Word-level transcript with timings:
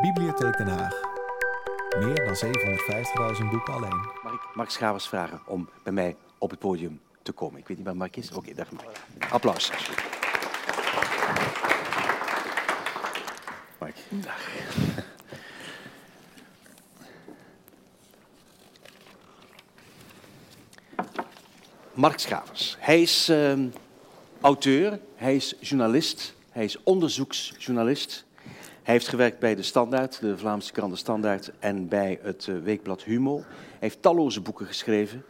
Bibliotheek 0.00 0.56
Den 0.56 0.68
Haag. 0.68 1.00
Meer 1.98 2.14
dan 2.14 2.34
750.000 3.36 3.50
boeken 3.50 3.74
alleen. 3.74 4.08
Mag 4.22 4.32
ik 4.32 4.40
Mark 4.54 4.70
Schavers 4.70 5.08
vragen 5.08 5.40
om 5.46 5.68
bij 5.82 5.92
mij 5.92 6.16
op 6.38 6.50
het 6.50 6.58
podium 6.58 7.00
te 7.22 7.32
komen? 7.32 7.60
Ik 7.60 7.68
weet 7.68 7.76
niet 7.76 7.86
waar 7.86 7.96
Mark 7.96 8.16
is. 8.16 8.32
Oké, 8.32 8.54
daar 8.54 8.68
Mark. 8.70 9.32
Applaus. 9.32 9.70
Mark. 13.78 13.96
Dag. 14.08 14.48
Mark 21.92 22.18
Schavers. 22.18 22.76
Hij 22.78 23.02
is 23.02 23.28
ehm, 23.28 23.68
auteur, 24.40 25.00
hij 25.14 25.36
is 25.36 25.54
journalist, 25.60 26.34
hij 26.50 26.64
is 26.64 26.82
onderzoeksjournalist. 26.82 28.28
Hij 28.82 28.94
heeft 28.94 29.08
gewerkt 29.08 29.38
bij 29.38 29.54
de 29.54 29.62
Standaard, 29.62 30.20
de 30.20 30.38
Vlaamse 30.38 30.72
krant 30.72 30.92
De 30.92 30.98
Standaard, 30.98 31.52
en 31.58 31.88
bij 31.88 32.18
het 32.22 32.46
eh, 32.48 32.54
weekblad 32.62 33.02
Humo. 33.02 33.36
Hij 33.36 33.78
heeft 33.78 34.02
talloze 34.02 34.40
boeken 34.40 34.66
geschreven. 34.66 35.24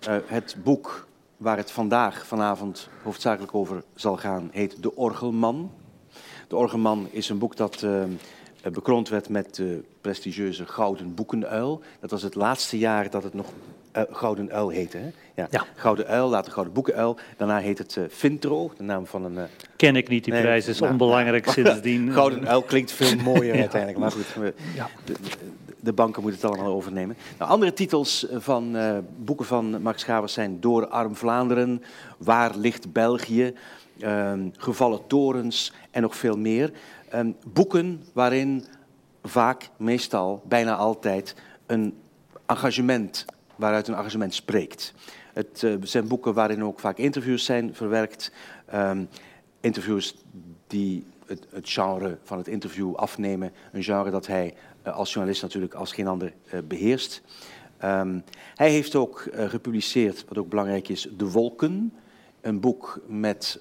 Eh, 0.00 0.16
het 0.26 0.56
boek 0.62 1.06
waar 1.36 1.56
het 1.56 1.70
vandaag, 1.70 2.26
vanavond, 2.26 2.88
hoofdzakelijk 3.02 3.54
over 3.54 3.82
zal 3.94 4.16
gaan, 4.16 4.48
heet 4.52 4.82
De 4.82 4.96
Orgelman. 4.96 5.70
De 6.48 6.56
Orgelman 6.56 7.08
is 7.10 7.28
een 7.28 7.38
boek 7.38 7.56
dat 7.56 7.82
eh, 7.82 8.04
bekroond 8.72 9.08
werd 9.08 9.28
met 9.28 9.54
de 9.54 9.82
prestigieuze 10.00 10.66
Gouden 10.66 11.14
Boekenuil. 11.14 11.80
Dat 12.00 12.10
was 12.10 12.22
het 12.22 12.34
laatste 12.34 12.78
jaar 12.78 13.10
dat 13.10 13.22
het 13.22 13.34
nog 13.34 13.46
uh, 13.96 14.02
Gouden 14.10 14.50
Uil 14.52 14.68
heette. 14.68 14.96
Hè? 14.96 15.10
Ja. 15.34 15.46
Ja. 15.50 15.64
Gouden 15.74 16.06
Uil, 16.06 16.28
later 16.28 16.52
Gouden 16.52 16.74
Boekenuil. 16.74 17.16
Daarna 17.36 17.58
heet 17.58 17.78
het 17.78 17.96
eh 17.96 18.04
Vintro, 18.08 18.72
de 18.76 18.82
naam 18.82 19.06
van 19.06 19.24
een... 19.24 19.38
eh, 19.38 19.44
Ken 19.76 19.96
ik 19.96 20.08
niet, 20.08 20.24
die 20.24 20.32
Nee, 20.32 20.42
prijs 20.42 20.66
is 20.68 20.78
nou, 20.80 20.92
onbelangrijk 20.92 21.48
sindsdien. 21.50 22.12
Gouden 22.12 22.48
Uil 22.48 22.62
klinkt 22.62 22.92
veel 22.92 23.16
mooier 23.34 23.58
uiteindelijk, 23.58 23.98
maar 24.00 24.12
goed, 24.12 24.34
we- 24.34 24.54
Ja. 24.74 24.88
de, 25.80 25.92
banken 25.92 26.22
moeten 26.22 26.40
het 26.40 26.50
allemaal 26.50 26.72
overnemen. 26.74 27.16
Nou, 27.38 27.50
andere 27.50 27.72
titels 27.72 28.26
van 28.32 28.76
eh, 28.76 28.98
boeken 29.16 29.46
van 29.46 29.82
Max 29.82 30.00
Schavers 30.00 30.32
zijn 30.32 30.60
Door 30.60 30.86
Arm 30.86 31.16
Vlaanderen, 31.16 31.82
Waar 32.18 32.56
ligt 32.56 32.92
België, 32.92 33.54
ehm, 34.00 34.48
Gevallen 34.56 35.06
Torens 35.06 35.72
en 35.90 36.02
nog 36.02 36.16
veel 36.16 36.36
meer. 36.38 36.72
Ehm, 37.08 37.30
boeken 37.46 38.02
waarin 38.12 38.64
vaak, 39.22 39.68
meestal, 39.76 40.42
bijna 40.48 40.74
altijd 40.76 41.34
een 41.66 41.94
engagement, 42.46 43.24
waaruit 43.56 43.88
een 43.88 43.94
engagement 43.94 44.34
spreekt. 44.34 44.94
Het 45.32 45.62
eh, 45.62 45.74
zijn 45.82 46.08
boeken 46.08 46.34
waarin 46.34 46.64
ook 46.64 46.80
vaak 46.80 46.98
interviews 46.98 47.44
zijn 47.44 47.74
verwerkt. 47.74 48.32
Ehm, 48.66 49.04
interviews 49.60 50.16
die 50.66 51.06
het, 51.26 51.46
het 51.50 51.70
genre 51.70 52.18
van 52.22 52.38
het 52.38 52.48
interview 52.48 52.94
afnemen. 52.94 53.52
Een 53.72 53.82
genre 53.82 54.10
dat 54.10 54.26
hij 54.26 54.54
eh, 54.82 54.96
als 54.96 55.12
journalist 55.12 55.42
natuurlijk 55.42 55.74
als 55.74 55.92
geen 55.92 56.06
ander 56.06 56.32
eh, 56.50 56.60
beheerst. 56.68 57.22
Ehm, 57.78 58.18
hij 58.54 58.70
heeft 58.70 58.94
ook 58.94 59.28
gepubliceerd, 59.32 60.24
wat 60.28 60.38
ook 60.38 60.48
belangrijk 60.48 60.88
is, 60.88 61.08
De 61.16 61.30
Wolken. 61.30 61.94
Een 62.40 62.60
boek 62.60 63.00
met 63.06 63.60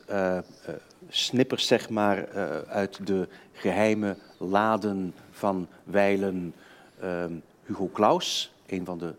snippers, 1.09 1.67
zeg 1.67 1.89
maar, 1.89 2.27
uit 2.67 3.07
de 3.07 3.27
geheime 3.51 4.17
laden 4.37 5.13
van 5.31 5.67
wijlen 5.83 6.53
ehm, 6.99 7.33
Hugo 7.63 7.89
Claus. 7.93 8.53
Een 8.67 8.85
van 8.85 8.97
de 8.97 9.13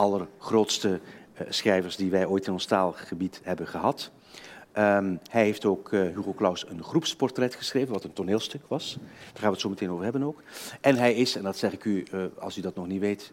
allergrootste 0.00 1.00
eh, 1.34 1.46
schrijvers 1.48 1.96
die 1.96 2.10
wij 2.10 2.26
ooit 2.26 2.46
in 2.46 2.52
ons 2.52 2.64
taalgebied 2.64 3.40
hebben 3.42 3.66
gehad. 3.66 4.10
Ehm, 4.72 5.16
hij 5.30 5.44
heeft 5.44 5.64
ook 5.64 5.92
eh, 5.92 6.00
Hugo 6.00 6.34
Claus 6.34 6.68
een 6.68 6.82
groepsportret 6.82 7.54
geschreven, 7.54 7.92
wat 7.92 8.04
een 8.04 8.12
toneelstuk 8.12 8.62
was. 8.68 8.96
Daar 8.98 9.32
gaan 9.34 9.46
we 9.46 9.50
het 9.50 9.60
zo 9.60 9.68
meteen 9.68 9.90
over 9.90 10.02
hebben 10.04 10.22
ook. 10.22 10.42
En 10.80 10.96
hij 10.96 11.14
is, 11.14 11.36
en 11.36 11.42
dat 11.42 11.56
zeg 11.56 11.72
ik 11.72 11.84
u, 11.84 12.02
eh, 12.12 12.20
als 12.38 12.56
u 12.56 12.60
dat 12.60 12.74
nog 12.74 12.86
niet 12.86 13.00
weet, 13.00 13.32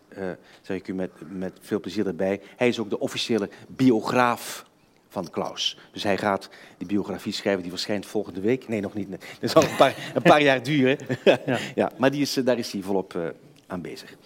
zeg 0.62 0.78
ik 0.78 0.88
u 0.88 0.94
met, 0.94 1.12
met 1.30 1.58
veel 1.62 1.80
plezier 1.80 2.08
erbij. 2.08 2.42
Hij 2.56 2.68
is 2.68 2.80
ook 2.80 2.90
de 2.90 3.00
officiële 3.00 3.50
biograaf 3.68 4.66
van 5.10 5.30
Klaus. 5.30 5.78
Dus 5.92 6.04
hij 6.04 6.17
gaat 6.17 6.49
die 6.78 6.88
biografie 6.88 7.34
schrijven, 7.34 7.61
die 7.61 7.72
verschijnt 7.72 8.05
volgende 8.05 8.42
week. 8.42 8.67
Nee, 8.67 8.82
nog 8.82 8.94
niet. 8.94 9.10
Dat 9.39 9.49
zal 9.49 9.64
een 9.64 9.76
paar, 9.76 10.11
een 10.14 10.22
paar 10.22 10.42
jaar 10.42 10.64
duren. 10.64 10.98
Ja. 11.45 11.60
ja, 11.76 11.92
maar 11.98 12.11
die 12.11 12.22
is, 12.22 12.34
daar 12.34 12.58
is 12.58 12.72
hij 12.72 12.82
volop 12.82 13.34
aan 13.67 13.82
bezig. 13.82 14.17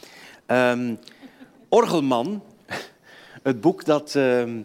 Ehm, 0.46 0.96
Orgelman, 1.74 2.44
het 3.44 3.62
boek 3.62 3.86
dat, 3.86 4.16
ehm, 4.16 4.62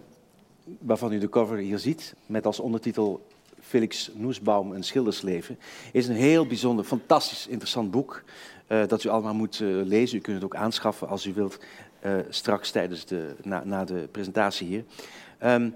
waarvan 0.79 1.13
u 1.13 1.19
de 1.19 1.29
cover 1.29 1.57
hier 1.57 1.79
ziet, 1.79 2.15
met 2.27 2.47
als 2.47 2.61
ondertitel 2.61 3.27
Felix 3.61 4.11
Noesbaum, 4.15 4.73
een 4.73 4.85
schildersleven, 4.85 5.59
is 5.93 6.09
een 6.09 6.15
heel 6.15 6.47
bijzonder, 6.47 6.85
fantastisch 6.85 7.47
interessant 7.47 7.91
boek 7.91 8.23
eh, 8.67 8.87
dat 8.87 9.05
u 9.05 9.09
allemaal 9.09 9.35
moet 9.35 9.61
eh, 9.61 9.69
lezen. 9.69 10.19
U 10.19 10.21
kunt 10.21 10.37
het 10.37 10.45
ook 10.45 10.57
aanschaffen 10.57 11.09
als 11.09 11.27
u 11.27 11.33
wilt, 11.35 11.59
eh, 12.01 12.15
straks 12.29 12.71
tijdens 12.71 13.05
de, 13.05 13.35
na, 13.43 13.65
na 13.65 13.85
de 13.85 14.09
presentatie 14.11 14.67
hier. 14.67 14.85
Ehm, 15.39 15.71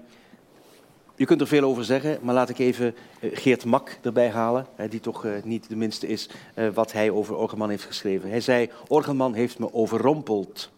je 1.15 1.25
kunt 1.25 1.41
er 1.41 1.47
veel 1.47 1.63
over 1.63 1.85
zeggen, 1.85 2.19
maar 2.21 2.35
laat 2.35 2.49
ik 2.49 2.59
even 2.59 2.95
Geert 3.21 3.65
Mak 3.65 3.99
erbij 4.01 4.29
halen, 4.29 4.67
die 4.89 4.99
toch 4.99 5.25
niet 5.43 5.69
de 5.69 5.75
minste 5.75 6.07
is 6.07 6.29
wat 6.73 6.91
hij 6.91 7.09
over 7.09 7.35
Orgelman 7.35 7.69
heeft 7.69 7.83
geschreven. 7.83 8.29
Hij 8.29 8.41
zei, 8.41 8.69
Orgelman 8.87 9.33
heeft 9.33 9.59
me 9.59 9.73
overrompeld. 9.73 10.71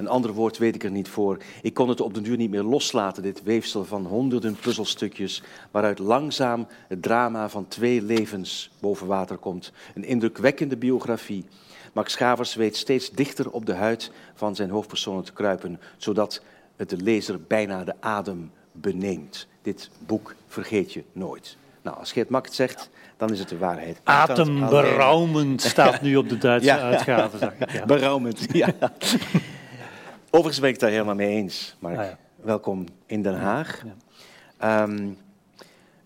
Een 0.00 0.08
ander 0.08 0.32
woord 0.32 0.58
weet 0.58 0.74
ik 0.74 0.84
er 0.84 0.90
niet 0.90 1.08
voor. 1.08 1.38
Ik 1.62 1.74
kon 1.74 1.88
het 1.88 2.00
op 2.00 2.14
den 2.14 2.22
duur 2.22 2.36
niet 2.36 2.50
meer 2.50 2.62
loslaten, 2.62 3.22
dit 3.22 3.42
weefsel 3.42 3.84
van 3.84 4.06
honderden 4.06 4.56
puzzelstukjes, 4.60 5.42
waaruit 5.70 5.98
langzaam 5.98 6.66
het 6.88 7.02
drama 7.02 7.48
van 7.48 7.68
twee 7.68 8.02
levens 8.02 8.70
boven 8.78 9.06
water 9.06 9.36
komt. 9.36 9.72
Een 9.94 10.04
indrukwekkende 10.04 10.76
biografie. 10.76 11.44
Max 11.92 12.12
Schavers 12.12 12.54
weet 12.54 12.76
steeds 12.76 13.10
dichter 13.10 13.50
op 13.50 13.66
de 13.66 13.74
huid 13.74 14.10
van 14.34 14.54
zijn 14.56 14.70
hoofdpersonen 14.70 15.24
te 15.24 15.32
kruipen, 15.32 15.80
zodat 15.96 16.42
het 16.76 16.88
de 16.90 16.96
lezer 16.96 17.40
bijna 17.46 17.84
de 17.84 17.94
adem 18.00 18.50
beneemt. 18.72 19.46
Dit 19.62 19.90
boek 20.06 20.34
vergeet 20.46 20.92
je 20.92 21.04
nooit. 21.12 21.56
Nou, 21.82 21.96
als 21.98 22.12
Geert 22.12 22.28
Mak 22.28 22.44
het 22.44 22.54
zegt, 22.54 22.90
dan 23.16 23.32
is 23.32 23.38
het 23.38 23.48
de 23.48 23.58
waarheid. 23.58 24.00
Ademberaumend 24.04 25.62
staat 25.62 26.02
nu 26.02 26.16
op 26.16 26.28
de 26.28 26.38
Duitse 26.38 26.68
Ja. 26.70 26.78
uitgave. 26.78 27.52
Ja. 27.72 27.86
Beraumend, 27.86 28.46
ja. 28.52 28.74
Overigens 30.32 30.60
ben 30.60 30.68
ik 30.68 30.74
het 30.74 30.84
daar 30.84 30.90
helemaal 30.90 31.14
mee 31.14 31.36
eens, 31.36 31.76
Mark. 31.78 31.98
Ah, 31.98 32.04
ja. 32.04 32.18
Welkom 32.36 32.84
in 33.06 33.22
Den 33.22 33.34
Haag. 33.34 33.82
Ja. 33.84 33.94
Ehm, 34.56 35.08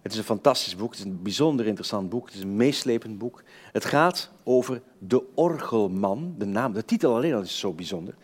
het 0.02 0.12
is 0.12 0.18
een 0.18 0.24
fantastisch 0.24 0.76
boek, 0.76 0.90
het 0.90 0.98
is 0.98 1.04
een 1.04 1.22
bijzonder 1.22 1.66
interessant 1.66 2.08
boek, 2.08 2.26
het 2.26 2.34
is 2.34 2.40
een 2.40 2.56
meeslepend 2.56 3.18
boek. 3.18 3.42
Het 3.72 3.84
gaat 3.84 4.30
over 4.44 4.82
de 4.98 5.22
orgelman, 5.34 6.34
de 6.38 6.44
naam, 6.44 6.72
de 6.72 6.84
titel 6.84 7.14
alleen 7.14 7.34
al 7.34 7.40
is 7.40 7.58
zo 7.58 7.72
bijzonder. 7.72 8.14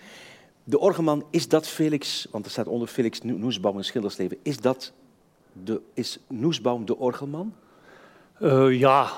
De 0.65 0.79
orgelman, 0.79 1.25
is 1.31 1.49
dat 1.49 1.69
Felix, 1.69 2.29
want 2.31 2.45
er 2.45 2.51
staat 2.51 2.67
onder 2.67 2.89
Felix 2.89 3.23
No- 3.23 3.37
Noesbaum 3.37 3.77
een 3.77 3.85
schildersleven, 3.85 4.39
is 4.43 4.57
dat 4.57 4.93
de, 5.53 5.81
is 5.95 6.19
Noesbaum 6.29 6.85
de 6.85 6.97
orgelman? 6.97 7.55
Eh, 8.39 8.79
ja, 8.79 9.11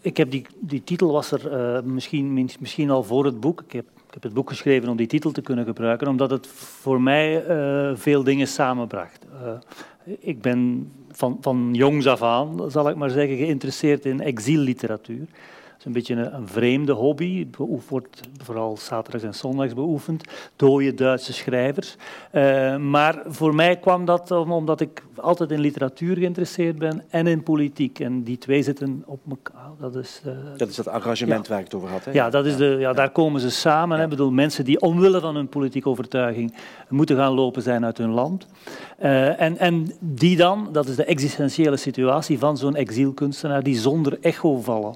ik 0.00 0.16
heb 0.16 0.30
die, 0.30 0.46
die 0.60 0.84
titel 0.84 1.12
was 1.12 1.30
er 1.30 1.52
eh, 1.52 1.82
misschien, 1.82 2.48
misschien 2.60 2.90
al 2.90 3.02
voor 3.02 3.24
het 3.24 3.40
boek. 3.40 3.60
Ik 3.60 3.72
heb, 3.72 3.86
ik 4.12 4.22
heb 4.22 4.30
het 4.32 4.40
boek 4.40 4.48
geschreven 4.48 4.88
om 4.88 4.96
die 4.96 5.06
titel 5.06 5.30
te 5.30 5.40
kunnen 5.40 5.64
gebruiken, 5.64 6.08
omdat 6.08 6.30
het 6.30 6.46
voor 6.46 7.00
mij 7.00 7.44
eh, 7.44 7.90
veel 7.94 8.22
dingen 8.22 8.48
samenbracht. 8.48 9.26
Eh, 9.42 10.14
ik 10.18 10.42
ben 10.42 10.90
van, 11.10 11.38
van 11.40 11.68
jongs 11.72 12.06
af 12.06 12.22
aan, 12.22 12.70
zal 12.70 12.88
ik 12.88 12.96
maar 12.96 13.10
zeggen, 13.10 13.36
geïnteresseerd 13.36 14.04
in 14.04 14.20
exilliteratuur. 14.20 15.26
Is 15.82 15.88
een 15.88 15.94
beetje 15.94 16.14
een, 16.14 16.34
een 16.34 16.48
vreemde 16.48 16.92
hobby. 16.92 17.38
Het 17.38 17.56
wordt 17.88 18.20
vooral 18.42 18.76
zaterdags 18.76 19.24
en 19.24 19.34
zondags 19.34 19.74
beoefend. 19.74 20.24
Dode 20.56 20.94
Duitse 20.94 21.32
schrijvers. 21.32 21.96
Eh, 22.30 22.76
maar 22.76 23.22
voor 23.26 23.54
mij 23.54 23.76
kwam 23.76 24.04
dat 24.04 24.30
om- 24.30 24.52
omdat 24.52 24.80
ik 24.80 25.02
altijd 25.16 25.50
in 25.50 25.60
literatuur 25.60 26.16
geïnteresseerd 26.16 26.78
ben 26.78 27.02
en 27.10 27.26
in 27.26 27.42
politiek. 27.42 27.98
En 28.00 28.22
die 28.22 28.38
twee 28.38 28.62
zitten 28.62 29.02
op 29.06 29.20
elkaar. 29.30 29.70
Dat 29.80 29.94
is, 29.96 30.20
eh, 30.24 30.32
Dat 30.56 30.68
is 30.68 30.76
dat 30.76 30.86
engagement 30.86 31.48
waar 31.48 31.58
ik 31.58 31.64
het 31.64 31.74
over 31.74 31.88
had. 31.88 32.04
Hè? 32.04 32.10
ja, 32.12 32.30
dat 32.30 32.46
is 32.46 32.56
de, 32.56 32.76
ja, 32.78 32.92
daar 32.92 33.10
komen 33.10 33.40
ze 33.40 33.50
samen. 33.50 33.96
Hè. 33.98 34.04
Ik 34.04 34.10
bedoel, 34.10 34.30
mensen 34.30 34.64
die 34.64 34.80
omwille 34.80 35.20
van 35.20 35.34
hun 35.34 35.48
politieke 35.48 35.88
overtuiging 35.88 36.54
moeten 36.88 37.16
gaan 37.16 37.32
lopen 37.32 37.62
zijn 37.62 37.84
uit 37.84 37.98
hun 37.98 38.10
land. 38.10 38.46
Eh, 38.98 39.40
en, 39.40 39.58
en 39.58 39.92
die 40.00 40.36
dan, 40.36 40.68
dat 40.72 40.88
is 40.88 40.96
de 40.96 41.04
existentiële 41.04 41.76
situatie 41.76 42.38
van 42.38 42.56
zo'n 42.56 42.74
exilkunstenaar, 42.74 43.62
die 43.62 43.76
zonder 43.78 44.18
echo 44.20 44.60
vallen. 44.60 44.94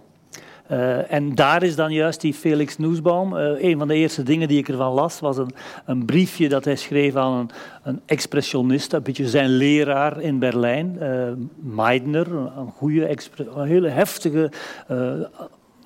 Eh, 0.69 1.13
en 1.13 1.35
daar 1.35 1.63
is 1.63 1.77
dan 1.77 1.93
juist 1.93 2.21
die 2.21 2.35
Felix 2.35 2.79
Noesbaum. 2.79 3.37
eh, 3.37 3.63
een 3.63 3.79
van 3.79 3.89
de 3.89 3.95
eerste 3.95 4.23
dingen 4.23 4.49
die 4.49 4.59
ik 4.59 4.69
ervan 4.69 4.93
las, 4.93 5.21
was 5.21 5.37
een, 5.37 5.51
een 5.85 6.05
briefje 6.05 6.49
dat 6.49 6.65
hij 6.65 6.77
schreef 6.77 7.17
aan 7.17 7.39
een, 7.39 7.51
een 7.83 8.01
expressionist, 8.07 8.93
een 8.93 9.03
beetje 9.03 9.29
zijn 9.29 9.49
leraar 9.49 10.21
in 10.21 10.39
Berlijn, 10.39 10.97
eh 11.01 11.33
Meidner, 11.57 12.33
een, 12.33 12.71
goede, 12.77 13.17
een 13.37 13.67
hele 13.67 13.89
heftige, 13.89 14.51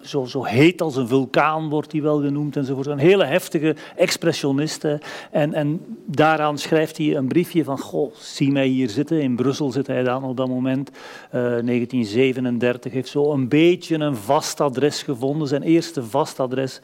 zo, 0.02 0.24
zo 0.24 0.44
heet 0.44 0.80
als 0.80 0.96
een 0.96 1.08
vulkaan 1.08 1.68
wordt 1.68 1.92
hij 1.92 2.02
wel 2.02 2.20
genoemd 2.20 2.56
enzovoort. 2.56 2.86
Een 2.86 2.98
hele 2.98 3.24
heftige 3.24 3.76
expressionist. 3.96 4.84
En, 5.30 5.54
en 5.54 5.80
daaraan 6.06 6.58
schrijft 6.58 6.96
hij 6.96 7.16
een 7.16 7.28
briefje 7.28 7.64
van, 7.64 7.78
goh, 7.78 8.14
zie 8.14 8.52
mij 8.52 8.66
hier 8.66 8.88
zitten. 8.88 9.20
In 9.20 9.36
Brussel 9.36 9.70
zit 9.70 9.86
hij 9.86 10.02
dan 10.02 10.24
op 10.24 10.36
dat 10.36 10.48
moment, 10.48 10.90
1937. 11.30 12.92
Heeft 12.92 13.08
zo 13.08 13.32
een 13.32 13.48
beetje 13.48 13.98
een 13.98 14.16
vast 14.16 14.60
adres 14.60 15.02
gevonden, 15.02 15.48
zijn 15.48 15.62
eerste 15.62 16.04
vast 16.04 16.40
adres. 16.40 16.80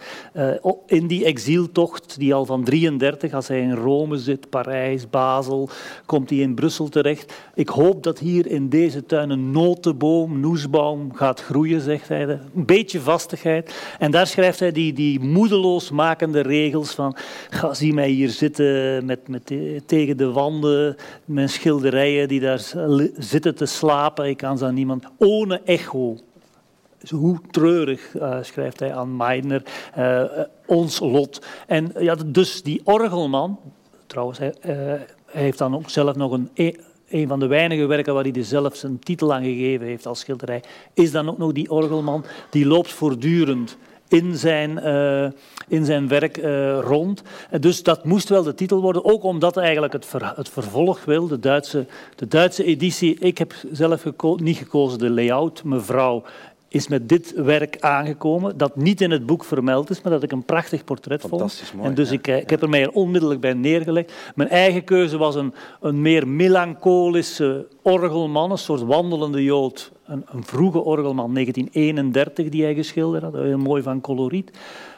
in 0.87 1.07
die 1.07 1.25
exiltocht, 1.25 2.19
die 2.19 2.35
al 2.35 2.45
van 2.45 2.65
33, 2.65 3.33
als 3.33 3.49
hij 3.49 3.61
in 3.61 3.75
Rome 3.75 4.19
zit, 4.19 4.51
Parijs, 4.51 5.11
Basel, 5.11 5.69
komt 6.07 6.31
hij 6.31 6.39
in 6.39 6.55
Brussel 6.55 6.89
terecht. 6.89 7.35
Ik 7.55 7.69
hoop 7.69 8.03
dat 8.03 8.19
hier 8.19 8.47
in 8.47 8.69
deze 8.69 9.07
tuin 9.07 9.31
een 9.31 9.51
notenboom, 9.51 10.41
noesbaum 10.41 11.15
gaat 11.15 11.43
groeien, 11.43 11.81
zegt 11.81 12.09
hij. 12.09 12.29
Een 12.29 12.67
beetje 12.67 13.01
vastigheid. 13.07 13.75
En 13.99 14.11
daar 14.11 14.27
schrijft 14.27 14.61
hij 14.61 14.73
die, 14.73 14.93
die 14.93 15.21
moedeloos 15.21 15.91
makende 15.91 16.41
regels 16.41 16.95
van 16.95 17.17
ga, 17.51 17.75
zie 17.75 17.93
mij 17.93 18.09
hier 18.09 18.31
zitten 18.31 19.05
met, 19.05 19.29
met, 19.29 19.53
tegen 19.87 20.17
de 20.17 20.33
wanden, 20.33 20.97
mijn 21.25 21.49
schilderijen 21.49 22.29
die 22.29 22.41
daar 22.41 22.73
zitten 23.19 23.55
te 23.55 23.67
slapen. 23.67 24.29
Ik 24.29 24.37
kan 24.37 24.59
ze 24.59 24.65
aan 24.65 24.75
niemand. 24.75 25.05
Ohne 25.19 25.61
echo. 25.65 26.17
Hoe 27.11 27.41
treurig, 27.51 28.15
uh, 28.15 28.37
schrijft 28.41 28.81
hij 28.81 28.95
aan 28.95 29.17
Meidner, 29.17 29.63
uh, 29.99 30.23
ons 30.67 31.01
lot. 31.01 31.47
En 31.67 31.93
ja, 31.99 32.15
dus 32.27 32.63
die 32.63 32.81
orgelman, 32.85 33.59
trouwens, 34.07 34.39
hij, 34.39 34.55
hij 34.61 35.07
heeft 35.27 35.59
dan 35.59 35.75
ook 35.75 35.91
zelf 35.91 36.17
nog 36.17 36.33
een 36.33 36.51
e- 36.55 36.75
een 37.09 37.29
van 37.29 37.41
de 37.41 37.47
weinige 37.47 37.87
werken 37.87 38.15
waar 38.15 38.23
hij 38.23 38.33
er 38.33 38.45
zelf 38.45 38.77
zijn 38.77 38.99
titel 38.99 39.35
aan 39.35 39.45
gegeven 39.45 39.87
heeft 39.87 40.07
als 40.07 40.21
schilderij, 40.21 40.63
is 40.95 41.11
dan 41.11 41.29
ook 41.29 41.39
nog 41.39 41.53
die 41.53 41.71
orgelman. 41.71 42.25
Die 42.51 42.67
loopt 42.67 42.93
voortdurend 42.93 43.77
in 44.09 44.37
zijn, 44.37 44.71
uh, 44.71 45.27
in 45.69 45.85
zijn 45.85 46.09
werk 46.09 46.37
uh, 46.37 46.79
rond. 46.81 47.23
Dus 47.61 47.83
dat 47.83 48.05
moest 48.05 48.29
wel 48.29 48.43
de 48.43 48.55
titel 48.55 48.81
worden, 48.81 49.05
ook 49.05 49.23
omdat 49.23 49.57
eigenlijk 49.57 49.93
het, 49.93 50.13
het 50.37 50.49
vervolg 50.49 51.05
wil, 51.05 51.27
de 51.27 51.39
Duitse, 51.39 51.87
de 52.17 52.29
Duitse 52.29 52.65
editie. 52.65 53.19
Ik 53.19 53.39
heb 53.39 53.55
zelf 53.73 54.05
niet 54.37 54.57
gekozen 54.57 54.99
de 54.99 55.11
layout, 55.11 55.65
mevrouw 55.65 56.23
is 56.69 56.89
met 56.89 57.09
dit 57.09 57.33
werk 57.35 57.77
aangekomen, 57.81 58.57
dat 58.57 58.77
niet 58.77 59.01
in 59.01 59.11
het 59.11 59.27
boek 59.27 59.45
vermeld 59.45 59.91
is, 59.91 60.03
maar 60.03 60.13
dat 60.13 60.23
ik 60.23 60.33
een 60.33 60.45
prachtig 60.45 60.85
portret 60.85 61.21
vond. 61.21 61.63
Mooi, 61.77 61.89
en 61.89 61.95
dus 61.95 62.11
ik, 62.11 62.27
ik 62.27 62.51
heb 62.51 62.63
er 62.63 62.69
mij 62.69 62.93
onmiddellijk 62.93 63.41
bij 63.41 63.55
neergelegd. 63.55 64.13
Mijn 64.35 64.49
eigen 64.49 64.85
keuze 64.85 65.19
was 65.19 65.35
een, 65.35 65.55
een 65.81 66.01
meer 66.01 66.29
melancholische 66.29 67.67
orgelman, 67.83 68.51
een 68.51 68.59
soort 68.59 68.83
wandelende 68.83 69.43
jood. 69.43 69.93
Een, 70.07 70.25
een 70.29 70.45
vroege 70.45 70.81
orgelman, 70.81 71.35
1931, 71.35 72.49
die 72.49 72.63
hij 72.63 72.75
geschilderd 72.75 73.23
had, 73.23 73.35
heel 73.35 73.59
mooi 73.59 73.83
van 73.83 74.01
coloriet. 74.01 74.51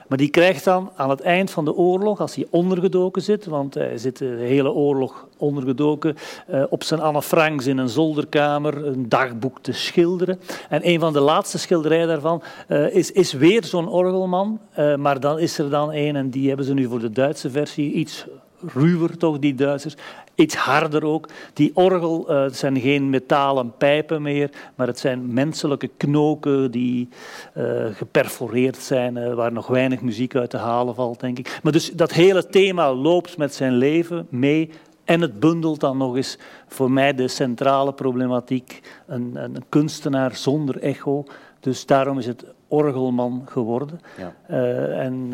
Maar 0.09 0.19
die 0.19 0.29
krijgt 0.29 0.65
dan 0.65 0.91
aan 0.97 1.11
het 1.11 1.21
eind 1.21 1.51
van 1.51 1.65
de 1.65 1.75
oorlog, 1.75 2.21
als 2.21 2.35
hij 2.35 2.47
ondergedoken 2.51 3.23
zit, 3.23 3.47
want 3.47 3.75
hij 3.75 3.99
zit 3.99 4.19
de 4.19 4.25
hele 4.25 4.73
oorlog 4.73 5.27
ondergedoken, 5.37 6.17
eh, 6.47 6.63
op 6.71 6.85
zijn 6.85 7.01
Anne 7.01 7.23
Franks 7.23 7.67
in 7.67 7.79
een 7.79 7.89
zolderkamer 7.89 8.87
een 8.87 9.09
dagboek 9.09 9.59
te 9.61 9.73
schilderen. 9.73 10.41
En 10.69 10.89
een 10.89 11.01
van 11.01 11.13
de 11.13 11.21
laatste 11.21 11.59
schilderijen 11.59 12.09
daarvan 12.09 12.43
uh, 12.69 12.95
is, 12.95 13.13
is 13.13 13.33
weer 13.33 13.65
zo'n 13.65 13.89
orgelman, 13.89 14.61
uh, 14.79 14.97
maar 14.97 15.21
dan 15.21 15.39
is 15.39 15.59
er 15.59 15.71
dan 15.71 15.93
een, 15.93 16.17
en 16.17 16.31
die 16.31 16.49
hebben 16.49 16.67
ze 16.67 16.75
nu 16.75 16.87
voor 16.87 17.01
de 17.01 17.11
Duitse 17.11 17.51
versie 17.51 17.93
iets 17.93 18.27
ruwer 18.67 19.17
toch, 19.17 19.39
die 19.39 19.55
Duitsers. 19.55 19.97
Iets 20.35 20.55
harder 20.55 21.05
ook. 21.05 21.29
Die 21.53 21.71
orgel, 21.75 22.31
uh, 22.31 22.43
het 22.43 22.57
zijn 22.57 22.81
geen 22.81 23.11
metalen 23.11 23.77
pijpen 23.79 24.23
meer, 24.23 24.51
maar 24.75 24.87
het 24.87 24.99
zijn 24.99 25.33
menselijke 25.33 25.91
knoken 25.97 26.71
die 26.71 27.09
uh, 27.57 27.87
geperforeerd 27.93 28.77
zijn, 28.77 29.17
uh, 29.17 29.35
waar 29.35 29.53
nog 29.53 29.67
weinig 29.67 30.01
muziek 30.01 30.37
uit 30.37 30.51
te 30.51 30.57
halen 30.57 30.95
valt, 30.95 31.21
denk 31.21 31.39
ik. 31.39 31.59
Maar 31.63 31.73
dus 31.73 31.91
dat 31.91 32.13
hele 32.13 32.47
thema 32.47 32.95
loopt 32.95 33.37
met 33.37 33.55
zijn 33.55 33.73
leven 33.73 34.27
mee 34.29 34.71
en 35.05 35.21
het 35.21 35.41
bundelt 35.41 35.81
dan 35.81 35.97
nog 35.97 36.17
eens 36.17 36.39
voor 36.67 36.91
mij 36.91 37.15
de 37.15 37.29
centrale 37.29 37.93
problematiek. 37.93 38.81
Een, 39.07 39.31
een 39.35 39.65
kunstenaar 39.69 40.37
zonder 40.37 40.79
echo. 40.79 41.25
Dus 41.61 41.87
daarom 41.87 42.19
is 42.19 42.27
het 42.27 42.45
orgelman 42.69 43.43
geworden. 43.47 44.01
Ja. 44.17 44.57
En 44.93 45.33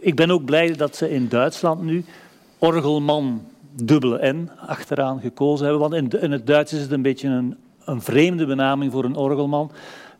ik 0.00 0.14
ben 0.14 0.30
ook 0.30 0.44
blij 0.44 0.72
dat 0.72 0.96
ze 0.96 1.10
in 1.10 1.28
Duitsland 1.28 1.82
nu 1.82 2.04
orgelman 2.58 3.42
dubbele 3.84 4.32
N 4.32 4.50
achteraan 4.66 5.20
gekozen 5.20 5.66
hebben. 5.66 5.90
Want 5.90 6.14
in, 6.14 6.20
in 6.20 6.32
het 6.32 6.46
Duits 6.46 6.72
is 6.72 6.80
het 6.80 6.90
een 6.90 7.02
beetje 7.02 7.28
een, 7.28 7.56
een 7.84 8.00
vreemde 8.00 8.46
benaming 8.46 8.92
voor 8.92 9.04
een 9.04 9.16
orgelman. 9.16 9.70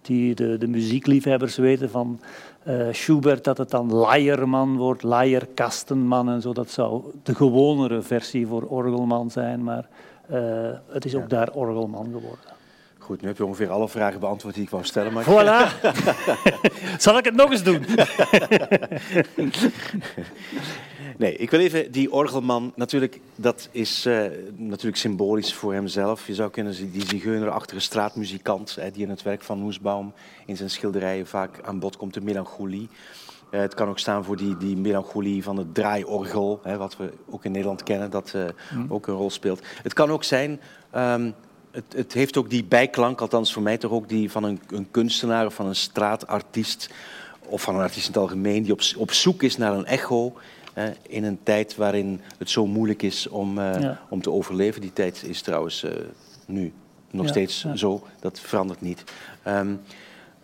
Die 0.03 0.35
de, 0.35 0.59
de 0.59 0.69
muziekliefhebbers 0.69 1.57
weten 1.57 1.91
van 1.91 2.21
uh, 2.69 2.87
Schubert 2.93 3.45
dat 3.45 3.59
het 3.59 3.71
dan 3.71 4.01
Leierman 4.01 4.77
wordt, 4.77 5.03
Leierkastenman 5.03 6.31
en 6.31 6.41
zo. 6.41 6.53
Dat 6.53 6.71
zou 6.71 7.03
de 7.23 7.35
gewonere 7.35 8.03
versie 8.03 8.47
voor 8.47 8.63
orgelman 8.63 9.31
zijn, 9.31 9.65
maar 9.65 9.89
uh, 10.33 10.39
het 10.89 11.05
is 11.05 11.15
ook 11.15 11.23
ja. 11.23 11.29
daar 11.29 11.51
orgelman 11.53 12.05
geworden. 12.05 12.58
Goed, 13.09 13.21
nu 13.21 13.29
heb 13.29 13.37
je 13.37 13.45
ongeveer 13.45 13.71
alle 13.71 13.89
vragen 13.89 14.21
beantwoord 14.21 14.55
die 14.55 14.63
ik 14.63 14.71
wou 14.71 14.85
stellen. 14.85 15.13
Maar... 15.13 15.25
Voilà. 15.25 15.81
Zal 16.99 17.19
ik 17.19 17.25
het 17.25 17.35
nog 17.35 17.51
eens 17.51 17.63
doen? 17.63 17.79
nee, 21.19 21.37
ik 21.37 21.51
wil 21.51 21.61
even 21.61 21.93
die 21.93 22.13
orgelman. 22.13 22.73
Natuurlijk, 22.77 23.21
dat 23.35 23.69
is 23.73 24.07
uh, 24.07 24.25
natuurlijk 24.57 24.97
symbolisch 24.97 25.55
voor 25.55 25.75
hemzelf. 25.75 26.27
Je 26.27 26.35
zou 26.35 26.51
kunnen 26.51 26.75
zien 26.75 26.91
die 26.91 27.07
zigeunerachtige 27.07 27.81
straatmuzikant, 27.81 28.75
hè, 28.75 28.91
die 28.91 29.03
in 29.03 29.11
het 29.11 29.23
werk 29.23 29.43
van 29.43 29.59
Noesbaum 29.59 30.13
in 30.47 30.57
zijn 30.57 30.71
schilderijen 30.71 31.27
vaak 31.27 31.61
aan 31.63 31.79
bod 31.79 31.97
komt, 31.97 32.15
de 32.15 32.21
melancholie. 32.21 32.89
Uh, 33.51 33.61
het 33.61 33.75
kan 33.75 33.89
ook 33.89 33.99
staan 33.99 34.25
voor 34.25 34.37
die, 34.37 34.57
die 34.57 34.77
melancholie 34.77 35.43
van 35.43 35.57
het 35.57 35.75
draaiorgel, 35.75 36.61
hè, 36.63 36.77
wat 36.77 36.97
we 36.97 37.13
ook 37.31 37.45
in 37.45 37.53
Nederland 37.53 37.83
kennen, 37.83 38.11
dat 38.11 38.33
uh, 38.37 38.45
mm. 38.75 38.87
ook 38.89 39.07
een 39.07 39.15
rol 39.15 39.31
speelt. 39.31 39.63
Het 39.83 39.93
kan 39.93 40.11
ook 40.11 40.25
zijn. 40.25 40.61
Um, 40.97 41.35
het, 41.79 41.93
het, 41.97 42.13
heeft 42.13 42.37
ook 42.37 42.51
die 42.51 42.65
bijklank, 42.65 43.21
althans 43.21 43.53
voor 43.53 43.63
mij 43.63 43.79
toch 43.79 43.91
ook 43.91 44.09
die 44.09 44.31
van 44.31 44.45
een, 44.45 44.61
een, 44.69 44.91
kunstenaar 44.91 45.47
of 45.47 45.55
van 45.55 45.67
een 45.67 45.77
straatartiest 45.77 46.91
of 47.49 47.63
van 47.63 47.75
een 47.75 47.81
artiest 47.81 48.07
in 48.07 48.13
het 48.13 48.23
algemeen 48.23 48.63
die 48.63 48.73
op, 48.73 48.81
op 48.97 49.13
zoek 49.13 49.43
is 49.43 49.57
naar 49.57 49.73
een 49.73 49.87
echo 49.87 50.33
eh, 50.75 50.85
in 51.09 51.25
een 51.25 51.39
tijd 51.43 51.77
waarin 51.77 52.21
het 52.39 52.51
zo 52.51 52.67
moeilijk 52.67 53.03
is 53.03 53.29
om, 53.29 53.59
uh, 53.59 53.81
ja. 53.81 54.01
om 54.09 54.23
te 54.23 54.31
overleven. 54.31 54.81
Die 54.81 54.93
tijd 54.93 55.23
is 55.23 55.43
trouwens 55.43 55.85
uh, 55.85 55.91
nu 56.47 56.73
nog 57.11 57.25
ja, 57.25 57.31
steeds 57.31 57.63
ja. 57.63 57.77
zo, 57.77 58.07
dat 58.21 58.41
verandert 58.41 58.81
niet. 58.81 59.05
Um, 59.47 59.81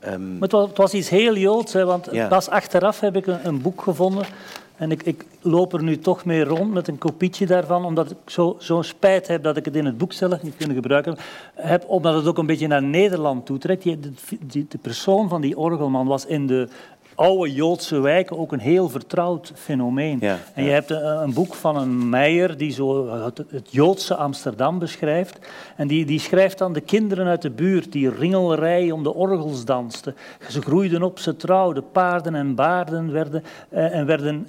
um, 0.06 0.32
maar 0.32 0.40
het, 0.40 0.52
was, 0.52 0.68
het 0.68 0.76
was, 0.76 0.94
iets 0.94 1.08
heel 1.08 1.36
joods, 1.36 1.72
hè, 1.72 1.84
want 1.84 2.28
pas 2.28 2.48
achteraf 2.48 3.00
heb 3.00 3.16
ik 3.16 3.26
een, 3.26 3.46
een 3.46 3.62
boek 3.62 3.82
gevonden 3.82 4.26
en 4.76 4.90
ik, 4.90 5.02
ik, 5.02 5.24
loop 5.40 5.72
er 5.72 5.82
nu 5.82 5.98
toch 5.98 6.24
mee 6.24 6.44
rond 6.44 6.72
met 6.72 6.88
een 6.88 6.98
kopietje 6.98 7.46
daarvan, 7.46 7.84
omdat 7.84 8.10
ik 8.10 8.16
zo'n 8.26 8.54
zo 8.58 8.82
spijt 8.82 9.26
heb 9.26 9.42
dat 9.42 9.56
ik 9.56 9.64
het 9.64 9.76
in 9.76 9.84
het 9.84 9.98
boek 9.98 10.12
zelf 10.12 10.42
niet 10.42 10.56
kunnen 10.56 10.76
gebruiken 10.76 11.16
heb, 11.54 11.84
omdat 11.86 12.14
het 12.14 12.26
ook 12.26 12.38
een 12.38 12.46
beetje 12.46 12.66
naar 12.66 12.82
Nederland 12.82 13.46
toetrekt. 13.46 13.82
Die, 13.82 14.66
de 14.68 14.78
persoon 14.78 15.28
van 15.28 15.40
die 15.40 15.58
orgelman 15.58 16.06
was 16.06 16.26
in 16.26 16.46
de 16.46 16.68
oude 17.14 17.52
Joodse 17.52 18.00
wijken 18.00 18.38
ook 18.38 18.52
een 18.52 18.58
heel 18.58 18.88
vertrouwd 18.88 19.52
fenomeen. 19.54 20.18
Ja, 20.20 20.38
en 20.54 20.62
je 20.62 20.68
ja. 20.68 20.74
hebt 20.74 20.90
een, 20.90 21.22
een, 21.22 21.32
boek 21.34 21.54
van 21.54 21.76
een 21.76 22.08
Meijer 22.08 22.56
die 22.56 22.72
zo 22.72 23.08
het, 23.08 23.38
het, 23.48 23.68
Joodse 23.70 24.14
Amsterdam 24.14 24.78
beschrijft. 24.78 25.38
En 25.76 25.88
die, 25.88 26.04
die 26.04 26.20
schrijft 26.20 26.58
dan 26.58 26.72
de 26.72 26.80
kinderen 26.80 27.26
uit 27.26 27.42
de 27.42 27.50
buurt 27.50 27.92
die 27.92 28.10
ringelrij 28.10 28.90
om 28.90 29.02
de 29.02 29.14
orgels 29.14 29.64
dansten. 29.64 30.14
Ze 30.48 30.62
groeiden 30.62 31.02
op, 31.02 31.18
ze 31.18 31.36
trouwden, 31.36 31.90
paarden 31.92 32.34
en 32.34 32.54
baarden 32.54 33.12
werden, 33.12 33.44
uh, 33.68 33.94
en 33.94 34.06
werden... 34.06 34.48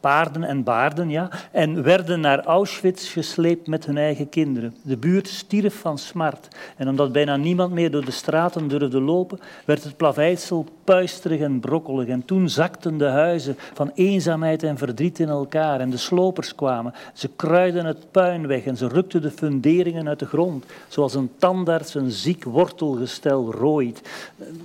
paarden 0.00 0.44
en 0.44 0.62
baarden, 0.62 1.10
ja, 1.10 1.30
en 1.52 1.82
werden 1.82 2.20
naar 2.20 2.44
Auschwitz 2.44 3.12
gesleept 3.12 3.66
met 3.66 3.86
hun 3.86 3.98
eigen 3.98 4.28
kinderen. 4.28 4.74
De 4.82 4.96
buurt 4.96 5.28
stierf 5.28 5.80
van 5.80 5.98
smart. 5.98 6.48
En 6.76 6.88
omdat 6.88 7.12
bijna 7.12 7.36
niemand 7.36 7.72
meer 7.72 7.90
door 7.90 8.04
de 8.04 8.10
straten 8.10 8.68
durfde 8.68 9.00
lopen, 9.00 9.38
werd 9.64 9.84
het 9.84 9.96
plaveisel 9.96 10.66
puisterig 10.84 11.40
en 11.40 11.60
brokkelig. 11.60 12.08
En 12.08 12.24
toen 12.24 12.48
zakten 12.48 12.98
de 12.98 13.04
huizen 13.04 13.56
van 13.74 13.90
eenzaamheid 13.94 14.62
en 14.62 14.78
verdriet 14.78 15.18
in 15.18 15.28
elkaar. 15.28 15.80
En 15.80 15.90
de 15.90 15.96
slopers 15.96 16.54
kwamen. 16.54 16.94
Ze 17.12 17.28
kruiden 17.36 17.84
het 17.84 18.10
puin 18.10 18.46
weg 18.46 18.64
en 18.64 18.76
ze 18.76 18.88
rukten 18.88 19.22
de 19.22 19.30
funderingen 19.30 20.08
uit 20.08 20.18
de 20.18 20.26
grond. 20.26 20.64
Zoals 20.88 21.14
een 21.14 21.30
tandarts 21.38 21.94
een 21.94 22.10
ziek 22.10 22.44
wortelgestel 22.44 23.52
rooit. 23.52 24.02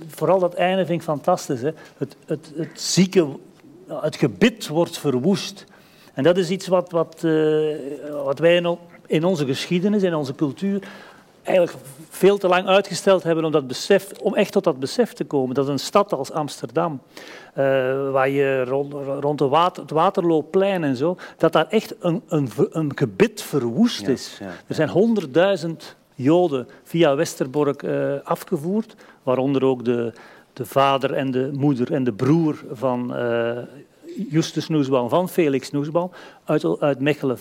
Vooral 0.08 0.38
dat 0.38 0.54
einde 0.54 0.86
vind 0.86 0.98
ik 0.98 1.06
fantastisch. 1.06 1.60
Hè? 1.60 1.70
Het, 1.96 2.16
het, 2.26 2.52
het 2.56 2.80
zieke 2.80 3.26
het 4.00 4.16
gebit 4.16 4.68
wordt 4.68 4.98
verwoest. 4.98 5.64
En 6.14 6.22
dat 6.22 6.36
is 6.36 6.50
iets 6.50 6.66
wat, 6.66 6.90
wat, 6.90 7.22
uh, 7.24 7.76
wat 8.24 8.38
wij 8.38 8.76
in 9.06 9.24
onze 9.24 9.46
geschiedenis, 9.46 10.02
in 10.02 10.14
onze 10.14 10.34
cultuur, 10.34 10.82
eigenlijk 11.42 11.76
veel 12.08 12.38
te 12.38 12.48
lang 12.48 12.66
uitgesteld 12.66 13.22
hebben 13.22 13.44
om, 13.44 13.52
dat 13.52 13.66
besef, 13.66 14.12
om 14.22 14.34
echt 14.34 14.52
tot 14.52 14.64
dat 14.64 14.78
besef 14.78 15.12
te 15.12 15.24
komen. 15.24 15.54
Dat 15.54 15.68
een 15.68 15.78
stad 15.78 16.12
als 16.12 16.32
Amsterdam, 16.32 17.00
uh, 17.58 17.64
waar 18.10 18.28
je 18.28 18.64
rond, 18.64 18.94
rond 19.20 19.38
de 19.38 19.48
water, 19.48 19.82
het 19.82 19.90
Waterloopplein 19.90 20.84
en 20.84 20.96
zo, 20.96 21.16
dat 21.36 21.52
daar 21.52 21.66
echt 21.68 21.94
een, 22.00 22.22
een, 22.28 22.48
een 22.70 22.92
gebit 22.94 23.42
verwoest 23.42 24.00
ja, 24.00 24.08
is. 24.08 24.36
Ja, 24.40 24.46
ja. 24.46 24.52
Er 24.66 24.74
zijn 24.74 24.88
honderdduizend 24.88 25.96
Joden 26.14 26.68
via 26.82 27.14
Westerbork 27.14 27.82
uh, 27.82 28.14
afgevoerd, 28.24 28.94
waaronder 29.22 29.64
ook 29.64 29.84
de, 29.84 30.12
de 30.52 30.66
vader 30.66 31.12
en 31.12 31.30
de 31.30 31.50
moeder 31.52 31.92
en 31.92 32.04
de 32.04 32.12
broer 32.12 32.64
van 32.72 33.16
uh, 33.16 33.58
Justus 34.30 34.68
Noesbaum, 34.68 35.08
van 35.08 35.28
Felix 35.28 35.70
Noesbaum. 35.70 36.10
Uit, 36.44 36.80
uit 36.80 37.00
Mechelen 37.00 37.38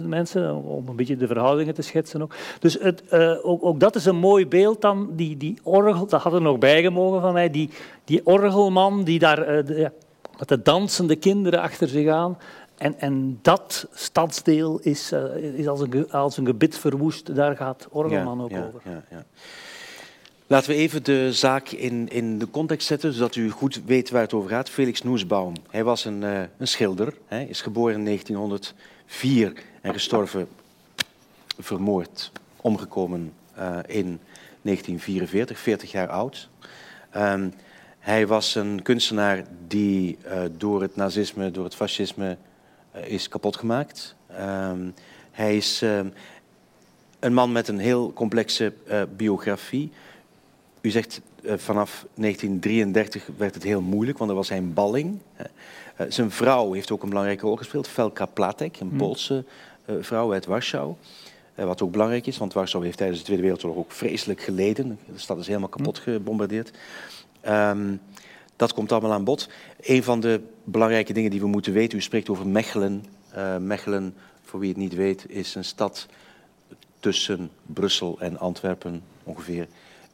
25.000 0.00 0.04
mensen, 0.04 0.54
om 0.62 0.88
een 0.88 0.96
beetje 0.96 1.16
de 1.16 1.26
verhoudingen 1.26 1.74
te 1.74 1.82
schetsen 1.82 2.22
ook. 2.22 2.34
Dus 2.58 2.78
het, 2.80 3.02
uh, 3.12 3.32
ook, 3.42 3.64
ook, 3.64 3.80
dat 3.80 3.94
is 3.94 4.04
een 4.04 4.16
mooi 4.16 4.46
beeld 4.46 4.80
dan, 4.80 5.08
die, 5.12 5.36
die 5.36 5.58
orgel, 5.62 6.06
dat 6.06 6.22
had 6.22 6.32
er 6.32 6.42
nog 6.42 6.58
bijgemogen 6.58 7.20
van 7.20 7.32
mij, 7.32 7.50
die, 7.50 7.70
die 8.04 8.26
orgelman 8.26 9.04
die 9.04 9.18
daar 9.18 9.38
uh, 9.38 9.66
de, 9.66 9.90
met 10.38 10.48
de 10.48 10.62
dansende 10.62 11.16
kinderen 11.16 11.60
achter 11.60 11.88
zich 11.88 12.08
aan. 12.08 12.38
En, 12.76 12.98
en 12.98 13.38
dat 13.42 13.88
stadsdeel 13.92 14.78
is, 14.78 15.12
uh, 15.12 15.36
is 15.36 15.68
als, 15.68 15.80
een, 15.80 16.10
als 16.10 16.36
een 16.36 16.46
gebit 16.46 16.78
verwoest, 16.78 17.34
daar 17.34 17.56
gaat 17.56 17.88
Orgelman 17.90 18.38
ja, 18.38 18.44
ook 18.44 18.50
ja, 18.50 18.66
over. 18.66 18.80
Laten 20.48 20.70
we 20.70 20.76
even 20.76 21.02
de 21.02 21.32
zaak 21.32 21.68
in, 21.68 22.08
in 22.08 22.38
de 22.38 22.50
context 22.50 22.86
zetten, 22.86 23.12
zodat 23.12 23.36
u 23.36 23.50
goed 23.50 23.80
weet 23.84 24.10
waar 24.10 24.22
het 24.22 24.32
over 24.32 24.50
gaat. 24.50 24.70
Felix 24.70 25.02
Noesbaum, 25.02 25.54
hij 25.70 25.84
was 25.84 26.04
een, 26.04 26.22
uh, 26.22 26.40
een 26.58 26.68
schilder, 26.68 27.14
hij 27.26 27.44
is 27.44 27.60
geboren 27.60 27.94
in 27.94 28.04
1904 28.04 29.52
en 29.80 29.92
gestorven, 29.92 30.48
vermoord, 31.58 32.32
omgekomen 32.56 33.32
uh, 33.58 33.78
in 33.86 34.20
1944, 34.62 35.58
40 35.58 35.92
jaar 35.92 36.08
oud. 36.08 36.48
Um, 37.16 37.52
hij 37.98 38.26
was 38.26 38.54
een 38.54 38.82
kunstenaar 38.82 39.44
die 39.66 40.18
uh, 40.26 40.42
door 40.56 40.82
het 40.82 40.96
nazisme, 40.96 41.50
door 41.50 41.64
het 41.64 41.74
fascisme 41.74 42.36
is 43.04 43.28
kapotgemaakt. 43.28 44.14
Um, 44.40 44.94
hij 45.30 45.56
is 45.56 45.82
uh, 45.82 46.00
een 47.18 47.34
man 47.34 47.52
met 47.52 47.68
een 47.68 47.78
heel 47.78 48.12
complexe 48.12 48.72
biografie. 49.16 49.92
U 50.86 50.90
zegt 50.90 51.20
vanaf 51.42 52.06
1933 52.14 53.28
werd 53.36 53.54
het 53.54 53.62
heel 53.62 53.80
moeilijk, 53.80 54.18
want 54.18 54.30
er 54.30 54.36
was 54.36 54.48
hij 54.48 54.58
een 54.58 54.74
balling. 54.74 55.18
zijn 56.08 56.30
vrouw 56.30 56.72
heeft 56.72 56.90
ook 56.90 57.02
een 57.02 57.08
belangrijke 57.08 57.46
rol 57.46 57.56
gespeeld, 57.56 57.88
Felka 57.88 58.26
Platek, 58.26 58.80
een 58.80 58.96
Poolse 58.96 59.44
vrouw 60.00 60.32
uit 60.32 60.46
Warschau. 60.46 60.94
wat 61.54 61.82
ook 61.82 61.90
belangrijk 61.90 62.26
is, 62.26 62.38
want 62.38 62.52
Warschau 62.52 62.84
heeft 62.84 62.96
tijdens 62.96 63.18
de 63.18 63.24
Tweede 63.24 63.42
Wereldoorlog 63.42 63.78
ook 63.78 63.92
vreselijk 63.92 64.40
geleden. 64.40 64.98
De 65.12 65.18
stad 65.18 65.38
is 65.38 65.46
helemaal 65.46 65.68
kapot 65.68 65.98
gebombardeerd. 65.98 66.70
Um, 67.48 68.00
dat 68.56 68.72
komt 68.72 68.92
allemaal 68.92 69.12
aan 69.12 69.24
bod. 69.24 69.48
Een 69.80 70.02
van 70.02 70.20
de 70.20 70.40
belangrijke 70.64 71.12
dingen 71.12 71.30
die 71.30 71.40
we 71.40 71.46
moeten 71.46 71.72
weten, 71.72 71.98
u 71.98 72.02
spreekt 72.02 72.28
over 72.28 72.46
Mechelen. 72.46 73.04
Mechelen, 73.58 74.14
voor 74.42 74.60
wie 74.60 74.68
het 74.68 74.78
niet 74.78 74.94
weet, 74.94 75.24
is 75.28 75.54
een 75.54 75.64
stad 75.64 76.06
tussen 77.00 77.50
Brussel 77.62 78.16
en 78.20 78.38
Antwerpen 78.38 79.02
ongeveer, 79.24 79.66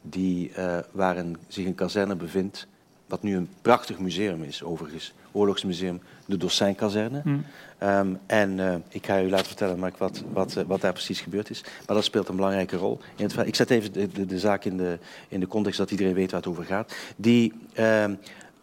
die, 0.02 0.52
uh, 0.58 0.78
waar 0.90 1.16
een, 1.16 1.36
zich 1.48 1.66
een 1.66 1.74
kazerne 1.74 2.16
bevindt, 2.16 2.66
wat 3.06 3.22
nu 3.22 3.36
een 3.36 3.48
prachtig 3.62 3.98
museum 3.98 4.42
is 4.42 4.62
overigens, 4.62 5.14
oorlogsmuseum, 5.32 6.00
de 6.26 6.36
Dossijnkazerne. 6.36 7.20
Mm. 7.24 7.44
Um, 7.82 8.18
en 8.26 8.58
uh, 8.58 8.74
ik 8.88 9.06
ga 9.06 9.22
u 9.22 9.30
laten 9.30 9.46
vertellen 9.46 9.78
Mark, 9.78 9.96
wat, 9.96 10.22
wat, 10.32 10.56
uh, 10.56 10.64
wat 10.66 10.80
daar 10.80 10.92
precies 10.92 11.20
gebeurd 11.20 11.50
is. 11.50 11.62
Maar 11.86 11.96
dat 11.96 12.04
speelt 12.04 12.28
een 12.28 12.36
belangrijke 12.36 12.76
rol. 12.76 12.98
In 13.16 13.24
het, 13.24 13.46
ik 13.46 13.54
zet 13.54 13.70
even 13.70 13.92
de, 13.92 14.08
de, 14.08 14.26
de 14.26 14.38
zaak 14.38 14.64
in 14.64 14.76
de, 14.76 14.98
in 15.28 15.40
de 15.40 15.46
context 15.46 15.78
dat 15.78 15.90
iedereen 15.90 16.14
weet 16.14 16.30
waar 16.30 16.40
het 16.40 16.48
over 16.48 16.64
gaat. 16.64 16.94
Die, 17.16 17.52
uh, 17.78 18.04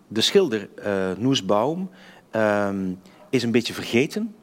de 0.08 0.22
schilder 0.22 0.69
Noesbaum 1.17 1.89
um, 2.36 3.00
is 3.29 3.43
een 3.43 3.51
beetje 3.51 3.74
vergeten. 3.74 4.36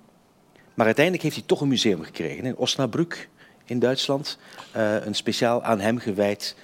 Maar 0.74 0.86
uiteindelijk 0.86 1.24
heeft 1.24 1.36
hij 1.36 1.46
toch 1.46 1.60
een 1.60 1.68
museum 1.68 2.02
gekregen. 2.02 2.44
In 2.44 2.56
Osnabrück 2.56 3.28
in 3.64 3.78
Duitsland. 3.78 4.38
Uh, 4.76 5.04
een 5.04 5.14
speciaal 5.14 5.62
aan 5.62 5.80
hem 5.80 5.98
gewijd 5.98 6.56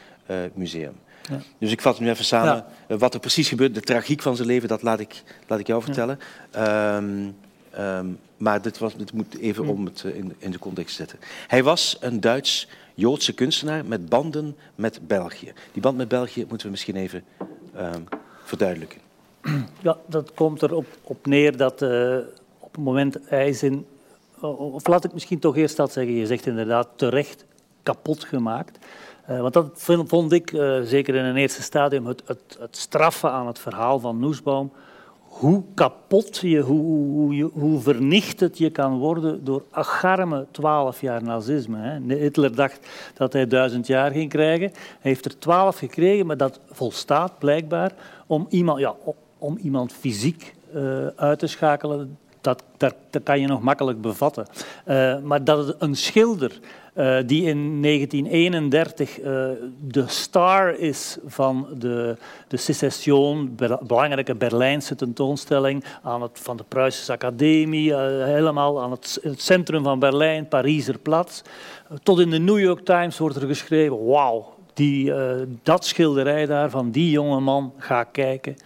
museum. 0.54 0.94
Ja. 1.28 1.38
Dus 1.58 1.70
ik 1.70 1.80
vat 1.80 2.00
nu 2.00 2.08
even 2.08 2.24
samen 2.24 2.64
ja. 2.88 2.96
wat 2.96 3.14
er 3.14 3.20
precies 3.20 3.48
gebeurt. 3.48 3.74
De 3.74 3.80
tragiek 3.80 4.22
van 4.22 4.36
zijn 4.36 4.48
leven, 4.48 4.68
dat 4.68 4.82
laat 4.82 5.00
ik, 5.00 5.22
laat 5.46 5.58
ik 5.58 5.66
jou 5.66 5.82
vertellen. 5.82 6.18
Ja. 6.52 6.96
Um, 6.96 7.34
Um, 7.78 8.18
maar 8.36 8.62
dit, 8.62 8.78
was, 8.78 8.96
dit 8.96 9.12
moet 9.12 9.38
even 9.38 9.66
om 9.66 9.84
het 9.84 10.02
uh, 10.06 10.16
in, 10.16 10.34
in, 10.38 10.50
de 10.50 10.58
context 10.58 10.96
zetten. 10.96 11.18
Hij 11.46 11.62
was 11.62 11.96
een 12.00 12.20
Duits-Joodse 12.20 13.32
kunstenaar 13.32 13.84
met 13.84 14.08
banden 14.08 14.56
met 14.74 15.00
België. 15.06 15.52
Die 15.72 15.82
band 15.82 15.96
met 15.96 16.08
België 16.08 16.44
moeten 16.48 16.66
we 16.66 16.72
misschien 16.72 16.96
even 16.96 17.24
um, 17.76 18.04
verduidelijken. 18.44 19.00
Ja, 19.80 19.96
dat 20.06 20.32
komt 20.34 20.62
erop 20.62 20.86
op 21.02 21.26
neer 21.26 21.56
dat 21.56 21.82
uh, 21.82 22.16
op 22.58 22.74
het 22.74 22.84
moment 22.84 23.18
hij 23.24 23.48
is 23.48 23.62
in... 23.62 23.86
Of 24.40 24.86
laat 24.86 25.04
ik 25.04 25.12
misschien 25.12 25.38
toch 25.38 25.56
eerst 25.56 25.76
dat 25.76 25.92
zeggen. 25.92 26.14
Je 26.14 26.26
zegt 26.26 26.46
inderdaad 26.46 26.88
terecht 26.96 27.44
kapot 27.82 28.24
gemaakt. 28.24 28.78
Uh, 29.32 29.40
want 29.40 29.52
dat 29.52 29.68
vond 30.06 30.32
ik, 30.32 30.50
zeker 30.84 31.14
in 31.14 31.24
een 31.24 31.36
eerste 31.36 31.62
stadium, 31.62 32.06
het, 32.06 32.22
het, 32.26 32.56
het 32.60 32.76
straffen 32.76 33.30
aan 33.30 33.46
het 33.46 33.58
verhaal 33.58 33.98
van 33.98 34.18
Noesbaum 34.18 34.70
hoe 35.32 35.62
kapot 35.74 36.36
je, 36.36 36.60
hoe, 36.60 36.80
hoe, 36.80 37.50
hoe 37.54 37.80
je 38.52 38.70
kan 38.70 38.98
worden 38.98 39.44
door 39.44 39.62
agarme 39.70 40.46
twaalf 40.50 41.00
jaar 41.00 41.22
nazisme. 41.22 41.78
Hè. 41.78 42.14
Hitler 42.14 42.54
dacht 42.54 42.88
dat 43.14 43.32
hij 43.32 43.46
duizend 43.46 43.86
jaar 43.86 44.10
ging 44.10 44.30
krijgen. 44.30 44.70
Hij 44.72 45.10
heeft 45.10 45.24
er 45.24 45.38
twaalf 45.38 45.78
gekregen, 45.78 46.26
maar 46.26 46.36
dat 46.36 46.60
volstaat 46.70 47.38
blijkbaar 47.38 47.92
om 48.26 48.46
iemand, 48.48 48.78
ja, 48.78 48.94
om 49.38 49.56
iemand 49.56 49.92
fysiek 49.92 50.54
uh, 50.74 51.06
uit 51.16 51.38
te 51.38 51.46
schakelen. 51.46 52.18
Dat, 52.40 52.62
dat, 52.76 52.94
dat, 53.10 53.22
kan 53.22 53.40
je 53.40 53.46
nog 53.46 53.62
makkelijk 53.62 54.00
bevatten. 54.00 54.46
Maar 55.22 55.44
dat 55.44 55.66
het 55.66 55.76
een 55.78 55.96
schilder 55.96 56.60
uh, 56.94 57.18
die 57.26 57.42
in 57.42 57.82
1931 57.82 59.20
uh, 59.20 59.24
de 59.80 60.04
star 60.06 60.74
is 60.74 61.18
van 61.26 61.66
de, 61.78 62.16
de 62.48 62.56
secession, 62.56 63.54
be 63.54 63.78
belangrijke 63.86 64.34
Berlijnse 64.34 64.94
tentoonstelling 64.94 65.84
aan 66.02 66.22
het, 66.22 66.38
van 66.42 66.56
de 66.56 66.64
Pruisische 66.68 67.12
Academie, 67.12 67.90
uh, 67.90 67.96
helemaal 68.24 68.82
aan 68.82 68.90
het, 68.90 69.20
centrum 69.36 69.82
van 69.82 69.98
Berlijn, 69.98 70.48
Pariser 70.48 70.98
Platz. 70.98 71.42
tot 72.02 72.20
in 72.20 72.30
de 72.30 72.38
New 72.38 72.60
York 72.60 72.84
Times 72.84 73.18
wordt 73.18 73.36
er 73.36 73.46
geschreven, 73.46 74.06
wauw, 74.06 74.54
dat 75.62 75.84
schilderij 75.84 76.46
daar 76.46 76.70
van 76.70 76.90
die 76.90 77.10
jonge 77.10 77.40
man, 77.40 77.72
ga 77.76 78.04
kijken. 78.04 78.56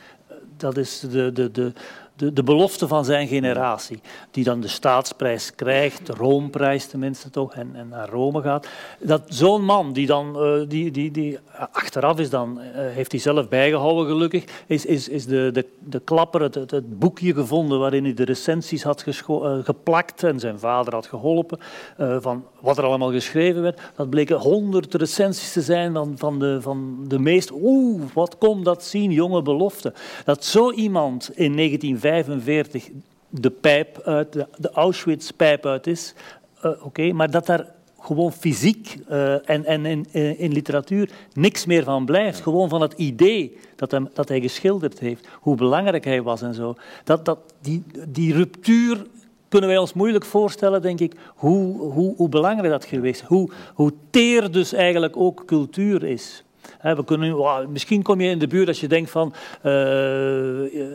Dat 0.57 0.77
is 0.77 1.01
de, 1.01 1.33
de, 1.33 1.51
de, 1.51 1.73
de, 2.17 2.33
de 2.33 2.43
belofte 2.43 2.89
van 2.89 3.05
zijn 3.05 3.29
generatie, 3.29 4.01
die 4.31 4.45
dan 4.45 4.61
de 4.61 4.69
staatsprijs 4.69 5.55
krijgt, 5.55 6.07
de 6.07 6.13
Roomprijs 6.13 6.87
tenminste 6.87 7.31
toch, 7.31 7.55
en, 7.55 7.71
en 7.75 7.89
naar 7.89 8.09
Rome 8.09 8.43
gaat. 8.43 8.69
Dat 9.01 9.23
zo'n 9.29 9.65
man, 9.65 9.93
die 9.93 10.07
dan, 10.07 10.37
uh, 10.37 10.69
die, 10.69 10.91
die, 10.91 11.11
die 11.11 11.39
achteraf 11.73 12.19
is 12.19 12.31
dan, 12.31 12.61
uh, 12.61 12.67
heeft 12.75 13.11
hij 13.11 13.21
zelf 13.21 13.49
bijgehouden 13.49 14.07
gelukkig, 14.07 14.45
is, 14.67 14.87
is, 14.87 15.09
is 15.09 15.27
de, 15.27 15.51
de, 15.53 15.67
de 15.79 16.01
klapper, 16.01 16.43
het, 16.43 16.55
het, 16.55 16.99
boekje 16.99 17.35
gevonden 17.35 17.79
waarin 17.79 18.05
hij 18.05 18.15
de 18.15 18.25
recensies 18.25 18.83
had 18.83 19.05
uh, 19.07 19.59
geplakt 19.63 20.23
en 20.23 20.41
zijn 20.41 20.59
vader 20.59 20.95
had 20.95 21.07
geholpen, 21.07 21.59
van 22.21 22.45
wat 22.61 22.79
er 22.79 22.85
allemaal 22.85 23.13
geschreven 23.13 23.63
werd. 23.63 23.81
Dat 23.97 24.11
bleken 24.11 24.37
honderd 24.37 24.95
recensies 24.95 25.53
te 25.53 25.63
zijn 25.63 25.93
van, 25.93 26.15
van, 26.17 26.39
de, 26.39 26.63
van 26.63 27.05
de 27.09 27.19
meest, 27.19 27.51
oeh, 27.53 28.03
wat 28.15 28.39
komt 28.39 28.65
dat 28.65 28.85
zien, 28.85 29.11
jonge 29.11 29.43
belofte. 29.43 29.93
Dat 30.25 30.45
zo 30.45 30.73
iemand 30.73 31.31
in 31.35 31.55
19 31.55 31.99
1945 32.09 32.91
de 33.29 33.51
pijp 33.51 34.01
uit, 34.05 34.33
de, 34.33 34.47
de 34.57 34.71
Auschwitz-pijp 34.71 35.67
uit 35.67 35.87
is. 35.87 36.15
Uh, 36.65 36.71
Oké, 36.71 36.85
okay, 36.85 37.11
maar 37.11 37.31
dat 37.31 37.47
daar 37.47 37.75
gewoon 38.01 38.33
fysiek 38.33 38.97
uh, 39.11 39.51
en, 39.51 39.65
en 39.65 39.87
in, 39.87 40.07
in, 40.39 40.53
literatuur 40.53 41.11
niks 41.33 41.67
meer 41.67 41.85
van 41.85 42.05
blijft. 42.05 42.41
Gewoon 42.41 42.69
van 42.69 42.81
het 42.81 42.93
idee 42.93 43.59
dat, 43.77 43.91
hem, 43.91 44.09
dat 44.13 44.29
hij 44.29 44.41
geschilderd 44.41 44.99
heeft, 44.99 45.29
hoe 45.41 45.57
belangrijk 45.57 46.05
hij 46.05 46.23
was 46.23 46.43
en 46.43 46.55
zo. 46.55 46.75
Dat, 47.05 47.25
dat, 47.25 47.39
die, 47.61 47.85
die 48.09 48.35
ruptuur 48.35 49.07
kunnen 49.49 49.69
wij 49.69 49.79
ons 49.79 49.93
moeilijk 49.93 50.25
voorstellen, 50.25 50.83
denk 50.83 51.01
ik, 51.01 51.15
hoe, 51.35 51.79
hoe, 51.79 52.15
hoe 52.17 52.29
belangrijk 52.29 52.73
dat 52.73 52.85
geweest 52.85 53.21
is. 53.21 53.27
Hoe, 53.27 53.51
hoe 53.75 53.93
teer 54.11 54.51
dus 54.51 54.73
eigenlijk 54.73 55.17
ook 55.17 55.45
cultuur 55.45 56.05
is. 56.05 56.45
We 56.83 57.05
kunnen, 57.05 57.33
wow, 57.33 57.69
misschien 57.69 58.03
kom 58.03 58.21
je 58.21 58.31
in 58.31 58.39
de 58.39 58.47
buurt 58.47 58.69
als 58.69 58.81
je 58.81 58.89
denkt 58.89 59.11
van 59.11 59.35
uh, 59.63 59.73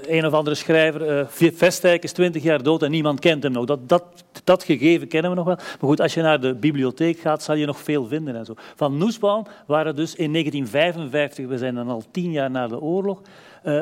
een 0.08 0.25
of 0.25 0.34
andere 0.34 0.56
schrijver, 0.56 1.20
uh, 1.20 1.51
Vestijk 1.54 2.04
is 2.04 2.12
twintig 2.12 2.44
jaar 2.44 2.63
dood 2.63 2.84
en 2.84 2.92
niemand 2.92 3.20
kent 3.20 3.44
hem 3.44 3.51
nog. 3.51 3.66
Dat, 3.66 3.90
dat, 3.90 4.04
dat 4.44 4.63
gegeven 4.63 5.08
kennen 5.08 5.32
we 5.32 5.38
nog 5.38 5.46
wel. 5.46 5.56
Maar 5.56 5.90
goed, 5.90 6.01
als 6.01 6.13
je 6.13 6.22
naar 6.22 6.42
de 6.42 6.56
bibliotheek 6.56 7.20
gaat, 7.20 7.44
zal 7.44 7.56
je 7.56 7.66
nog 7.66 7.80
veel 7.80 8.06
vinden 8.06 8.36
en 8.36 8.46
zo. 8.46 8.54
Van 8.75 8.98
Noesbaum 8.98 9.44
waren 9.68 9.96
dus 9.96 10.16
in 10.16 10.32
1955, 10.32 11.48
we 11.48 11.58
zijn 11.58 11.75
dan 11.75 11.90
al 11.90 12.04
tien 12.12 12.32
jaar 12.32 12.51
na 12.51 12.68
de 12.68 12.82
oorlog, 12.82 13.22
uh, 13.66 13.82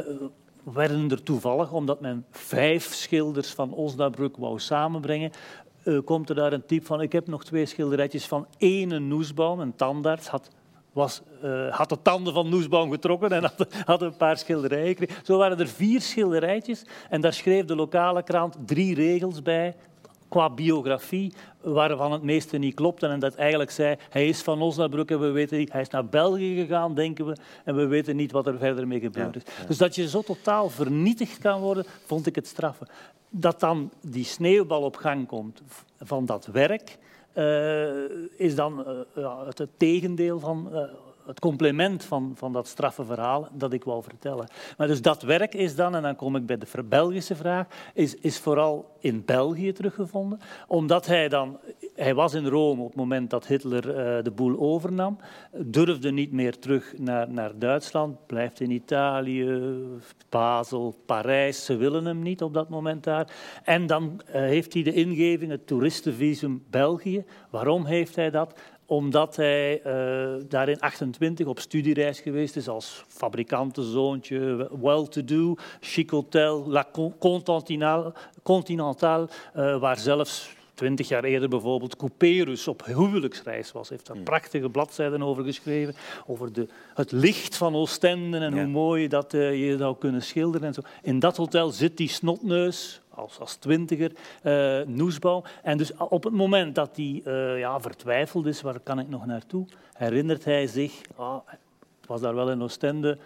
werden 0.64 1.12
er 1.12 1.24
toevallig, 1.24 1.72
omdat 1.72 2.02
men 2.02 2.26
vijf 2.32 2.94
schilders 2.94 3.50
van 3.50 3.74
Osnabrück 3.74 4.38
wou 4.38 4.60
samenbrengen, 4.60 5.32
komt 6.06 6.30
er 6.30 6.36
daar 6.36 6.54
een 6.54 6.66
type 6.66 6.86
van, 6.86 7.02
ik 7.02 7.12
heb 7.12 7.28
nog 7.28 7.44
twee 7.44 7.66
schilderijtjes 7.66 8.26
van 8.26 8.48
ene 8.58 9.00
Noesbaum, 9.00 9.60
een 9.60 9.76
tandarts, 9.76 10.28
had 10.28 10.50
was, 11.00 11.22
uh, 11.44 11.76
had 11.76 11.90
de 11.90 12.02
tanden 12.02 12.34
van 12.34 12.50
Noesbaum 12.50 12.92
getrokken 12.92 13.32
en 13.32 13.42
had, 13.44 13.68
had, 13.86 14.02
een 14.02 14.18
paar 14.18 14.38
schilderijen 14.38 14.88
gekregen. 14.88 15.16
Zo 15.24 15.38
waren 15.38 15.60
er 15.60 15.68
vier 15.68 16.02
schilderijtjes 16.02 16.86
en 17.10 17.22
daar 17.22 17.34
schreef 17.34 17.66
de 17.66 17.76
lokale 17.76 18.24
krant 18.24 18.56
drie 18.66 18.96
regels 18.96 19.42
bij. 19.42 19.76
qua 20.30 20.50
biografie 20.50 21.34
waarvan 21.62 22.12
het 22.12 22.24
meeste 22.24 22.58
niet 22.58 22.74
klopte 22.74 23.08
en 23.08 23.20
dat 23.20 23.36
eigenlijk 23.36 23.72
zei 23.72 23.96
hij 24.10 24.28
is 24.28 24.42
van 24.42 24.62
Osnabrück 24.62 25.12
en 25.12 25.20
we 25.20 25.30
weten 25.32 25.58
niet, 25.58 25.72
hij 25.72 25.82
is 25.82 25.90
naar 25.90 26.06
België 26.06 26.56
gegaan, 26.56 26.96
denken 26.96 27.26
we, 27.26 27.36
en 27.66 27.76
we 27.76 27.86
weten 27.86 28.16
niet 28.16 28.32
wat 28.32 28.48
er 28.48 28.58
verder 28.58 28.88
mee 28.88 29.00
gebeurd 29.00 29.36
is. 29.36 29.44
Dus 29.68 29.78
dat 29.78 29.96
je 29.96 30.10
zo 30.10 30.22
totaal 30.22 30.70
vernietigd 30.70 31.38
kan 31.38 31.60
worden, 31.60 31.86
vond 32.06 32.26
ik 32.26 32.36
het 32.36 32.48
straffen. 32.48 32.88
Dat 33.30 33.60
dan 33.60 33.92
die 34.02 34.26
sneeuwbal 34.26 34.82
op 34.82 34.96
gang 34.96 35.28
komt 35.28 35.62
van 36.00 36.26
dat 36.26 36.46
werk, 36.46 36.98
is 38.36 38.56
dan 38.56 38.86
uh, 39.18 39.46
het, 39.46 39.68
tegendeel 39.78 40.40
van 40.40 40.70
uh, 40.72 40.82
het 41.30 41.40
complement 41.40 42.04
van, 42.04 42.32
van 42.36 42.54
dat 42.54 42.68
straffe 42.68 43.06
verhaal 43.06 43.48
dat 43.54 43.74
ik 43.74 43.84
wou 43.84 44.04
vertellen. 44.04 44.48
Maar 44.78 44.88
dus 44.88 45.02
dat 45.02 45.22
werk 45.22 45.54
is 45.54 45.76
dan, 45.76 45.96
en 45.96 46.02
dan 46.02 46.16
kom 46.16 46.36
ik 46.36 46.46
bij 46.46 46.58
de 46.58 46.84
Belgische 46.84 47.36
vraag, 47.36 47.68
is, 47.94 48.16
is 48.16 48.40
vooral 48.40 48.96
in 49.00 49.26
België 49.26 49.72
teruggevonden. 49.72 50.40
Omdat 50.68 51.06
hij 51.06 51.30
dan, 51.30 51.60
hij 51.96 52.16
was 52.16 52.34
in 52.34 52.46
Rome 52.46 52.82
op 52.82 52.88
het 52.88 52.96
moment 52.96 53.30
dat 53.30 53.48
Hitler 53.48 53.88
uh, 53.88 54.24
de 54.24 54.32
boel 54.32 54.60
overnam, 54.60 55.18
durfde 55.52 56.12
niet 56.12 56.32
meer 56.32 56.60
terug 56.60 56.94
naar, 56.98 57.32
naar 57.32 57.60
Duitsland, 57.60 58.26
blijft 58.26 58.60
in 58.60 58.72
Italië, 58.72 59.62
Basel, 60.30 60.96
Parijs, 61.06 61.66
ze 61.66 61.76
willen 61.76 62.06
hem 62.06 62.22
niet 62.22 62.42
op 62.42 62.54
dat 62.54 62.70
moment 62.70 63.04
daar. 63.04 63.28
En 63.64 63.88
dan 63.88 64.22
uh, 64.28 64.34
heeft 64.34 64.74
hij 64.74 64.84
de 64.84 64.94
ingeving, 64.94 65.52
het 65.52 65.68
toeristenvisum 65.68 66.64
België. 66.70 67.26
Waarom 67.50 67.86
heeft 67.86 68.16
hij 68.16 68.30
dat? 68.30 68.60
Omdat 68.90 69.36
hij 69.36 69.82
uh, 69.86 70.44
daar 70.48 70.70
in 70.70 70.80
28 70.80 71.48
op 71.48 71.60
studiereis 71.60 72.20
geweest 72.20 72.56
is 72.56 72.68
als 72.68 73.04
fabrikantenzoontje, 73.08 74.70
well-to-do, 74.82 75.56
chic 75.80 76.10
hotel, 76.10 76.68
La 76.68 76.88
Continentale, 77.20 78.14
Continental, 78.44 79.30
uh, 79.56 79.80
waar 79.80 79.98
zelfs 79.98 80.58
twintig 80.74 81.08
jaar 81.08 81.24
eerder 81.24 81.50
bijvoorbeeld 81.50 81.96
Couperus 81.96 82.68
op 82.68 82.86
huwelijksreis 82.86 83.72
was. 83.72 83.88
Hij 83.88 83.98
heeft 83.98 84.08
daar 84.08 84.16
hmm. 84.16 84.26
prachtige 84.26 84.70
bladzijden 84.70 85.24
over 85.24 85.44
geschreven, 85.44 85.96
over 86.28 86.54
de, 86.54 86.68
het 86.94 87.12
licht 87.12 87.56
van 87.58 87.76
Oostende 87.76 88.38
en 88.38 88.56
ja. 88.56 88.62
hoe 88.62 88.72
mooi 88.72 89.08
dat 89.08 89.34
uh, 89.34 89.68
je 89.68 89.78
zou 89.78 89.96
kunnen 89.98 90.22
schilderen. 90.22 90.68
En 90.68 90.74
zo. 90.74 90.82
In 91.02 91.20
dat 91.20 91.38
hotel 91.38 91.70
zit 91.70 91.98
die 91.98 92.10
snotneus, 92.10 93.02
als, 93.20 93.40
als 93.40 93.56
twintiger, 93.56 94.12
uh, 94.44 94.88
Noesbouw. 94.88 95.44
En 95.64 95.78
dus 95.78 95.98
op 95.98 96.24
het 96.24 96.34
moment 96.34 96.76
dat 96.76 96.96
hij 96.96 97.22
uh, 97.26 97.60
ja, 97.60 97.80
vertwijfeld 97.80 98.46
is, 98.46 98.62
waar 98.62 98.80
kan 98.80 99.00
ik 99.00 99.10
nog 99.10 99.26
naartoe, 99.26 99.66
herinnert 99.94 100.46
hij 100.46 100.68
zich, 100.68 101.02
ah, 101.16 101.40
het 102.00 102.08
was 102.08 102.22
daar 102.22 102.36
wel 102.36 102.52
in 102.52 102.62
Oostende, 102.62 103.18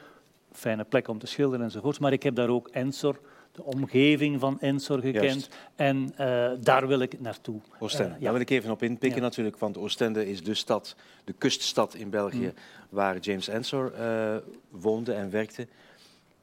fijne 0.52 0.84
plek 0.84 1.08
om 1.08 1.20
te 1.20 1.28
schilderen 1.28 1.66
enzovoorts, 1.66 2.00
maar 2.00 2.14
ik 2.14 2.24
heb 2.24 2.36
daar 2.36 2.50
ook 2.50 2.68
Ensor, 2.68 3.20
de 3.52 3.64
omgeving 3.64 4.40
van 4.40 4.60
Ensor 4.60 5.00
gekend. 5.00 5.24
Juist. 5.24 5.56
En 5.76 6.14
uh, 6.20 6.52
daar 6.60 6.88
wil 6.88 7.00
ik 7.00 7.20
naartoe. 7.22 7.60
Oostende, 7.80 8.10
uh, 8.10 8.18
ja. 8.18 8.24
daar 8.24 8.32
wil 8.32 8.42
ik 8.42 8.50
even 8.50 8.72
op 8.72 8.84
inpikken 8.84 9.20
ja. 9.20 9.26
natuurlijk, 9.26 9.58
want 9.58 9.78
Oostende 9.78 10.30
is 10.30 10.44
de 10.44 10.54
stad, 10.54 10.96
de 11.24 11.34
kuststad 11.34 11.94
in 11.94 12.10
België, 12.10 12.38
mm. 12.38 12.54
waar 12.90 13.18
James 13.20 13.48
Ensor 13.48 13.94
uh, 14.00 14.36
woonde 14.70 15.14
en 15.14 15.30
werkte. 15.30 15.68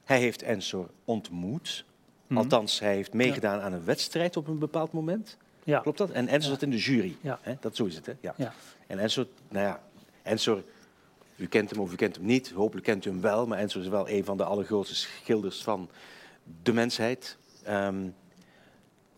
Hij 0.05 0.19
heeft 0.19 0.43
Ensor 0.43 0.91
ontmoet. 1.05 1.85
Mm. 2.31 2.37
Althans, 2.37 2.81
hij 2.81 2.95
heeft 2.95 3.13
meegedaan 3.13 3.59
ja. 3.59 3.65
aan 3.65 3.73
een 3.73 3.85
wedstrijd 3.85 4.37
op 4.37 4.49
een 4.49 4.59
bepaald 4.59 4.93
moment. 4.93 5.37
Ja. 5.65 5.81
Klopt 5.81 5.99
dat? 5.99 6.11
En 6.11 6.29
Ensor 6.29 6.51
zat 6.51 6.63
in 6.63 6.71
de 6.71 6.77
jury. 6.77 7.17
Hè? 7.23 7.55
Dat 7.61 7.77
zo 7.77 7.85
is 7.85 7.95
het, 7.95 8.07
hè? 8.07 8.13
Ja. 8.21 8.53
En 8.87 8.99
Ensor, 8.99 9.27
nou 9.49 9.67
ja, 9.67 9.83
Ensor, 10.23 10.63
u 11.37 11.47
kent 11.47 11.71
hem 11.71 11.81
of 11.81 11.93
u 11.93 11.97
kent 11.97 12.17
hem 12.17 12.25
niet. 12.25 12.51
Hopelijk 12.51 12.87
kent 12.87 13.05
u 13.05 13.11
hem 13.11 13.21
wel, 13.21 13.47
maar 13.47 13.59
Ensor 13.59 13.83
is 13.83 13.89
wel 13.89 14.09
een 14.09 14.25
van 14.25 14.37
de 14.37 14.45
allergrootste 14.45 14.95
schilders 14.95 15.63
van 15.63 15.89
de 16.63 16.73
mensheid. 16.73 17.37
Um, 17.69 18.15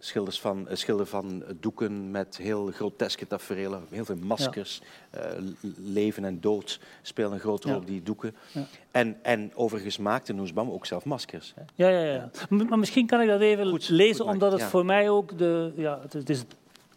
schilders 0.04 0.40
van, 0.40 0.66
uh, 0.68 0.74
schilder 0.74 1.06
van 1.06 1.42
doeken 1.60 2.10
met 2.10 2.36
heel 2.36 2.66
groteske 2.66 3.26
tafereelen, 3.26 3.82
heel 3.90 4.04
veel 4.04 4.16
maskers. 4.16 4.80
Ja. 5.12 5.34
Uh, 5.36 5.42
leven 5.76 6.24
en 6.24 6.40
dood 6.40 6.80
spelen 7.02 7.32
een 7.32 7.40
grote 7.40 7.68
rol 7.68 7.76
op 7.76 7.86
die 7.86 8.02
doeken. 8.02 8.34
Ja. 8.52 8.64
En, 8.90 9.16
en 9.22 9.50
overigens 9.54 9.98
maakte 9.98 10.32
Noesbam 10.32 10.70
ook 10.70 10.86
zelf 10.86 11.04
maskers. 11.04 11.54
Hè? 11.56 11.62
Ja, 11.74 11.88
ja, 11.88 12.12
ja. 12.12 12.30
Maar 12.48 12.78
misschien 12.78 13.06
kan 13.06 13.20
ik 13.20 13.28
dat 13.28 13.40
even 13.40 13.66
goed, 13.66 13.88
lezen, 13.88 14.24
goed 14.24 14.34
omdat 14.34 14.52
het 14.52 14.62
voor 14.62 14.84
mij 14.84 15.10
ook 15.10 15.38
de... 15.38 15.72
Ja, 15.76 16.00
het, 16.10 16.28
is 16.28 16.44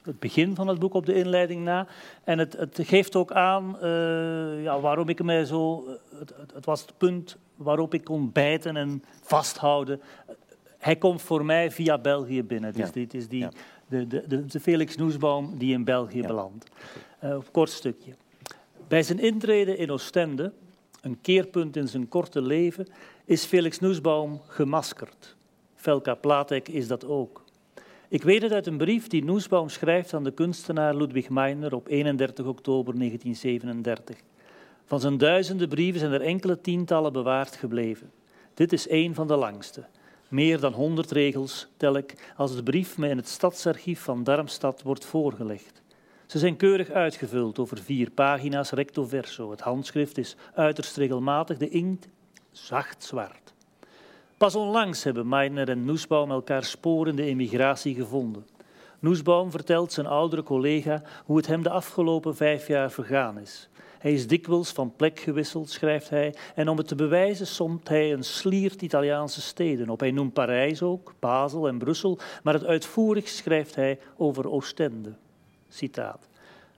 het 0.01 0.19
begin 0.19 0.55
van 0.55 0.67
het 0.67 0.79
boek 0.79 0.93
op 0.93 1.05
de 1.05 1.13
inleiding 1.13 1.63
na. 1.63 1.87
En 2.23 2.39
het, 2.39 2.53
het 2.53 2.79
geeft 2.81 3.15
ook 3.15 3.31
aan 3.31 3.77
uh, 3.83 4.63
ja, 4.63 4.79
waarom 4.79 5.09
ik 5.09 5.23
mij 5.23 5.45
zo... 5.45 5.87
Het, 6.19 6.33
het, 6.53 6.65
was 6.65 6.81
het 6.81 6.97
punt 6.97 7.37
waarop 7.55 7.93
ik 7.93 8.03
kon 8.03 8.31
bijten 8.31 8.77
en 8.77 9.03
vasthouden. 9.21 10.01
Hij 10.85 10.95
komt 10.95 11.21
voor 11.21 11.45
mij 11.45 11.71
via 11.71 11.97
België 11.97 12.43
binnen. 12.43 12.73
Dus 12.73 12.85
ja. 12.85 12.91
dit 12.91 13.13
is 13.13 13.27
die, 13.27 13.39
ja. 13.39 13.51
de, 13.87 14.07
de, 14.07 14.45
de, 14.45 14.59
Felix 14.59 14.95
Noesbaum 14.95 15.57
die 15.57 15.73
in 15.73 15.83
België 15.83 16.21
ja. 16.21 16.27
belandt. 16.27 16.69
Uh, 17.23 17.37
kort 17.51 17.69
stukje. 17.69 18.11
Bij 18.87 19.03
zijn 19.03 19.19
intrede 19.19 19.77
in 19.77 19.91
Oostende, 19.91 20.51
een 21.01 21.17
keerpunt 21.21 21.75
in 21.75 21.87
zijn 21.87 22.07
korte 22.07 22.41
leven, 22.41 22.87
is 23.23 23.45
Felix 23.45 23.79
Noesbaum 23.79 24.41
gemaskerd. 24.47 25.35
Velka 25.75 26.15
Platek 26.15 26.67
is 26.67 26.87
dat 26.87 27.05
ook. 27.05 27.43
Ik 28.07 28.23
weet 28.23 28.41
het 28.41 28.51
uit 28.51 28.67
een 28.67 28.77
brief 28.77 29.07
die 29.07 29.23
Noesbaum 29.23 29.69
schrijft 29.69 30.13
aan 30.13 30.23
de 30.23 30.31
kunstenaar 30.31 30.95
Ludwig 30.95 31.29
Meiner 31.29 31.75
op 31.75 31.87
31 31.87 32.45
oktober 32.45 32.97
1937. 32.97 34.17
Van 34.85 34.99
zijn 34.99 35.17
duizenden 35.17 35.69
brieven 35.69 35.99
zijn 35.99 36.11
er 36.11 36.21
enkele 36.21 36.61
tientallen 36.61 37.13
bewaard 37.13 37.55
gebleven. 37.55 38.11
Dit 38.53 38.73
is 38.73 38.87
één 38.87 39.13
van 39.13 39.27
de 39.27 39.35
langste. 39.35 39.85
Meer 40.27 40.59
dan 40.59 40.73
honderd 40.73 41.11
regels 41.11 41.67
tel 41.77 41.97
ik 41.97 42.33
als 42.37 42.55
de 42.55 42.63
brief 42.63 42.97
me 42.97 43.09
in 43.09 43.17
het 43.17 43.27
stadsarchief 43.27 44.01
van 44.01 44.23
Darmstad 44.23 44.81
wordt 44.81 45.05
voorgelegd. 45.05 45.81
Ze 46.25 46.39
zijn 46.39 46.55
keurig 46.55 46.89
uitgevuld 46.89 47.59
over 47.59 47.77
vier 47.77 48.11
pagina's 48.11 48.71
recto 48.71 49.05
verso. 49.05 49.51
Het 49.51 49.61
handschrift 49.61 50.17
is 50.17 50.35
uiterst 50.53 50.97
regelmatig, 50.97 51.57
de 51.57 51.69
inkt 51.69 52.07
zacht 52.51 53.03
zwart. 53.03 53.53
Pas 54.37 54.55
onlangs 54.55 55.03
hebben 55.03 55.27
Meiner 55.27 55.69
en 55.69 55.85
Noesbaum 55.85 56.31
elkaar 56.31 56.63
sporen 56.63 57.15
de 57.15 57.23
emigratie 57.23 57.95
gevonden. 57.95 58.45
Noesbaum 58.99 59.51
vertelt 59.51 59.91
zijn 59.93 60.05
oudere 60.05 60.43
collega 60.43 61.01
hoe 61.25 61.37
het 61.37 61.47
hem 61.47 61.63
de 61.63 61.69
afgelopen 61.69 62.35
vijf 62.35 62.67
jaar 62.67 62.91
vergaan 62.91 63.39
is. 63.39 63.69
Hij 64.05 64.13
is 64.13 64.27
dikwijls 64.27 64.71
van 64.71 64.95
plek 64.95 65.19
gewisseld, 65.19 65.69
schrijft 65.69 66.09
hij, 66.09 66.35
en 66.55 66.69
om 66.69 66.77
het 66.77 66.87
te 66.87 66.95
bewijzen 66.95 67.47
somt 67.47 67.89
hij 67.89 68.13
een 68.13 68.23
sliert 68.23 68.81
Italiaanse 68.81 69.41
steden 69.41 69.89
op. 69.89 69.99
Hij 69.99 70.11
noemt 70.11 70.33
Parijs 70.33 70.81
ook, 70.81 71.13
Basel 71.19 71.67
en 71.67 71.77
Brussel, 71.77 72.19
maar 72.43 72.53
het 72.53 72.65
uitvoerig 72.65 73.27
schrijft 73.27 73.75
hij 73.75 73.99
over 74.17 74.49
Oostende. 74.49 75.13
Citaat. 75.69 76.27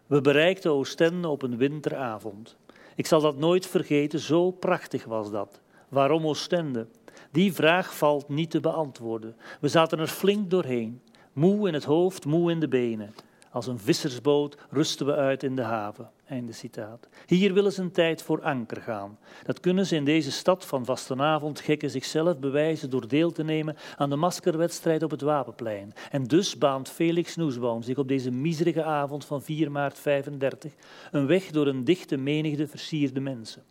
We 0.05 0.21
bereikten 0.21 0.71
Oostende 0.71 1.27
op 1.27 1.41
een 1.41 1.57
winteravond. 1.57 2.55
Ik 2.95 3.05
zal 3.05 3.21
dat 3.21 3.37
nooit 3.37 3.67
vergeten, 3.67 4.19
zo 4.19 4.51
prachtig 4.51 5.05
was 5.05 5.31
dat. 5.31 5.59
Waarom 5.89 6.27
Oostende? 6.27 6.87
Die 7.31 7.53
vraag 7.53 7.97
valt 7.97 8.29
niet 8.29 8.51
te 8.51 8.59
beantwoorden. 8.59 9.35
We 9.59 9.67
zaten 9.67 9.99
er 9.99 10.07
flink 10.07 10.49
doorheen. 10.49 11.01
Moe 11.33 11.67
in 11.67 11.73
het 11.73 11.85
hoofd, 11.85 12.25
moe 12.25 12.51
in 12.51 12.59
de 12.59 12.67
benen. 12.67 13.13
Als 13.51 13.67
een 13.67 13.79
vissersboot 13.79 14.57
rusten 14.69 15.05
we 15.05 15.15
uit 15.15 15.43
in 15.43 15.55
de 15.55 15.61
haven. 15.61 16.09
Einde 16.27 16.51
citaat. 16.51 17.09
Hier 17.25 17.53
willen 17.53 17.71
ze 17.71 17.81
een 17.81 17.91
tijd 17.91 18.21
voor 18.21 18.41
anker 18.41 18.81
gaan. 18.81 19.19
Dat 19.43 19.59
kunnen 19.59 19.85
ze 19.85 19.95
in 19.95 20.05
deze 20.05 20.31
stad 20.31 20.65
van 20.65 20.85
vastenavond 20.85 21.59
gekken 21.59 21.89
zichzelf 21.89 22.39
bewijzen 22.39 22.89
door 22.89 23.07
deel 23.07 23.31
te 23.31 23.43
nemen 23.43 23.75
aan 23.95 24.09
de 24.09 24.15
maskerwedstrijd 24.15 25.03
op 25.03 25.11
het 25.11 25.21
Wapenplein. 25.21 25.93
En 26.11 26.23
dus 26.23 26.57
baant 26.57 26.89
Felix 26.89 27.35
Noesbaum 27.35 27.81
zich 27.81 27.97
op 27.97 28.07
deze 28.07 28.31
miserige 28.31 28.83
avond 28.83 29.25
van 29.25 29.41
4 29.41 29.71
maart 29.71 29.99
35 29.99 30.71
een 31.11 31.27
weg 31.27 31.51
door 31.51 31.67
een 31.67 31.83
dichte 31.83 32.17
menigte 32.17 32.67
versierde 32.67 33.19
mensen. 33.19 33.63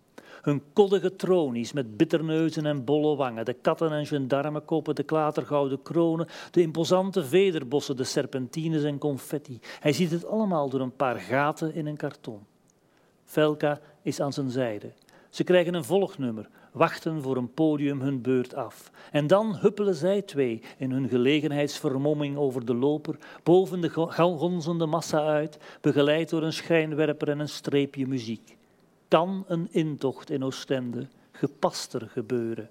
Hun 0.47 0.63
koddige 0.73 1.17
tronies 1.17 1.73
met 1.73 1.97
bitterneuzen 1.97 2.67
en 2.67 2.85
bolle 2.85 3.17
wangen, 3.17 3.45
de 3.45 3.53
katten- 3.53 3.93
en 3.93 4.07
gendarmenkoppen, 4.07 4.95
de 4.95 5.03
klatergouden 5.03 5.83
kronen, 5.83 6.27
de 6.51 6.61
imposante 6.61 7.25
vederbossen, 7.25 7.97
de 7.97 8.05
serpentines 8.05 8.83
en 8.83 8.99
confetti. 8.99 9.59
Hij 9.81 9.93
ziet 9.93 10.11
het 10.11 10.27
allemaal 10.27 10.69
door 10.69 10.81
een 10.81 10.97
paar 10.97 11.17
gaten 11.17 11.75
in 11.75 11.87
een 11.87 11.97
karton. 11.97 12.41
Velka 13.25 13.81
is 14.03 14.21
aan 14.21 14.33
zijn 14.33 14.51
zijde. 14.51 14.93
Ze 15.31 15.45
krijgen 15.45 15.75
een 15.75 15.85
volgnummer, 15.85 16.49
wachten 16.73 17.23
voor 17.23 17.37
een 17.37 17.55
podium 17.55 18.01
hun 18.01 18.23
beurt 18.23 18.55
af. 18.55 18.91
En 19.13 19.27
dan 19.27 19.57
huppelen 19.57 19.95
zij 19.95 20.23
twee 20.23 20.63
in 20.79 20.91
hun 20.91 21.09
gelegenheidsvermomming 21.09 22.37
over 22.37 22.65
de 22.65 22.75
loper, 22.75 23.17
boven 23.43 23.81
de 23.81 23.91
gonzende 24.09 24.87
massa 24.87 25.27
uit, 25.27 25.59
begeleid 25.81 26.31
door 26.31 26.43
een 26.43 26.53
schijnwerper 26.53 27.29
en 27.29 27.39
een 27.39 27.49
streepje 27.49 28.07
muziek 28.07 28.57
kan 29.09 29.45
een 29.49 29.69
intocht 29.71 30.31
in 30.31 30.45
Oostende 30.45 31.07
gepaster 31.33 32.09
gebeuren. 32.09 32.71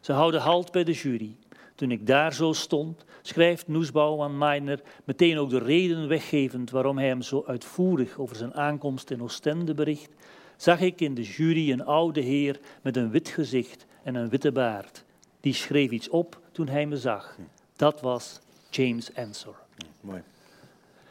Ze 0.00 0.12
houden 0.12 0.40
halt 0.40 0.72
bij 0.72 0.84
de 0.84 0.92
jury. 0.92 1.36
Toen 1.74 1.90
ik 1.90 2.06
daar 2.06 2.34
zo 2.34 2.52
stond, 2.52 3.04
schrijft 3.22 3.68
Noesbouw 3.68 4.22
aan 4.22 4.38
Meiner 4.38 4.80
meteen 5.04 5.38
ook 5.38 5.50
de 5.50 5.58
reden 5.58 6.08
weggevend 6.08 6.70
waarom 6.70 6.98
hij 6.98 7.06
hem 7.06 7.22
zo 7.22 7.44
uitvoerig 7.46 8.18
over 8.18 8.36
zijn 8.36 8.54
aankomst 8.54 9.10
in 9.10 9.22
Oostende 9.22 9.74
bericht, 9.74 10.10
zag 10.56 10.80
ik 10.80 11.00
in 11.00 11.14
de 11.14 11.22
jury 11.22 11.72
een 11.72 11.84
oude 11.84 12.20
heer 12.20 12.60
met 12.82 12.96
een 12.96 13.10
wit 13.10 13.28
gezicht 13.28 13.86
en 14.02 14.14
een 14.14 14.28
witte 14.28 14.52
baard. 14.52 15.04
Die 15.40 15.54
schreef 15.54 15.90
iets 15.90 16.08
op 16.08 16.40
toen 16.52 16.68
hij 16.68 16.86
me 16.86 16.96
zag. 16.96 17.36
Dat 17.76 18.00
was 18.00 18.40
James 18.70 19.12
Ensor. 19.12 19.56
Mooi. 20.00 20.22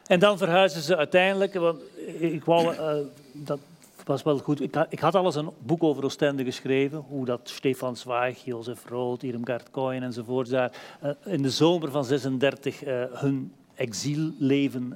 En 0.08 0.20
dan 0.20 0.38
verhuizen 0.38 0.82
ze 0.82 0.98
uiteindelijk, 0.98 1.54
want 1.54 1.82
ik 2.20 2.46
wou, 2.46 2.74
uh, 2.74 2.94
dat 3.32 3.60
was 4.08 4.24
wel 4.24 4.38
goed. 4.38 4.62
Ik, 4.62 4.76
had, 4.76 4.88
ik 4.90 5.00
had 5.00 5.16
al 5.16 5.26
eens 5.26 5.36
een 5.36 5.50
boek 5.60 5.84
over 5.84 6.04
Oostende 6.04 6.44
geschreven, 6.44 6.98
hoe 6.98 7.26
dat 7.26 7.40
Stefan 7.44 7.96
Zweig, 7.96 8.44
Jozef 8.44 8.86
Rood, 8.90 9.24
Irmgard 9.24 9.72
Cohen 9.72 10.04
enzovoort 10.04 10.50
daar 10.50 10.72
uh, 11.04 11.10
in 11.26 11.42
de 11.42 11.50
zomer 11.50 11.92
van 11.92 12.06
36 12.06 12.86
uh, 12.86 13.04
hun 13.12 13.54
exilleven 13.76 14.94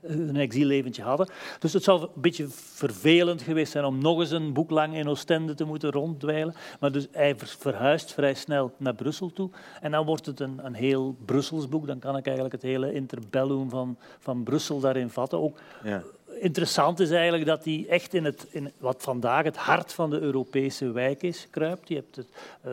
een 0.00 0.36
exielleventje 0.36 1.02
hadden. 1.02 1.28
Dus 1.58 1.72
het 1.72 1.82
zou 1.82 2.02
een 2.02 2.08
beetje 2.14 2.46
vervelend 2.48 3.42
geweest 3.42 3.72
zijn 3.72 3.84
om 3.84 3.98
nog 3.98 4.20
eens 4.20 4.30
een 4.30 4.52
boek 4.52 4.70
lang 4.70 4.94
in 4.94 5.08
Oostende 5.08 5.54
te 5.54 5.64
moeten 5.64 5.90
ronddwijlen. 5.90 6.54
Maar 6.80 6.92
dus 6.92 7.08
hij 7.10 7.36
verhuist 7.36 8.12
vrij 8.12 8.34
snel 8.34 8.72
naar 8.76 8.94
Brussel 8.94 9.32
toe. 9.32 9.50
En 9.80 9.90
dan 9.90 10.06
wordt 10.06 10.26
het 10.26 10.40
een, 10.40 10.60
een 10.62 10.74
heel 10.74 11.16
Brussels 11.24 11.68
boek. 11.68 11.86
Dan 11.86 11.98
kan 11.98 12.16
ik 12.16 12.24
eigenlijk 12.24 12.54
het 12.54 12.62
hele 12.62 12.92
interbellum 12.92 13.70
van, 13.70 13.96
van 14.18 14.42
Brussel 14.42 14.80
daarin 14.80 15.10
vatten. 15.10 15.38
Ook 15.38 15.58
ja 15.84 16.02
interessant 16.40 17.00
is 17.00 17.10
eigenlijk 17.10 17.46
dat 17.46 17.64
hij 17.64 17.86
echt 17.88 18.14
in, 18.14 18.24
het, 18.24 18.46
in 18.50 18.72
wat 18.78 19.02
vandaag 19.02 19.44
het 19.44 19.56
hart 19.56 19.92
van 19.92 20.10
de 20.10 20.20
Europese 20.20 20.90
wijk 20.92 21.22
is, 21.22 21.46
kruipt. 21.50 21.88
Je 21.88 21.94
hebt 21.94 22.16
het 22.16 22.28
uh, 22.66 22.72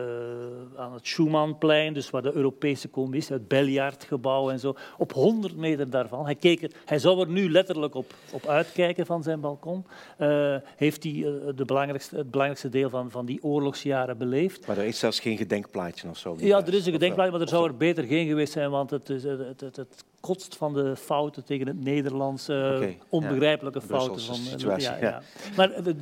aan 0.76 0.92
het 0.92 1.06
Schumannplein, 1.06 1.94
dus 1.94 2.10
waar 2.10 2.22
de 2.22 2.32
Europese 2.32 2.90
Commissie, 2.90 3.34
het 3.34 3.48
Beljaardgebouw 3.48 4.50
en 4.50 4.58
zo, 4.58 4.74
op 4.98 5.12
100 5.12 5.56
meter 5.56 5.90
daarvan. 5.90 6.24
Hij, 6.24 6.34
keek 6.34 6.62
er, 6.62 6.70
hij 6.84 6.98
zou 6.98 7.20
er 7.20 7.28
nu 7.28 7.50
letterlijk 7.50 7.94
op, 7.94 8.14
op 8.30 8.46
uitkijken 8.46 9.06
van 9.06 9.22
zijn 9.22 9.40
balkon. 9.40 9.84
Uh, 10.20 10.56
heeft 10.76 11.02
hij 11.02 11.12
uh, 11.12 11.26
de 11.54 11.64
belangrijkste, 11.64 12.16
het 12.16 12.30
belangrijkste 12.30 12.68
deel 12.68 12.90
van, 12.90 13.10
van 13.10 13.26
die 13.26 13.42
oorlogsjaren 13.42 14.18
beleefd. 14.18 14.66
Maar 14.66 14.78
er 14.78 14.84
is 14.84 14.98
zelfs 14.98 15.20
geen 15.20 15.36
gedenkplaatje 15.36 16.08
of 16.08 16.18
zo? 16.18 16.36
Ja, 16.38 16.66
er 16.66 16.74
is 16.74 16.86
een 16.86 16.92
gedenkplaatje, 16.92 17.32
maar 17.32 17.40
er 17.40 17.48
zou 17.48 17.66
er 17.66 17.76
beter 17.76 18.04
geen 18.04 18.26
geweest 18.26 18.52
zijn, 18.52 18.70
want 18.70 18.90
het, 18.90 19.08
het, 19.08 19.22
het, 19.22 19.60
het, 19.60 19.76
het 19.76 20.04
kotst 20.26 20.56
van 20.56 20.74
de 20.74 20.96
fouten 20.96 21.44
tegen 21.44 21.66
het 21.66 21.84
Nederlands, 21.84 22.48
okay, 22.48 22.98
onbegrijpelijke 23.08 23.80
ja. 23.80 23.86
fouten. 23.86 24.22
Van, 24.22 24.34
situatie, 24.34 24.90
ja, 24.90 24.96
ja. 25.00 25.22
Maar 25.56 25.72
er, 25.72 25.94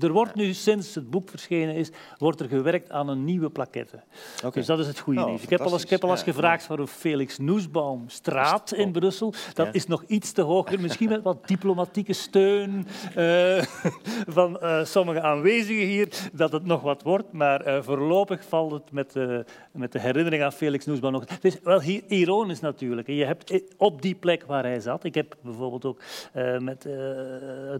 er, 0.00 0.12
wordt 0.12 0.34
nu, 0.34 0.52
sinds 0.52 0.94
het 0.94 1.10
boek 1.10 1.28
verschenen 1.28 1.74
is, 1.74 1.90
wordt 2.18 2.40
er 2.40 2.48
gewerkt 2.48 2.90
aan 2.90 3.08
een 3.08 3.24
nieuwe 3.24 3.50
plaquette. 3.50 4.02
Okay. 4.36 4.50
Dus 4.52 4.66
dat 4.66 4.78
is 4.78 4.86
het 4.86 4.98
goede 4.98 5.20
oh, 5.20 5.26
nieuws. 5.26 5.42
Ik 5.42 5.50
heb 5.50 5.60
al 5.60 5.72
eens, 5.72 5.82
ik 5.82 5.90
heb 5.90 6.04
al 6.04 6.10
eens 6.10 6.22
gevraagd 6.22 6.64
voor 6.64 6.78
een 6.78 6.86
Felix 6.86 7.38
Noesbaumstraat 7.38 8.72
in 8.72 8.92
Brussel. 8.92 9.34
Dat 9.54 9.74
is 9.74 9.86
nog 9.86 10.04
iets 10.06 10.32
te 10.32 10.42
hoger, 10.42 10.80
misschien 10.80 11.08
met 11.08 11.22
wat 11.22 11.48
diplomatieke 11.48 12.12
steun 12.12 12.86
uh, 13.16 13.62
van 14.38 14.58
uh, 14.62 14.84
sommige 14.84 15.20
aanwezigen 15.20 15.86
hier, 15.86 16.08
dat 16.32 16.52
het 16.52 16.64
nog 16.64 16.82
wat 16.82 17.02
wordt. 17.02 17.32
Maar 17.32 17.84
voorlopig 17.84 18.44
valt 18.44 18.72
het 18.72 18.92
met, 18.92 19.14
met 19.72 19.92
de 19.92 20.00
herinnering 20.00 20.42
aan 20.42 20.52
Felix 20.52 20.84
Noesbaum 20.84 21.12
nog. 21.12 21.24
Het 21.28 21.44
is 21.44 21.58
wel 21.62 21.80
hier 21.80 22.02
ironisch 22.08 22.60
natuurlijk. 22.60 23.06
Je 23.06 23.24
hebt 23.24 23.50
op 23.76 24.02
die 24.02 24.14
plek 24.14 24.44
waar 24.44 24.62
hij 24.62 24.80
zat. 24.80 25.04
Ik 25.04 25.14
heb 25.14 25.36
bijvoorbeeld 25.40 25.84
ook 25.84 26.00
uh, 26.36 26.58
met, 26.58 26.86
uh, 26.86 26.94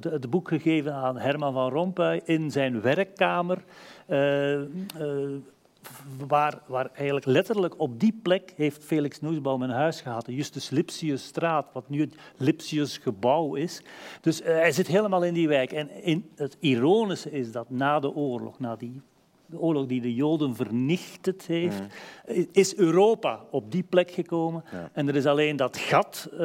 het, 0.01 0.31
boek 0.31 0.49
gegeven 0.49 0.95
aan 0.95 1.19
Herman 1.19 1.53
van 1.53 1.71
Rompuy 1.71 2.21
in 2.25 2.51
zijn 2.51 2.81
werkkamer. 2.81 3.65
Uh, 4.09 4.61
waar, 6.27 6.59
waar, 6.67 6.91
eigenlijk 6.95 7.27
letterlijk 7.27 7.81
op 7.81 8.01
die 8.01 8.21
plek 8.23 8.53
heeft 8.57 8.85
Felix 8.85 9.21
Noesbaum 9.21 9.63
een 9.63 9.71
huis 9.71 10.01
gehad. 10.01 10.27
De 10.27 10.35
Justus 10.35 10.71
Lipsiusstraat, 10.71 11.67
wat 11.73 11.89
nu 11.89 12.01
het 12.01 12.15
Lipsiusgebouw 12.37 13.55
is. 13.55 13.83
Dus 14.21 14.43
hij 14.43 14.73
zit 14.73 14.87
helemaal 14.87 15.25
in 15.25 15.35
die 15.35 15.49
wijk. 15.49 15.73
En 15.73 15.91
in, 16.03 16.31
het 16.37 16.57
ironische 16.61 17.31
is 17.31 17.53
dat 17.53 17.71
na 17.71 18.01
de 18.01 18.15
oorlog, 18.15 18.59
na 18.59 18.77
die 18.77 19.01
de 19.47 19.59
oorlog 19.59 19.87
die 19.87 20.01
de 20.01 20.15
Joden 20.15 20.57
vernichtet 20.57 21.47
heeft, 21.47 21.81
mm. 21.81 22.47
is 22.53 22.77
Europa 22.77 23.45
op 23.51 23.73
die 23.73 23.83
plek 23.83 24.11
gekomen. 24.11 24.65
En 24.93 25.09
er 25.09 25.17
is 25.17 25.27
alleen 25.27 25.57
dat 25.57 25.77
gat 25.77 26.29
uh, 26.33 26.39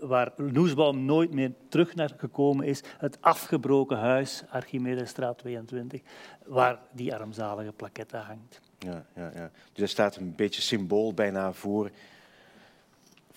waar 0.00 0.32
Noesbaum 0.36 1.04
nooit 1.04 1.32
meer 1.32 1.52
terug 1.68 1.94
naar 1.94 2.14
gekomen 2.16 2.66
is, 2.66 2.82
het 2.98 3.18
afgebroken 3.20 3.98
huis, 3.98 4.44
Archimedesstraat 4.50 5.38
22, 5.38 6.00
waar 6.46 6.78
die 6.92 7.14
armzalige 7.14 7.72
plaquette 7.72 8.16
hangt. 8.16 8.60
Ja, 8.78 9.04
ja, 9.16 9.30
ja. 9.34 9.50
Dus 9.72 9.82
er 9.82 9.88
staat 9.88 10.16
een 10.16 10.34
beetje 10.36 10.62
symbool 10.62 11.14
bijna 11.14 11.52
voor 11.52 11.90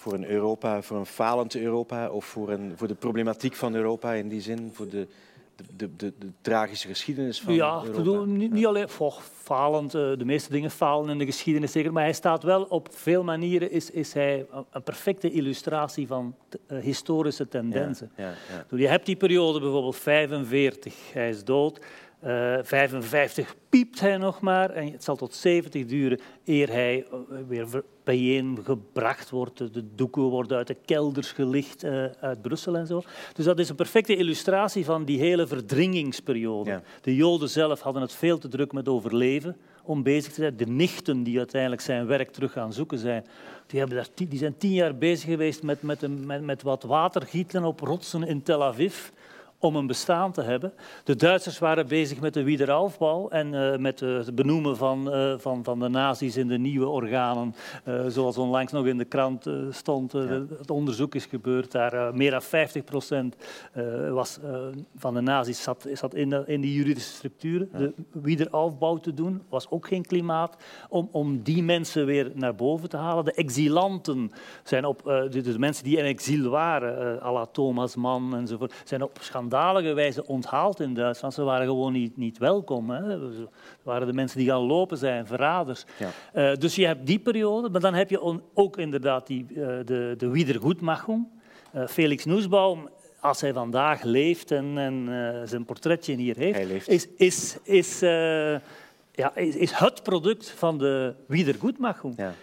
voor 0.06 0.14
een 0.14 0.26
Europa, 0.26 0.82
voor 0.82 0.98
een 0.98 1.06
falend 1.06 1.56
Europa 1.56 2.10
of 2.10 2.26
voor, 2.26 2.50
een, 2.50 2.74
voor 2.76 2.88
de 2.88 2.96
problematiek 2.96 3.56
van 3.56 3.76
Europa 3.76 4.14
in 4.14 4.28
die 4.28 4.42
zin, 4.42 4.72
voor 4.74 4.90
de, 4.90 5.08
de, 5.56 5.96
de, 5.96 6.14
de, 6.18 6.32
tragische 6.42 6.88
geschiedenis 6.88 7.42
van 7.42 7.54
ja, 7.54 7.76
Europa. 7.76 7.98
Bedoel, 7.98 8.26
niet, 8.26 8.52
niet 8.52 8.66
alleen 8.66 8.90
voor 8.90 9.22
falend, 9.42 9.94
eh, 9.94 10.02
de 10.18 10.26
meeste 10.26 10.52
dingen 10.52 10.72
falen 10.72 11.10
in 11.10 11.18
de 11.18 11.26
geschiedenis 11.26 11.72
zeker, 11.72 11.94
maar 11.94 12.04
hij 12.04 12.14
staat 12.14 12.44
wel 12.44 12.64
op 12.64 12.88
veel 12.92 13.24
manieren 13.24 13.72
is, 13.72 13.92
is 13.92 14.14
hij 14.14 14.46
een 14.72 14.84
perfecte 14.84 15.32
illustratie 15.32 16.08
van 16.08 16.36
uh, 16.68 16.80
historische 16.80 17.48
tendensen. 17.48 18.12
Ja, 18.16 18.34
ja, 18.70 18.78
Je 18.78 18.88
hebt 18.88 19.06
die 19.06 19.16
periode 19.16 19.60
bijvoorbeeld 19.60 19.96
45, 19.96 21.14
hij 21.14 21.30
is 21.30 21.44
dood. 21.44 21.80
Uh, 22.24 22.58
55 22.62 23.56
piept 23.70 24.00
hij 24.00 24.18
nog 24.18 24.42
maar 24.42 24.70
en 24.70 24.92
het 24.92 25.04
zal 25.04 25.16
tot 25.16 25.34
70 25.34 25.86
duren 25.86 26.20
eer 26.46 26.70
hij 26.70 27.06
weer 27.48 27.84
bijeengebracht 28.04 29.30
wordt. 29.30 29.58
De 29.58 29.96
doeken 29.96 30.22
worden 30.22 30.58
uit 30.58 30.68
de 30.68 30.78
kelders 30.86 31.32
gelicht 31.32 31.84
uh, 31.84 32.06
uit 32.20 32.42
Brussel 32.42 32.76
en 32.76 32.88
zo. 32.88 33.02
Dus 33.34 33.46
dat 33.46 33.60
is 33.60 33.70
een 33.70 33.76
perfecte 33.76 34.16
illustratie 34.16 34.86
van 34.86 35.06
die 35.06 35.20
hele 35.20 35.48
verdringingsperiode. 35.48 36.82
De 37.02 37.16
Joden 37.16 37.50
zelf 37.50 37.82
hadden 37.82 38.02
het 38.02 38.14
veel 38.14 38.38
te 38.38 38.48
druk 38.48 38.72
met 38.72 38.88
overleven 38.88 39.58
om 39.84 40.04
bezig 40.04 40.34
te 40.34 40.42
zijn. 40.42 40.58
De 40.58 40.68
nichten 40.68 41.24
die 41.24 41.38
uiteindelijk 41.38 41.82
zijn 41.82 42.06
werk 42.06 42.32
terug 42.32 42.52
gaan 42.52 42.74
zoeken 42.74 42.98
zijn, 42.98 43.26
die, 43.68 43.80
hebben 43.80 43.98
daar, 43.98 44.28
die 44.28 44.40
zijn 44.40 44.58
tien 44.58 44.74
jaar 44.74 44.96
bezig 44.96 45.30
geweest 45.30 45.64
met, 45.64 45.82
met, 45.82 46.26
met, 46.26 46.42
met 46.42 46.62
wat 46.62 46.84
water 46.84 47.22
gieten 47.22 47.64
op 47.64 47.80
rotsen 47.80 48.24
in 48.24 48.44
Tel 48.44 48.64
Aviv 48.64 49.10
om 49.66 49.76
een 49.76 49.88
bestaan 49.88 50.32
te 50.32 50.42
hebben. 50.42 50.74
De 51.04 51.16
Duitsers 51.16 51.60
waren 51.60 51.88
bezig 51.88 52.20
met 52.20 52.34
de 52.34 52.44
wiederaufbouw 52.44 53.30
en 53.30 53.54
uh, 53.54 53.78
met 53.78 54.02
uh, 54.02 54.18
het 54.18 54.36
benoemen 54.36 54.78
van, 54.78 55.16
uh, 55.16 55.34
van, 55.38 55.64
van 55.64 55.80
de 55.80 55.90
nazi's 55.90 56.36
in 56.36 56.48
de 56.48 56.58
nieuwe 56.58 56.88
organen. 56.88 57.56
zoals 58.08 58.38
onlangs 58.38 58.72
nog 58.72 58.86
in 58.86 58.98
de 58.98 59.06
krant 59.06 59.50
stond, 59.70 60.12
ja. 60.12 60.46
het 60.58 60.72
onderzoek 60.72 61.16
is 61.16 61.26
gebeurd. 61.26 61.72
Daar 61.72 62.16
meer 62.16 62.32
dan 62.32 62.42
50 62.42 62.84
procent 62.84 63.36
was, 64.10 64.40
van 64.96 65.14
de 65.14 65.22
nazi's 65.22 65.64
zat, 65.64 65.88
zat 65.94 66.16
in, 66.16 66.30
de, 66.30 66.44
in 66.46 66.62
die 66.62 66.74
juridische 66.74 67.14
structuren. 67.14 67.70
Ja. 67.72 67.78
De 67.78 67.94
wiederaufbouw 68.12 68.98
te 68.98 69.14
doen 69.14 69.42
was 69.50 69.70
ook 69.70 69.88
geen 69.88 70.06
klimaat 70.06 70.58
om, 70.90 71.10
om 71.12 71.44
die 71.44 71.64
mensen 71.64 72.06
weer 72.06 72.32
naar 72.34 72.56
boven 72.56 72.90
te 72.90 72.98
halen. 72.98 73.26
De 73.26 73.34
exilanten 73.34 74.32
zijn 74.64 74.86
op, 74.86 75.04
de, 75.04 75.42
de, 75.42 75.60
mensen 75.60 75.84
die 75.84 75.98
in 75.98 76.06
exil 76.06 76.50
waren, 76.50 77.22
à 77.22 77.32
la 77.32 77.46
Thomas 77.46 77.96
Mann 77.96 78.36
enzovoort, 78.36 78.74
zijn 78.84 79.04
op 79.04 79.18
schandaal 79.22 79.55
schandalige 79.56 79.94
wijze 79.94 80.26
onthaald 80.26 80.80
in 80.80 80.94
Duitsland. 80.94 81.34
Ze 81.34 81.44
waren 81.44 81.68
gewoon 81.68 81.94
niet, 81.94 82.18
niet 82.18 82.38
welkom. 82.38 82.90
Hè. 82.90 83.32
Ze 83.34 83.48
waren 83.84 84.08
de 84.08 84.14
mensen 84.14 84.38
die 84.38 84.48
gaan 84.48 84.62
lopen 84.62 84.98
zijn, 84.98 85.28
verraders. 85.28 85.86
Ja. 85.98 86.10
Uh, 86.52 86.58
dus 86.58 86.76
je 86.76 86.86
hebt 86.86 87.06
die 87.06 87.20
periode, 87.20 87.70
maar 87.70 87.82
dan 87.82 87.94
heb 87.94 88.10
je 88.10 88.42
ook 88.54 88.78
inderdaad 88.78 89.28
die, 89.28 89.46
uh, 89.50 89.68
de, 89.86 90.14
de 90.18 90.30
Wiedergutmachung. 90.30 91.28
Uh, 91.76 91.88
Felix 91.88 92.26
Nussbaum, 92.26 92.90
als 93.20 93.42
hij 93.42 93.54
vandaag 93.54 94.04
leeft 94.04 94.52
en, 94.52 94.78
en 94.78 95.48
zijn 95.48 95.66
portretje 95.66 96.16
hier 96.16 96.38
heeft, 96.38 96.88
is, 96.88 97.08
is, 97.16 97.58
is, 97.64 98.00
ja, 98.00 99.36
is, 99.36 99.56
is, 99.56 99.72
het 99.72 100.04
product 100.04 100.50
van 100.50 100.78
de 100.78 101.14
Wiedergutmachung. 101.28 102.18
Ja. 102.18 102.34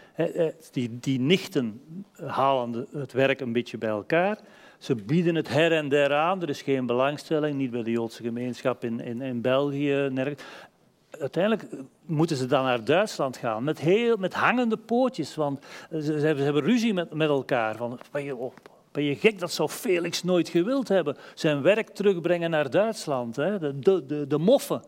Die, 0.70 0.98
die 1.01 1.20
nichten 1.20 1.81
halen 2.27 2.87
het 2.92 3.12
werk 3.12 3.40
een 3.40 3.53
beetje 3.53 3.79
bij 3.79 3.88
elkaar. 3.88 4.38
Ze 4.83 4.95
bieden 4.95 5.35
het 5.35 5.49
her 5.49 5.73
en 5.73 5.88
der 5.88 6.14
aan. 6.14 6.42
Er 6.42 6.49
is 6.49 6.62
geen 6.62 6.87
belangstelling, 6.87 7.57
niet 7.57 7.71
bij 7.71 7.83
de 7.83 7.90
Joodse 7.90 8.23
gemeenschap 8.23 8.85
in, 8.85 9.01
in, 9.01 9.21
in 9.21 9.40
België. 9.40 10.09
Nergens. 10.11 10.42
Uiteindelijk 11.11 11.68
moeten 12.07 12.37
ze 12.37 12.47
dan 12.47 12.64
naar 12.64 12.85
Duitsland 12.85 13.37
gaan 13.37 13.64
met, 13.64 13.79
heel, 13.79 14.16
met 14.16 14.35
hangende 14.35 14.77
pootjes. 14.77 15.35
Want 15.35 15.64
ze, 15.90 16.21
ze, 16.21 16.27
hebben, 16.27 16.62
ruzie 16.62 16.95
met, 16.95 17.14
met 17.14 17.29
elkaar. 17.29 17.77
Van, 17.77 17.99
ben, 18.92 19.05
je, 19.05 19.16
gek? 19.16 19.38
Dat 19.38 19.52
zou 19.52 19.68
Felix 19.68 20.22
nooit 20.22 20.48
gewild 20.48 20.88
hebben. 20.88 21.16
Zijn 21.35 21.62
werk 21.62 21.88
terugbrengen 21.88 22.50
naar 22.50 22.70
Duitsland. 22.70 23.37
Hè? 23.37 23.59
De, 23.59 23.78
de, 23.78 24.07
de, 24.07 24.26
de 24.26 24.38
moffen. 24.38 24.83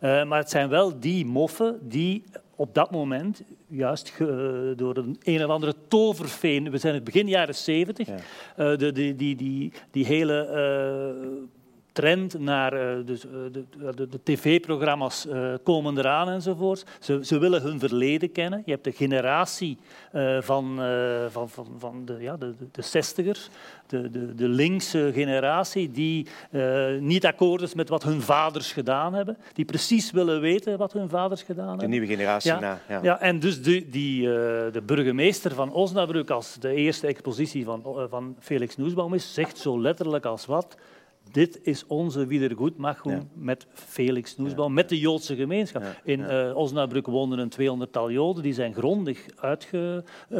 Uh, 0.00 0.24
maar 0.24 0.38
het 0.38 0.50
zijn 0.50 0.68
wel 0.68 1.00
die 1.00 1.26
moffen 1.26 1.78
die 1.82 2.24
op 2.58 2.74
dat 2.74 2.90
moment, 2.90 3.42
juist 3.66 4.12
door 4.76 4.96
een 4.96 5.16
een 5.22 5.44
of 5.44 5.50
andere 5.50 5.74
toverveen, 5.88 6.70
we 6.70 6.78
zijn 6.78 6.94
het 6.94 7.04
begin 7.04 7.28
jaren 7.28 7.54
zeventig, 7.54 8.06
ja. 8.06 8.72
uh, 8.72 8.92
die, 8.94 9.14
die, 9.14 9.36
die, 9.36 9.72
die 9.90 10.06
hele 10.06 10.48
uh, 11.14 11.28
trend 11.98 12.38
naar 12.38 12.98
uh, 12.98 13.06
dus, 13.06 13.24
uh, 13.24 13.32
de, 13.52 13.64
de, 13.94 14.08
de 14.08 14.20
tv-programma's 14.22 15.26
uh, 15.26 15.54
komen 15.62 15.98
eraan 15.98 16.28
enzovoort. 16.28 16.84
Ze, 17.00 17.18
ze 17.22 17.38
willen 17.38 17.62
hun 17.62 17.78
verleden 17.78 18.32
kennen. 18.32 18.62
Je 18.64 18.70
hebt 18.70 18.84
de 18.84 18.92
generatie 18.92 19.78
van, 20.40 20.80
van, 21.30 21.48
van, 21.48 21.66
van 21.78 22.04
de, 22.04 22.16
ja, 22.20 22.36
de, 22.36 22.54
de, 22.72 22.82
zestigers, 22.82 23.48
de, 23.86 24.10
de, 24.10 24.34
de 24.34 24.48
linkse 24.48 25.10
generatie, 25.14 25.90
die 25.90 26.26
niet 27.00 27.26
akkoord 27.26 27.62
is 27.62 27.74
met 27.74 27.88
wat 27.88 28.02
hun 28.02 28.20
vaders 28.20 28.72
gedaan 28.72 29.14
hebben. 29.14 29.36
Die 29.52 29.64
precies 29.64 30.10
willen 30.10 30.40
weten 30.40 30.78
wat 30.78 30.92
hun 30.92 31.08
vaders 31.08 31.42
gedaan 31.42 31.68
hebben. 31.68 31.84
De 31.84 31.90
nieuwe 31.90 32.06
generatie 32.06 32.52
ja, 32.52 32.60
na. 32.60 32.80
Ja. 32.88 33.00
ja, 33.02 33.20
en 33.20 33.38
dus 33.40 33.62
die, 33.62 33.88
die, 33.88 34.22
de 34.72 34.82
burgemeester 34.86 35.54
van 35.54 35.72
Osnabrück, 35.72 36.30
als 36.30 36.56
de 36.60 36.74
eerste 36.74 37.06
expositie 37.06 37.64
van, 37.64 37.82
van 38.10 38.36
Felix 38.40 38.76
Noesbaum 38.76 39.14
is, 39.14 39.34
zegt 39.34 39.58
zo 39.58 39.80
letterlijk 39.80 40.24
als 40.24 40.46
wat 40.46 40.76
dit 41.32 41.60
is 41.62 41.86
onze 41.86 42.26
wiedergoedmachung 42.26 43.14
ja. 43.14 43.26
met 43.34 43.66
Felix 43.72 44.36
Noesbaum, 44.36 44.72
met 44.72 44.88
de 44.88 44.98
Joodse 44.98 45.36
gemeenschap. 45.36 45.82
In 46.04 46.20
uh, 46.20 46.56
Osnabrück 46.56 47.06
woonden 47.06 47.38
een 47.38 47.48
tweehonderdtal 47.48 48.10
Joden, 48.10 48.42
die 48.42 48.52
zijn 48.52 48.74
grondig 48.74 49.26
uitge, 49.36 50.04
uh, 50.30 50.38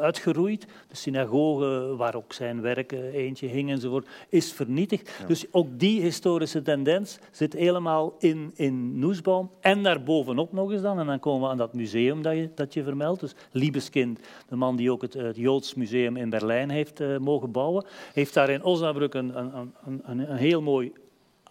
uitgeroeid. 0.00 0.66
De 0.88 0.96
synagoge, 0.96 1.94
waar 1.96 2.14
ook 2.14 2.32
zijn 2.32 2.60
werken 2.60 3.12
eentje 3.12 3.46
hing 3.46 3.70
enzovoort, 3.70 4.08
is 4.28 4.52
vernietigd. 4.52 5.24
Dus 5.26 5.46
ook 5.50 5.66
die 5.78 6.00
historische 6.00 6.62
tendens 6.62 7.18
zit 7.30 7.52
helemaal 7.52 8.14
in, 8.18 8.52
in 8.54 8.98
Noesbaum. 8.98 9.50
En 9.60 9.82
daarbovenop 9.82 10.52
nog 10.52 10.72
eens 10.72 10.82
dan, 10.82 10.98
en 10.98 11.06
dan 11.06 11.18
komen 11.18 11.42
we 11.42 11.48
aan 11.48 11.56
dat 11.56 11.74
museum 11.74 12.22
dat 12.22 12.34
je, 12.34 12.50
dat 12.54 12.74
je 12.74 12.82
vermeldt. 12.82 13.20
Dus 13.20 13.34
Liebeskind, 13.50 14.20
de 14.48 14.56
man 14.56 14.76
die 14.76 14.92
ook 14.92 15.02
het, 15.02 15.14
het 15.14 15.36
Joods 15.36 15.74
museum 15.74 16.16
in 16.16 16.30
Berlijn 16.30 16.70
heeft 16.70 17.00
uh, 17.00 17.18
mogen 17.18 17.50
bouwen, 17.50 17.84
heeft 18.12 18.34
daar 18.34 18.50
in 18.50 18.64
Osnabrück 18.64 19.14
een, 19.14 19.38
een, 19.38 19.72
een 19.84 20.02
een, 20.06 20.30
een 20.30 20.36
heel 20.36 20.62
mooi 20.62 20.92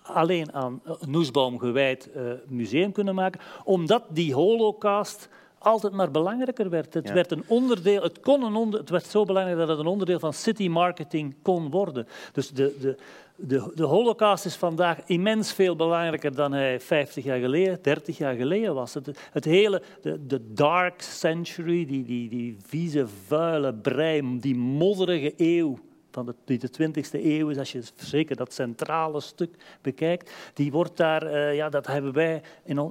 alleen 0.02 0.54
aan 0.54 0.82
Noesbaum 1.08 1.60
gewijd 1.60 2.10
uh, 2.16 2.32
museum 2.48 2.92
kunnen 2.92 3.16
maken, 3.16 3.42
omdat 3.64 4.04
die 4.10 4.34
holocaust 4.34 5.30
altijd 5.66 5.94
maar 5.94 6.12
belangrijker 6.12 6.70
werd. 6.70 6.94
Het, 6.94 7.12
werd 7.12 7.32
een 7.32 7.44
onderdeel, 7.48 8.02
het, 8.02 8.20
kon 8.20 8.44
een 8.44 8.56
onder, 8.56 8.80
het 8.80 8.90
werd 8.90 9.06
zo 9.06 9.26
belangrijk 9.26 9.58
dat 9.58 9.68
het 9.68 9.80
een 9.80 9.86
onderdeel 9.86 10.20
van 10.20 10.34
city 10.34 10.68
marketing 10.68 11.36
kon 11.42 11.70
worden. 11.70 12.08
Dus 12.32 12.50
de, 12.50 12.76
de, 12.80 12.98
de, 13.36 13.72
de 13.76 13.84
holocaust 13.84 14.46
is 14.46 14.56
vandaag 14.56 15.00
immens 15.06 15.54
veel 15.54 15.76
belangrijker 15.76 16.36
dan 16.36 16.52
hij 16.52 16.80
50 16.80 17.24
jaar 17.24 17.40
geleden, 17.40 17.80
30 17.82 18.18
jaar 18.18 18.36
geleden 18.36 18.74
was. 18.74 18.94
Het, 18.94 19.20
het 19.32 19.46
hele, 19.46 19.82
de, 20.02 20.26
de 20.26 20.54
dark 20.54 21.02
century, 21.02 21.86
die, 21.86 22.04
die, 22.04 22.30
die 22.30 22.58
vieze, 22.66 23.08
vuile 23.28 23.74
brei, 23.74 24.40
die 24.40 24.56
modderige 24.56 25.34
eeuw 25.38 25.78
van 26.16 26.26
de, 26.26 26.36
die 26.46 26.60
de 26.60 26.70
20e 26.70 27.24
eeuw 27.24 27.50
is, 27.50 27.58
als 27.58 27.72
je 27.72 27.84
zeker 27.96 28.36
dat 28.36 28.54
centrale 28.54 29.22
stuk 29.22 29.56
bekijkt, 29.82 30.32
die 30.54 30.72
wordt 30.72 30.98
daar, 30.98 31.24
uh, 31.24 31.56
ja, 31.56 31.70
dat 31.70 31.88
hebben 31.88 32.14
wij, 32.14 32.42
in, 32.64 32.78
uh, 32.78 32.84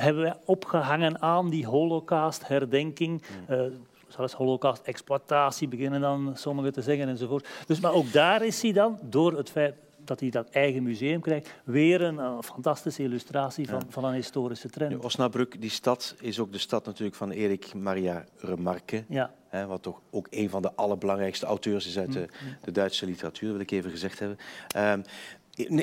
hebben 0.00 0.22
wij 0.22 0.36
opgehangen 0.44 1.22
aan 1.22 1.50
die 1.50 1.66
holocaust-herdenking. 1.66 3.22
Uh, 3.50 3.62
zelfs 4.08 4.32
holocaust-exploitatie 4.32 5.68
beginnen 5.68 6.00
dan 6.00 6.32
sommigen 6.34 6.72
te 6.72 6.82
zeggen 6.82 7.08
enzovoort. 7.08 7.48
Dus, 7.66 7.80
maar 7.80 7.92
ook 7.92 8.12
daar 8.12 8.44
is 8.44 8.62
hij 8.62 8.72
dan, 8.72 8.98
door 9.02 9.36
het 9.36 9.50
feit 9.50 9.74
dat 10.04 10.20
hij 10.20 10.30
dat 10.30 10.50
eigen 10.50 10.82
museum 10.82 11.20
krijgt, 11.20 11.50
weer 11.64 12.02
een, 12.02 12.18
een 12.18 12.42
fantastische 12.42 13.02
illustratie 13.02 13.68
van, 13.68 13.78
ja. 13.78 13.86
van 13.88 14.04
een 14.04 14.14
historische 14.14 14.68
trend. 14.68 14.90
Nu, 14.90 14.96
Osnabrück, 14.96 15.60
die 15.60 15.70
stad, 15.70 16.14
is 16.20 16.38
ook 16.38 16.52
de 16.52 16.58
stad 16.58 16.84
natuurlijk 16.84 17.16
van 17.16 17.30
Erik 17.30 17.74
Maria 17.74 18.24
Remarque. 18.36 19.04
Ja. 19.08 19.34
Hè, 19.48 19.66
wat 19.66 19.82
toch 19.82 20.00
ook 20.10 20.26
een 20.30 20.50
van 20.50 20.62
de 20.62 20.74
allerbelangrijkste 20.74 21.46
auteurs 21.46 21.86
is 21.86 21.98
uit 21.98 22.12
de, 22.12 22.18
mm, 22.18 22.56
de 22.60 22.72
Duitse 22.72 23.06
literatuur, 23.06 23.52
wil 23.52 23.60
ik 23.60 23.70
even 23.70 23.90
gezegd 23.90 24.18
hebben. 24.18 24.38
Um, 24.76 25.02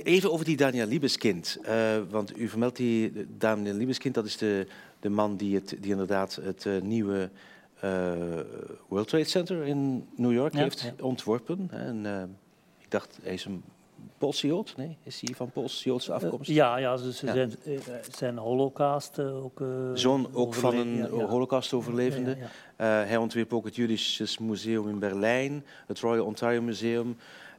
Even 0.03 0.31
over 0.31 0.45
die 0.45 0.57
Daniel 0.57 0.87
Liebeskind. 0.87 1.59
Uh, 1.61 1.97
want 2.09 2.37
u 2.37 2.47
vermeldt 2.47 2.77
die 2.77 3.27
Daniel 3.37 3.73
Liebeskind, 3.75 4.13
dat 4.13 4.25
is 4.25 4.37
de, 4.37 4.67
de 4.99 5.09
man 5.09 5.37
die, 5.37 5.55
het, 5.55 5.75
die 5.79 5.91
inderdaad 5.91 6.39
het 6.41 6.65
uh, 6.65 6.81
nieuwe 6.81 7.29
uh, 7.83 8.11
World 8.87 9.07
Trade 9.07 9.23
Center 9.23 9.65
in 9.65 10.07
New 10.15 10.31
York 10.31 10.53
ja, 10.53 10.59
heeft 10.59 10.81
ja. 10.81 10.93
ontworpen. 11.03 11.67
En, 11.71 12.05
ik 12.79 12.91
dacht, 12.91 13.19
hij 13.21 13.33
is 13.33 13.45
een 13.45 13.63
Poolse 14.19 14.47
Jood? 14.47 14.73
Nee, 14.77 14.97
is 15.03 15.21
hij 15.21 15.35
van 15.35 15.51
Pools-Joodse 15.51 16.13
afkomst? 16.13 16.49
Uh, 16.49 16.55
ja, 16.55 16.77
ja, 16.77 16.97
dus 16.97 17.17
ze 17.17 17.25
ja. 17.25 17.33
zijn, 17.33 17.53
zijn 18.15 18.37
holocaust 18.37 19.19
ook... 19.19 19.59
Uh, 19.59 19.67
Zoon 19.93 20.29
ook 20.33 20.53
van 20.53 20.75
een 20.75 20.95
ja, 20.95 21.05
ja. 21.05 21.25
holocaust-overlevende. 21.25 22.37
Uh, 22.39 22.47
hij 22.77 23.17
ontwierp 23.17 23.53
ook 23.53 23.65
het 23.65 23.75
Judisches 23.75 24.37
Museum 24.37 24.89
in 24.89 24.99
Berlijn, 24.99 25.65
het 25.87 25.99
Royal 25.99 26.25
Ontario 26.25 26.61
Museum 26.61 27.17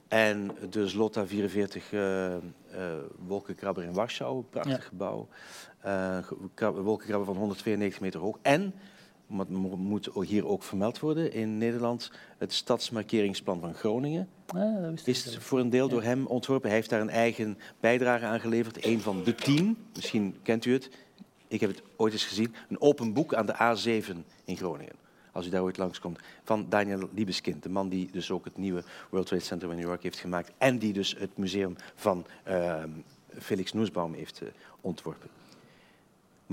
en 0.08 0.50
de 0.70 0.88
Zlota 0.88 1.26
44 1.26 1.90
wolkenkrabber 3.26 3.84
in 3.84 3.92
Warschau, 3.92 4.36
een 4.36 4.48
prachtig 4.48 4.86
gebouw. 4.86 5.28
wolkenkrabber 6.56 7.26
van 7.26 7.36
192 7.36 8.00
meter 8.00 8.20
hoog. 8.20 8.38
En 8.42 8.74
maar 9.30 9.46
het 9.46 9.76
moet 9.76 10.10
hier 10.26 10.46
ook 10.46 10.62
vermeld 10.62 10.98
worden, 10.98 11.32
in 11.32 11.58
Nederland 11.58 12.10
het 12.38 12.52
stadsmarkeringsplan 12.52 13.60
van 13.60 13.74
Groningen 13.74 14.28
ah, 14.46 14.82
dat 14.82 15.06
is 15.06 15.36
voor 15.38 15.58
een 15.58 15.70
deel 15.70 15.88
door 15.88 16.02
hem 16.02 16.26
ontworpen. 16.26 16.68
Hij 16.68 16.78
heeft 16.78 16.90
daar 16.90 17.00
een 17.00 17.10
eigen 17.10 17.58
bijdrage 17.80 18.24
aan 18.24 18.40
geleverd, 18.40 18.84
een 18.84 19.00
van 19.00 19.24
de 19.24 19.34
tien, 19.34 19.76
misschien 19.94 20.36
kent 20.42 20.64
u 20.64 20.72
het, 20.72 20.90
ik 21.48 21.60
heb 21.60 21.70
het 21.70 21.82
ooit 21.96 22.12
eens 22.12 22.24
gezien, 22.24 22.54
een 22.68 22.80
open 22.80 23.12
boek 23.12 23.34
aan 23.34 23.46
de 23.46 23.54
A7 23.54 24.16
in 24.44 24.56
Groningen. 24.56 24.94
Als 25.32 25.46
u 25.46 25.50
daar 25.50 25.62
ooit 25.62 25.76
langskomt, 25.76 26.18
van 26.44 26.66
Daniel 26.68 27.08
Liebeskind, 27.14 27.62
de 27.62 27.68
man 27.68 27.88
die 27.88 28.08
dus 28.12 28.30
ook 28.30 28.44
het 28.44 28.56
nieuwe 28.56 28.84
World 29.10 29.26
Trade 29.26 29.42
Center 29.42 29.70
in 29.70 29.76
New 29.76 29.86
York 29.86 30.02
heeft 30.02 30.18
gemaakt 30.18 30.52
en 30.58 30.78
die 30.78 30.92
dus 30.92 31.16
het 31.18 31.36
museum 31.36 31.76
van 31.94 32.26
uh, 32.48 32.82
Felix 33.38 33.72
Noesbaum 33.72 34.14
heeft 34.14 34.42
uh, 34.42 34.48
ontworpen. 34.80 35.28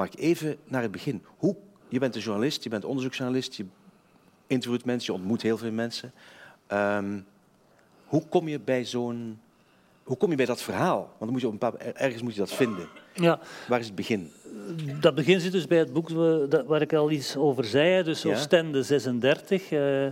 Ik 0.06 0.16
even 0.16 0.58
naar 0.66 0.82
het 0.82 0.92
begin. 0.92 1.24
Hoe 1.38 1.56
je 1.90 2.00
bent 2.00 2.16
een 2.16 2.22
journalist, 2.22 2.64
je 2.64 2.70
bent 2.70 2.86
onderzoeksjournalist, 2.86 3.56
je 3.56 3.66
interviewt 4.48 4.86
mensen, 4.86 5.14
je 5.14 5.20
ontmoet 5.20 5.42
heel 5.42 5.58
veel 5.58 5.72
mensen. 5.72 6.12
Um, 6.72 7.26
hoe 8.06 8.24
kom 8.30 8.48
je 8.48 8.60
bij 8.60 8.86
zo'n. 8.86 9.40
Hoe 10.04 10.18
kom 10.18 10.30
je 10.30 10.36
bij 10.36 10.46
dat 10.46 10.62
verhaal? 10.62 10.98
Want 10.98 11.20
dan 11.20 11.30
moet 11.30 11.42
je 11.42 11.48
op 11.48 11.54
een 11.54 11.60
bepaald, 11.60 11.96
ergens 11.96 12.22
moet 12.22 12.34
je 12.34 12.40
dat 12.40 12.54
vinden. 12.54 12.88
Ja. 13.14 13.40
Waar 13.68 13.80
is 13.80 13.86
het 13.86 13.96
begin? 13.96 14.32
Dat 15.00 15.16
begin 15.16 15.40
zit 15.40 15.52
dus 15.52 15.68
bij 15.68 15.78
het 15.78 15.94
boek 15.94 16.10
waar 16.68 16.82
ik 16.82 16.94
al 16.94 17.12
iets 17.12 17.36
over 17.36 17.66
zei, 17.66 18.04
dus 18.04 18.22
ja. 18.22 18.32
Oostende 18.32 18.84
36. 18.84 19.72
Uh, 19.72 20.08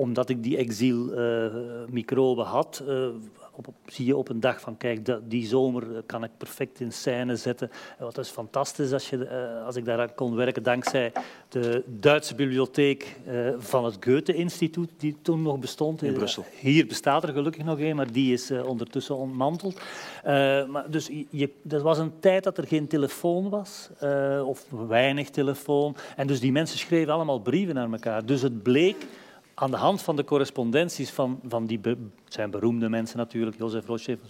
omdat 0.00 0.28
ik 0.28 0.42
die 0.42 0.56
exilmicroben 0.56 2.44
uh, 2.44 2.50
had, 2.50 2.82
uh, 2.88 3.06
op, 3.52 3.66
zie 3.86 4.06
je 4.06 4.16
op 4.16 4.28
een 4.28 4.40
dag 4.40 4.60
van, 4.60 4.76
kijk, 4.76 5.16
die 5.28 5.46
zomer 5.46 6.02
kan 6.06 6.24
ik 6.24 6.30
perfect 6.36 6.80
in 6.80 6.92
scène 6.92 7.36
zetten. 7.36 7.70
Wat 7.98 8.18
is 8.18 8.28
fantastisch 8.28 8.92
als, 8.92 9.10
je, 9.10 9.16
uh, 9.16 9.66
als 9.66 9.76
ik 9.76 9.84
daar 9.84 10.12
kon 10.12 10.34
werken, 10.34 10.62
dankzij 10.62 11.12
de 11.48 11.82
Duitse 11.86 12.34
bibliotheek 12.34 13.16
van 13.58 13.84
het 13.84 13.96
Goethe-instituut, 14.00 14.90
die 14.96 15.16
toen 15.22 15.42
nog 15.42 15.58
bestond. 15.58 16.02
In 16.02 16.12
Brussel. 16.12 16.44
Hier 16.60 16.86
bestaat 16.86 17.22
er 17.22 17.32
gelukkig 17.32 17.64
nog 17.64 17.80
een, 17.80 17.96
maar 17.96 18.12
die 18.12 18.32
is 18.32 18.50
ondertussen 18.50 19.16
ontmanteld. 19.16 19.80
maar 20.68 20.90
dus 20.90 21.10
je, 21.30 21.50
dat 21.62 21.82
was 21.82 21.98
een 21.98 22.12
tijd 22.20 22.44
dat 22.44 22.58
er 22.58 22.66
geen 22.66 22.86
telefoon 22.86 23.48
was, 23.48 23.90
of 24.44 24.66
weinig 24.88 25.30
telefoon. 25.30 25.96
En 26.16 26.26
dus 26.26 26.40
die 26.40 26.52
mensen 26.52 26.78
schreven 26.78 27.12
allemaal 27.12 27.40
brieven 27.40 27.74
naar 27.74 27.92
elkaar. 27.92 28.26
Dus 28.26 28.42
het 28.42 28.62
bleek 28.62 29.06
aan 29.60 29.70
de 29.70 29.76
hand 29.76 30.02
van 30.02 30.16
de 30.16 30.24
correspondenties 30.24 31.10
van, 31.10 31.40
van 31.48 31.66
die 31.66 31.80
zijn 32.24 32.50
beroemde 32.50 32.88
mensen 32.88 33.18
natuurlijk, 33.18 33.58
Jozef 33.58 33.86
Rothschild, 33.86 34.20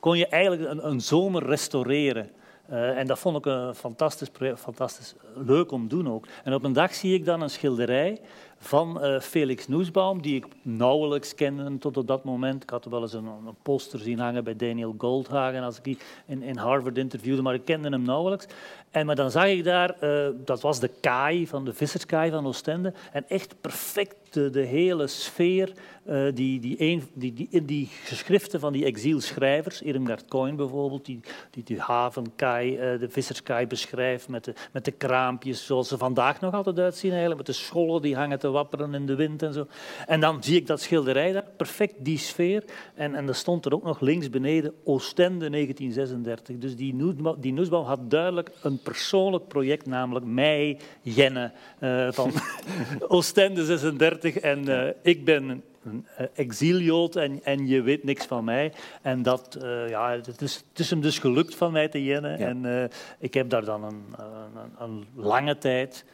kon 0.00 0.18
je 0.18 0.26
eigenlijk 0.26 0.70
een, 0.70 0.86
een 0.86 1.00
zomer 1.00 1.46
restaureren. 1.46 2.30
Uh, 2.70 2.98
en 2.98 3.06
dat 3.06 3.18
vond 3.18 3.36
ik 3.36 3.46
een 3.46 3.74
fantastisch, 3.74 4.30
fantastisch 4.56 5.14
leuk 5.34 5.70
om 5.72 5.88
te 5.88 5.96
doen 5.96 6.08
ook. 6.08 6.26
En 6.44 6.54
op 6.54 6.64
een 6.64 6.72
dag 6.72 6.94
zie 6.94 7.14
ik 7.14 7.24
dan 7.24 7.40
een 7.40 7.50
schilderij 7.50 8.20
van 8.62 9.04
uh, 9.04 9.20
Felix 9.20 9.68
Noesbaum, 9.68 10.22
die 10.22 10.36
ik 10.36 10.46
nauwelijks 10.62 11.34
kende 11.34 11.78
tot 11.78 11.96
op 11.96 12.06
dat 12.06 12.24
moment. 12.24 12.62
Ik 12.62 12.70
had 12.70 12.84
wel 12.84 13.02
eens 13.02 13.12
een, 13.12 13.26
een 13.26 13.54
poster 13.62 13.98
zien 13.98 14.18
hangen 14.18 14.44
bij 14.44 14.56
Daniel 14.56 14.94
Goldhagen 14.98 15.62
als 15.62 15.76
ik 15.76 15.84
die 15.84 15.98
in, 16.26 16.42
in 16.42 16.56
Harvard 16.56 16.98
interviewde, 16.98 17.42
maar 17.42 17.54
ik 17.54 17.64
kende 17.64 17.88
hem 17.88 18.02
nauwelijks. 18.02 18.46
En 18.90 19.06
maar 19.06 19.14
dan 19.14 19.30
zag 19.30 19.46
ik 19.46 19.64
daar, 19.64 19.96
uh, 20.00 20.28
dat 20.44 20.60
was 20.60 20.80
de 20.80 20.90
kaai 21.00 21.46
van 21.46 21.64
de 21.64 21.74
visserskaai 21.74 22.30
van 22.30 22.46
Oostende, 22.46 22.92
en 23.12 23.24
echt 23.28 23.60
perfect 23.60 24.34
de, 24.34 24.60
hele 24.60 25.06
sfeer, 25.06 25.72
uh, 26.06 26.28
die, 26.34 26.60
die, 26.60 27.02
die, 27.14 27.32
die, 27.32 27.64
die 27.64 27.88
geschriften 28.04 28.60
van 28.60 28.72
die 28.72 28.84
exilschrijvers, 28.84 29.82
Irmgard 29.82 30.28
Coin 30.28 30.56
bijvoorbeeld, 30.56 31.04
die 31.04 31.20
die, 31.50 31.62
die 31.62 31.80
havenkaai, 31.80 32.76
de 32.98 33.10
visserskaai 33.10 33.66
beschrijft 33.66 34.28
met 34.28 34.44
de, 34.44 34.54
met 34.72 34.84
de 34.84 34.90
kraampjes, 34.90 35.66
zoals 35.66 35.88
ze 35.88 35.98
vandaag 35.98 36.40
nog 36.40 36.54
altijd 36.54 36.78
uitzien 36.78 37.10
eigenlijk, 37.10 37.46
met 37.46 37.56
de 37.56 37.62
schollen 37.62 38.02
die 38.02 38.16
hangen 38.16 38.38
te 38.38 38.49
te 38.50 38.56
wapperen 38.56 38.94
in 38.94 39.06
de 39.06 39.14
wind 39.14 39.42
en 39.42 39.52
zo. 39.52 39.66
En 40.06 40.20
dan 40.20 40.42
zie 40.42 40.56
ik 40.56 40.66
dat 40.66 40.80
schilderij 40.80 41.32
daar, 41.32 41.44
perfect 41.56 41.94
die 41.98 42.18
sfeer. 42.18 42.64
En, 42.94 43.14
en 43.14 43.28
er 43.28 43.34
stond 43.34 43.64
er 43.64 43.74
ook 43.74 43.82
nog 43.82 44.00
links 44.00 44.30
beneden 44.30 44.72
Oostende 44.84 45.50
1936. 45.50 46.56
Dus 46.56 46.76
die, 46.76 46.94
Noesbaum, 46.94 47.40
die 47.40 47.52
Noesbaum 47.52 47.84
had 47.84 48.10
duidelijk 48.10 48.50
een 48.62 48.78
persoonlijk 48.82 49.48
project, 49.48 49.86
namelijk 49.86 50.26
mij, 50.26 50.78
Jenne, 51.02 51.52
uh, 51.80 52.08
van 52.12 52.32
Oostende 53.08 53.64
36. 53.64 54.38
En 54.38 54.68
uh, 54.68 54.88
ik 55.02 55.24
ben 55.24 55.62
een 55.84 56.06
eh, 56.16 56.26
exiljood 56.34 57.16
en, 57.16 57.40
en 57.44 57.66
je 57.66 57.82
weet 57.82 58.04
niks 58.04 58.26
van 58.26 58.44
mij. 58.44 58.72
En 59.02 59.22
dat, 59.22 59.58
uh, 59.62 59.88
ja, 59.88 60.10
het 60.10 60.40
is, 60.40 60.64
het 60.68 60.78
is 60.78 60.90
hem 60.90 61.00
dus 61.00 61.18
gelukt 61.18 61.54
van 61.54 61.72
mij 61.72 61.88
te 61.88 62.04
jennen. 62.04 62.38
Ja. 62.38 62.46
En 62.46 62.64
uh, 62.64 62.84
ik 63.18 63.34
heb 63.34 63.50
daar 63.50 63.64
dan 63.64 63.84
een, 63.84 64.04
een, 64.18 64.70
een 64.78 65.06
lange 65.14 65.58
tijd, 65.58 66.04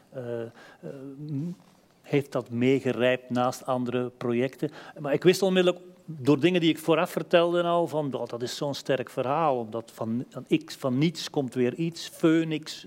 heeft 2.07 2.31
dat 2.31 2.49
meegerijpt 2.49 3.29
naast 3.29 3.65
andere 3.65 4.11
projecten. 4.17 4.69
Maar 4.99 5.13
ik 5.13 5.23
wist 5.23 5.41
onmiddellijk 5.41 5.85
door 6.05 6.39
dingen 6.39 6.61
die 6.61 6.69
ik 6.69 6.79
vooraf 6.79 7.11
vertelde 7.11 7.63
al, 7.63 7.87
van 7.87 8.13
oh, 8.13 8.25
dat 8.25 8.41
is 8.41 8.55
zo'n 8.55 8.73
sterk 8.73 9.09
verhaal. 9.09 9.57
Omdat 9.57 9.91
van, 9.93 10.25
van, 10.29 10.45
X, 10.65 10.75
van 10.75 10.97
niets 10.97 11.29
komt 11.29 11.53
weer 11.53 11.73
iets, 11.73 12.07
Phoenix, 12.07 12.85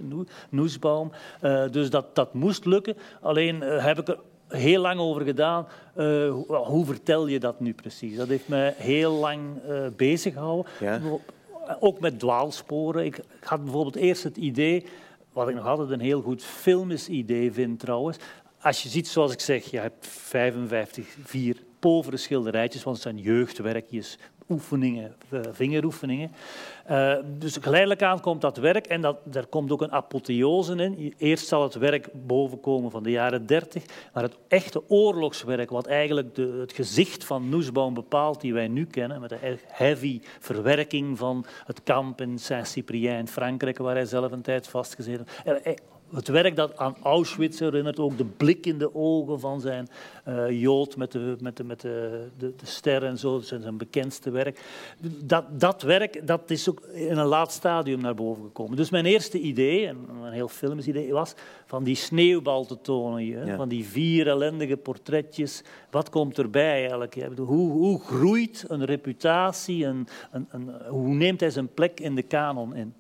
Noesbaum. 0.50 1.11
dus 1.70 1.90
dat, 1.90 2.14
dat 2.14 2.35
moest 2.35 2.64
lukken. 2.64 2.96
Alleen 3.20 3.61
heb 3.61 3.98
ik 3.98 4.09
er 4.09 4.18
heel 4.48 4.80
lang 4.80 5.00
over 5.00 5.22
gedaan. 5.22 5.66
Uh, 5.96 6.33
hoe 6.46 6.85
vertel 6.85 7.26
je 7.26 7.40
dat 7.40 7.61
nu 7.61 7.72
precies? 7.74 8.16
Dat 8.16 8.28
heeft 8.28 8.48
mij 8.48 8.74
heel 8.76 9.12
lang 9.12 9.40
bezig 9.96 10.33
gehouden. 10.33 10.72
Ja. 10.80 11.00
Ook 11.80 12.00
met 12.00 12.18
dwaalsporen. 12.18 13.04
Ik 13.04 13.20
had 13.40 13.62
bijvoorbeeld 13.62 13.96
eerst 13.96 14.22
het 14.22 14.37
idee, 14.37 14.87
wat 15.33 15.48
ik 15.48 15.54
nog 15.54 15.66
altijd 15.66 15.90
een 15.90 16.00
heel 16.00 16.22
goed 16.22 16.44
filmisch 16.44 17.09
idee 17.09 17.52
vind 17.52 17.78
trouwens. 17.80 18.16
Als 18.62 18.83
je 18.83 18.88
ziet, 18.88 19.09
zoals 19.09 19.33
ik 19.33 19.40
zeg, 19.40 19.70
je 19.70 19.79
hebt 19.79 20.07
55, 20.07 21.16
vier 21.25 21.57
povere 21.79 22.16
schilderijtjes, 22.16 22.83
want 22.83 22.96
het 22.96 23.05
zijn 23.05 23.18
jeugdwerkjes, 23.18 24.18
oefeningen, 24.49 25.14
eh, 25.29 25.40
vingeroefeningen. 25.51 26.33
Uh, 26.90 27.16
dus 27.38 27.57
geleidelijk 27.61 28.03
aan 28.03 28.20
komt 28.20 28.40
dat 28.40 28.57
werk 28.57 28.87
en 28.87 29.01
daar 29.25 29.46
komt 29.46 29.73
ook 29.73 29.83
een 29.83 29.92
apotheose 29.92 30.75
in. 30.75 31.14
Eerst 31.16 31.46
zal 31.46 31.62
het 31.62 31.75
werk 31.75 32.09
bovenkomen 32.12 32.90
van 32.90 33.03
de 33.03 33.11
jaren 33.11 33.46
30, 33.46 33.85
maar 34.12 34.23
het 34.23 34.37
echte 34.49 34.90
oorlogswerk, 34.90 35.70
wat 35.70 35.87
eigenlijk 35.87 36.35
de, 36.35 36.57
het 36.61 36.73
gezicht 36.73 37.25
van 37.25 37.49
Noesbaum 37.49 37.94
bepaalt, 37.94 38.40
die 38.40 38.53
wij 38.53 38.68
nu 38.68 38.87
kennen, 38.87 39.20
met 39.20 39.31
de 39.31 39.59
heavy 39.66 40.20
verwerking 40.40 41.18
van 41.18 41.44
het 41.64 41.83
kamp 41.83 42.20
in 42.20 42.38
Saint-Cyprien 42.38 43.16
in 43.16 43.29
Frankrijk, 43.29 43.79
waar 43.79 43.94
hij 43.94 44.05
zelf 44.05 44.33
een 44.33 44.42
tijd 44.42 44.68
vastgezeten 44.68 45.27
het 46.14 46.29
werk 46.29 46.57
dat 46.57 46.77
aan 46.77 46.96
Auschwitz 47.03 47.59
herinnert, 47.59 47.99
ook 47.99 48.18
de 48.18 48.25
blik 48.25 48.66
in 48.66 48.79
de 48.79 48.94
ogen 48.94 49.40
van 49.40 49.61
zijn 49.61 49.88
uh, 50.29 50.61
Jood 50.61 50.96
met, 50.96 51.12
de, 51.12 51.37
met, 51.40 51.57
de, 51.57 51.64
met 51.64 51.81
de, 51.81 52.27
de, 52.38 52.53
de 52.57 52.66
sterren 52.66 53.09
en 53.09 53.18
zo, 53.18 53.33
dat 53.33 53.42
is 53.42 53.49
zijn 53.49 53.77
bekendste 53.77 54.31
werk. 54.31 54.61
Dat, 55.25 55.61
dat 55.61 55.83
werk 55.83 56.27
dat 56.27 56.51
is 56.51 56.68
ook 56.68 56.81
in 56.92 57.18
een 57.18 57.27
laat 57.27 57.53
stadium 57.53 58.01
naar 58.01 58.14
boven 58.14 58.42
gekomen. 58.42 58.77
Dus 58.77 58.90
mijn 58.90 59.07
eerste 59.07 59.38
idee, 59.38 59.87
en 59.87 59.96
een 60.23 60.33
heel 60.33 60.49
filmisch 60.49 60.87
idee, 60.87 61.12
was 61.12 61.35
van 61.66 61.85
die 61.85 61.94
sneeuwbal 61.94 62.64
te 62.64 62.81
tonen 62.81 63.18
hier, 63.18 63.55
van 63.57 63.68
die 63.68 63.85
vier 63.85 64.29
ellendige 64.29 64.77
portretjes. 64.77 65.62
Wat 65.90 66.11
komt 66.11 66.38
erbij 66.38 66.81
eigenlijk? 66.81 67.14
Hoe, 67.37 67.70
hoe 67.70 68.01
groeit 68.01 68.64
een 68.68 68.85
reputatie, 68.85 69.85
een, 69.85 70.07
een, 70.31 70.46
een, 70.51 70.70
hoe 70.88 71.14
neemt 71.14 71.40
hij 71.40 71.51
zijn 71.51 71.75
plek 71.75 72.01
in 72.01 72.14
de 72.14 72.23
kanon 72.23 72.75
in? 72.75 72.94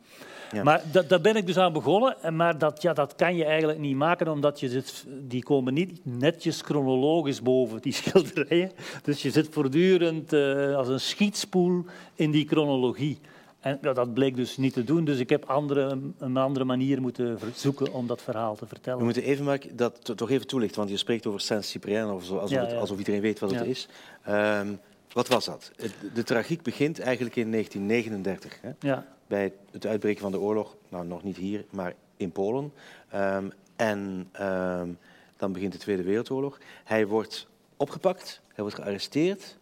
Maar 0.62 0.82
dat, 0.92 1.08
daar 1.08 1.20
ben 1.20 1.36
ik 1.36 1.46
dus 1.46 1.58
aan 1.58 1.72
begonnen. 1.72 2.36
Maar 2.36 2.58
dat, 2.58 2.82
ja, 2.82 2.92
dat 2.92 3.14
kan 3.14 3.36
je 3.36 3.44
eigenlijk 3.44 3.78
niet 3.78 3.96
maken, 3.96 4.28
omdat 4.28 4.60
je 4.60 4.68
zit, 4.68 5.04
die 5.08 5.42
komen 5.42 5.74
niet 5.74 6.00
netjes 6.02 6.60
chronologisch 6.60 7.42
boven, 7.42 7.80
die 7.80 7.92
schilderijen. 8.02 8.70
Dus 9.02 9.22
je 9.22 9.30
zit 9.30 9.48
voortdurend 9.50 10.32
uh, 10.32 10.76
als 10.76 10.88
een 10.88 11.00
schietspoel 11.00 11.84
in 12.14 12.30
die 12.30 12.46
chronologie. 12.46 13.18
En 13.60 13.78
ja, 13.82 13.92
dat 13.92 14.14
bleek 14.14 14.36
dus 14.36 14.56
niet 14.56 14.72
te 14.72 14.84
doen, 14.84 15.04
dus 15.04 15.18
ik 15.18 15.28
heb 15.28 15.44
andere, 15.44 15.98
een 16.18 16.36
andere 16.36 16.64
manier 16.64 17.00
moeten 17.00 17.38
zoeken 17.54 17.92
om 17.92 18.06
dat 18.06 18.22
verhaal 18.22 18.56
te 18.56 18.66
vertellen. 18.66 18.98
We 18.98 19.04
moeten 19.04 19.22
even 19.22 19.44
Mark, 19.44 19.78
dat 19.78 20.16
toch 20.16 20.30
even 20.30 20.46
toelichten, 20.46 20.78
want 20.78 20.90
je 20.90 20.96
spreekt 20.96 21.26
over 21.26 21.40
Saint-Cyprien 21.40 22.04
alsof, 22.04 22.50
ja, 22.50 22.68
ja. 22.68 22.76
alsof, 22.76 22.98
iedereen 22.98 23.20
weet 23.20 23.38
wat 23.38 23.50
het 23.50 23.66
is. 23.66 23.88
Um, 24.28 24.80
wat 25.12 25.28
was 25.28 25.44
dat? 25.44 25.72
De 26.14 26.22
tragiek 26.22 26.62
begint 26.62 27.00
eigenlijk 27.00 27.36
in 27.36 27.50
1939. 27.50 28.58
Hè? 28.60 28.70
Ja 28.80 29.06
bij 29.30 29.52
het 29.70 29.86
uitbreken 29.86 30.20
van 30.20 30.32
de 30.32 30.40
oorlog, 30.40 30.76
nou 30.88 31.06
nog 31.06 31.22
niet 31.22 31.36
hier, 31.36 31.64
maar 31.70 31.94
in 32.16 32.32
Polen. 32.32 32.72
Um, 33.14 33.52
en 33.76 34.30
um, 34.40 34.98
dan 35.36 35.52
begint 35.52 35.72
de 35.72 35.78
Tweede 35.78 36.02
Wereldoorlog. 36.02 36.58
Hij 36.84 37.06
wordt 37.06 37.48
opgepakt, 37.76 38.40
hij 38.48 38.62
wordt 38.62 38.74
gearresteerd. 38.78 39.58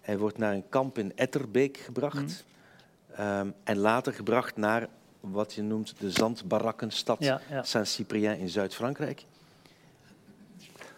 Hij 0.00 0.18
wordt 0.18 0.38
naar 0.38 0.54
een 0.54 0.68
kamp 0.68 0.98
in 0.98 1.12
Etterbeek 1.16 1.76
gebracht. 1.76 2.44
Mm. 3.16 3.24
Um, 3.24 3.54
en 3.64 3.78
later 3.78 4.12
gebracht 4.12 4.56
naar 4.56 4.88
wat 5.20 5.52
je 5.54 5.62
noemt 5.62 5.94
de 5.98 6.10
zandbarakkenstad 6.10 7.18
ja, 7.18 7.40
ja. 7.50 7.62
Saint-Cyprien 7.62 8.38
in 8.38 8.48
Zuid-Frankrijk. 8.48 9.24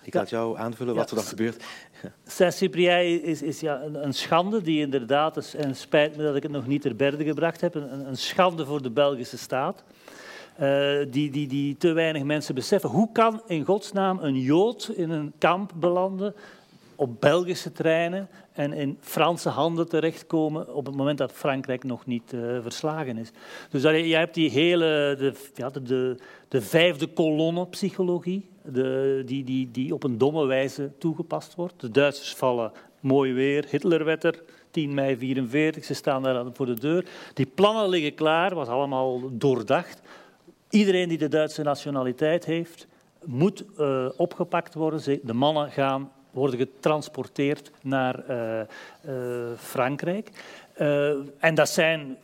Ik 0.02 0.14
laat 0.14 0.30
jou 0.30 0.58
aanvullen 0.58 0.94
wat 0.94 1.10
er 1.10 1.16
dan 1.16 1.24
gebeurt. 1.24 1.64
Saint-Cyprien 2.26 3.22
is, 3.22 3.42
is 3.42 3.60
ja, 3.60 3.82
een, 3.82 4.04
een, 4.04 4.14
schande 4.14 4.62
die 4.62 4.80
inderdaad, 4.80 5.54
en 5.54 5.76
spijt 5.76 6.16
me 6.16 6.22
dat 6.22 6.36
ik 6.36 6.42
het 6.42 6.52
nog 6.52 6.66
niet 6.66 6.82
ter 6.82 6.96
berde 6.96 7.24
gebracht 7.24 7.60
heb, 7.60 7.74
een, 7.74 8.08
een 8.08 8.16
schande 8.16 8.66
voor 8.66 8.82
de 8.82 8.90
Belgische 8.90 9.38
staat. 9.38 9.84
Uh, 10.60 11.06
die, 11.10 11.30
die, 11.30 11.46
die 11.48 11.76
te 11.76 11.92
weinig 11.92 12.22
mensen 12.22 12.54
beseffen. 12.54 12.90
Hoe 12.90 13.12
kan 13.12 13.42
in 13.46 13.64
godsnaam 13.64 14.18
een 14.20 14.40
Jood 14.40 14.90
in 14.94 15.10
een 15.10 15.32
kamp 15.38 15.72
belanden 15.74 16.34
op 17.02 17.20
Belgische 17.20 17.72
treinen 17.72 18.28
en 18.52 18.72
in 18.72 18.96
Franse 19.00 19.48
handen 19.48 19.88
terechtkomen 19.88 20.74
op 20.74 20.86
het 20.86 20.96
moment 20.96 21.18
dat 21.18 21.32
Frankrijk 21.32 21.84
nog 21.84 22.06
niet 22.06 22.32
uh, 22.32 22.58
verslagen 22.62 23.18
is. 23.18 23.30
Dus 23.70 23.82
je 23.82 24.16
hebt 24.16 24.34
die 24.34 24.50
hele, 24.50 25.16
de, 25.18 25.32
de, 25.54 25.82
de, 25.82 26.16
de 26.48 26.60
vijfde 26.60 27.06
kolonne 27.06 27.66
psychologie, 27.66 28.48
de, 28.64 29.22
die, 29.26 29.44
die, 29.44 29.70
die 29.70 29.94
op 29.94 30.04
een 30.04 30.18
domme 30.18 30.46
wijze 30.46 30.92
toegepast 30.98 31.54
wordt. 31.54 31.80
De 31.80 31.90
Duitsers 31.90 32.34
vallen 32.34 32.72
mooi 33.00 33.32
weer, 33.32 33.66
Hitler 33.70 34.04
werd 34.04 34.24
er, 34.24 34.42
10 34.70 34.94
mei 34.94 35.16
44, 35.16 35.84
ze 35.84 35.94
staan 35.94 36.22
daar 36.22 36.44
voor 36.52 36.66
de 36.66 36.80
deur. 36.80 37.06
Die 37.34 37.46
plannen 37.46 37.88
liggen 37.88 38.14
klaar, 38.14 38.54
was 38.54 38.68
allemaal 38.68 39.20
doordacht. 39.32 40.00
Iedereen 40.70 41.08
die 41.08 41.18
de 41.18 41.28
Duitse 41.28 41.62
nationaliteit 41.62 42.44
heeft, 42.44 42.86
moet 43.24 43.64
uh, 43.78 44.08
opgepakt 44.16 44.74
worden. 44.74 45.20
De 45.22 45.34
mannen 45.34 45.70
gaan 45.70 46.10
worden 46.32 46.58
getransporteerd 46.58 47.70
naar 47.82 48.30
uh, 48.30 48.60
uh, 49.06 49.52
Frankrijk. 49.56 50.30
Uh, 50.78 51.08
en 51.38 51.54
dat 51.54 51.68
zijn, 51.68 52.18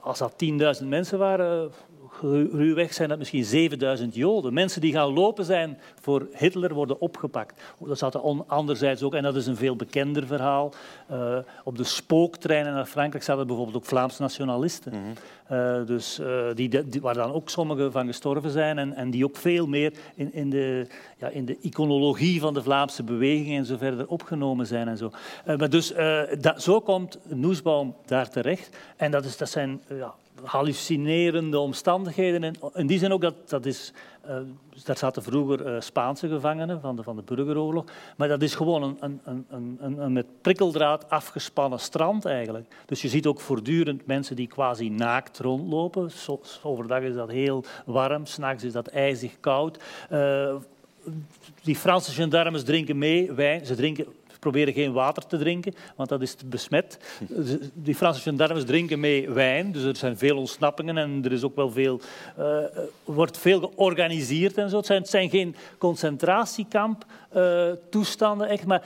als 0.00 0.18
dat 0.18 0.32
10.000 0.80 0.86
mensen 0.86 1.18
waren, 1.18 1.72
ruwweg 2.20 2.92
zijn 2.92 3.08
dat 3.08 3.18
misschien 3.18 3.44
7000 3.44 4.14
Joden. 4.14 4.52
Mensen 4.52 4.80
die 4.80 4.92
gaan 4.92 5.12
lopen 5.12 5.44
zijn 5.44 5.78
voor 6.00 6.26
Hitler 6.32 6.74
worden 6.74 7.00
opgepakt. 7.00 7.62
Dat 7.78 7.98
zat 7.98 8.22
anderzijds 8.46 9.02
ook, 9.02 9.14
en 9.14 9.22
dat 9.22 9.36
is 9.36 9.46
een 9.46 9.56
veel 9.56 9.76
bekender 9.76 10.26
verhaal. 10.26 10.72
Uh, 11.12 11.36
op 11.64 11.76
de 11.76 11.84
spooktreinen 11.84 12.74
naar 12.74 12.86
Frankrijk 12.86 13.24
zaten 13.24 13.46
bijvoorbeeld 13.46 13.76
ook 13.76 13.84
Vlaamse 13.84 14.22
nationalisten. 14.22 14.92
Mm 14.92 15.02
-hmm. 15.02 15.56
uh, 15.58 15.86
dus, 15.86 16.20
uh, 16.20 16.46
die, 16.54 16.88
die, 16.88 17.00
waar 17.00 17.14
dan 17.14 17.32
ook 17.32 17.50
sommigen 17.50 17.92
van 17.92 18.06
gestorven 18.06 18.50
zijn 18.50 18.78
en, 18.78 18.94
en 18.94 19.10
die 19.10 19.24
ook 19.24 19.36
veel 19.36 19.66
meer 19.66 19.92
in, 20.14 20.32
in, 20.32 20.50
de, 20.50 20.86
ja, 21.16 21.28
in 21.28 21.44
de 21.44 21.58
iconologie 21.60 22.40
van 22.40 22.54
de 22.54 22.62
Vlaamse 22.62 23.02
beweging 23.02 23.56
en 23.56 23.64
zo 23.64 23.76
verder 23.76 24.08
opgenomen 24.08 24.66
zijn. 24.66 24.88
En 24.88 24.96
zo. 24.96 25.10
maar 25.44 25.70
dus 25.70 25.92
dat, 26.40 26.62
zo 26.62 26.80
komt 26.80 27.18
Noesbaum 27.24 27.94
daar 28.06 28.30
terecht. 28.30 28.76
En 28.96 29.10
dat, 29.10 29.24
is, 29.24 29.36
dat 29.36 29.48
zijn 29.48 29.82
ja, 29.88 30.14
hallucinerende 30.44 31.58
omstandigheden. 31.58 32.42
En 32.42 32.54
in 32.74 32.86
die 32.86 32.98
zin 32.98 33.12
ook 33.12 33.20
dat, 33.20 33.48
dat 33.48 33.66
is, 33.66 33.92
uh, 34.26 34.36
daar 34.84 34.96
zaten 34.96 35.22
vroeger 35.22 35.74
uh, 35.74 35.80
Spaanse 35.80 36.28
gevangenen 36.28 36.80
van 36.80 36.96
de, 36.96 37.02
van 37.02 37.16
de 37.16 37.22
burgeroorlog. 37.22 37.84
Maar 38.16 38.28
dat 38.28 38.42
is 38.42 38.54
gewoon 38.54 38.82
een, 38.82 39.20
een, 39.24 39.46
een, 39.48 39.78
een, 40.00 40.12
met 40.12 40.26
prikkeldraad 40.40 41.10
afgespannen 41.10 41.78
strand 41.78 42.24
eigenlijk. 42.24 42.74
Dus 42.86 43.02
je 43.02 43.08
ziet 43.08 43.26
ook 43.26 43.40
voortdurend 43.40 44.06
mensen 44.06 44.36
die 44.36 44.46
quasi 44.46 44.88
naakt 44.88 45.38
rondlopen. 45.38 46.10
Overdag 46.62 47.00
is 47.00 47.14
dat 47.14 47.30
heel 47.30 47.64
warm, 47.86 48.26
s'nachts 48.26 48.64
is 48.64 48.72
dat 48.72 48.86
ijzig 48.86 49.40
koud. 49.40 49.78
Uh, 50.12 50.54
die 51.62 51.76
Franse 51.76 52.12
gendarmes 52.12 52.64
drinken 52.64 52.98
mee 52.98 53.32
wijn. 53.32 53.66
Ze 53.66 53.74
drinken 53.74 54.06
proberen 54.44 54.74
geen 54.74 54.92
water 54.92 55.26
te 55.26 55.38
drinken, 55.38 55.74
want 55.96 56.08
dat 56.08 56.22
is 56.22 56.36
besmet. 56.46 56.98
Die 57.74 57.94
Franse 57.94 58.20
gendarmes 58.20 58.64
drinken 58.64 59.00
mee 59.00 59.30
wijn, 59.30 59.72
dus 59.72 59.82
er 59.82 59.96
zijn 59.96 60.18
veel 60.18 60.36
ontsnappingen 60.36 60.98
en 60.98 61.20
er 61.24 61.32
is 61.32 61.42
ook 61.42 61.56
wel 61.56 61.70
veel, 61.70 62.00
uh, 62.38 62.58
wordt 63.04 63.38
veel 63.38 63.60
georganiseerd 63.60 64.58
en 64.58 64.70
zo. 64.70 64.76
Het 64.76 64.86
zijn, 64.86 65.00
het 65.00 65.10
zijn 65.10 65.30
geen 65.30 65.56
concentratiekamp 65.78 67.04
uh, 67.36 67.70
toestanden, 67.90 68.48
echt, 68.48 68.66
maar 68.66 68.82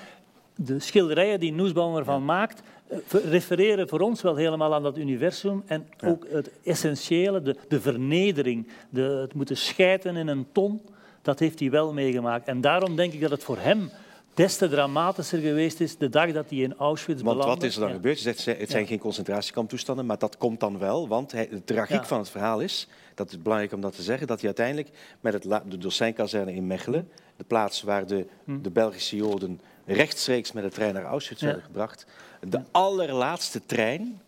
de 0.54 0.78
schilderijen 0.78 1.40
die 1.40 1.52
Noesbaum 1.52 1.96
ervan 1.96 2.24
maakt, 2.24 2.62
refereren 3.08 3.88
voor 3.88 4.00
ons 4.00 4.22
wel 4.22 4.36
helemaal 4.36 4.74
aan 4.74 4.82
dat 4.82 4.98
universum 4.98 5.62
en 5.66 5.86
ook 6.04 6.26
het 6.30 6.50
essentiële, 6.64 7.42
de, 7.42 7.56
de 7.68 7.80
vernedering, 7.80 8.68
de, 8.90 9.02
het 9.02 9.34
moeten 9.34 9.56
schijten 9.56 10.16
in 10.16 10.28
een 10.28 10.46
ton 10.52 10.80
dat 11.28 11.38
heeft 11.38 11.60
hij 11.60 11.70
wel 11.70 11.92
meegemaakt. 11.92 12.48
En 12.48 12.60
daarom 12.60 12.96
denk 12.96 13.12
ik 13.12 13.20
dat 13.20 13.30
het 13.30 13.44
voor 13.44 13.58
hem 13.58 13.90
des 14.38 14.56
te 14.56 14.68
dramatischer 14.68 15.38
geweest 15.38 15.80
is 15.80 15.96
de 15.96 16.08
dag 16.08 16.32
dat 16.32 16.50
hij 16.50 16.58
in 16.58 16.74
Auschwitz 16.76 17.22
Want 17.22 17.36
belandde. 17.38 17.60
wat 17.60 17.68
is 17.70 17.74
er 17.74 17.80
dan 17.80 17.88
Ja. 17.88 17.94
gebeurd? 17.94 18.16
Je 18.16 18.22
zegt, 18.22 18.44
het 18.58 18.70
zijn 18.70 18.82
Ja. 18.82 18.88
geen 18.88 18.98
concentratiekamptoestanden, 18.98 20.06
maar 20.06 20.18
dat 20.18 20.36
komt 20.36 20.60
dan 20.60 20.78
wel. 20.78 21.08
Want 21.08 21.32
hij, 21.32 21.48
de 21.48 21.64
tragiek 21.64 22.00
Ja. 22.00 22.06
van 22.06 22.18
het 22.18 22.30
verhaal 22.30 22.60
is, 22.60 22.88
dat 23.14 23.30
is 23.30 23.42
belangrijk 23.42 23.72
om 23.72 23.80
dat 23.80 23.94
te 23.96 24.02
zeggen, 24.02 24.26
dat 24.26 24.36
hij 24.36 24.46
uiteindelijk 24.46 24.88
met 25.20 25.32
het, 25.32 25.42
de 25.70 25.78
Dossijnkazerne 25.78 26.54
in 26.54 26.66
Mechelen, 26.66 27.08
de 27.36 27.44
plaats 27.44 27.82
waar 27.82 28.06
de, 28.06 28.26
de 28.44 28.70
Belgische 28.70 29.16
Joden 29.16 29.60
rechtstreeks 29.86 30.52
met 30.52 30.62
de 30.64 30.70
trein 30.70 30.94
naar 30.94 31.04
Auschwitz 31.04 31.40
Hm. 31.40 31.46
Werden 31.46 31.64
gebracht, 31.64 32.06
de 32.48 32.60
allerlaatste 32.70 33.60
trein, 33.66 34.20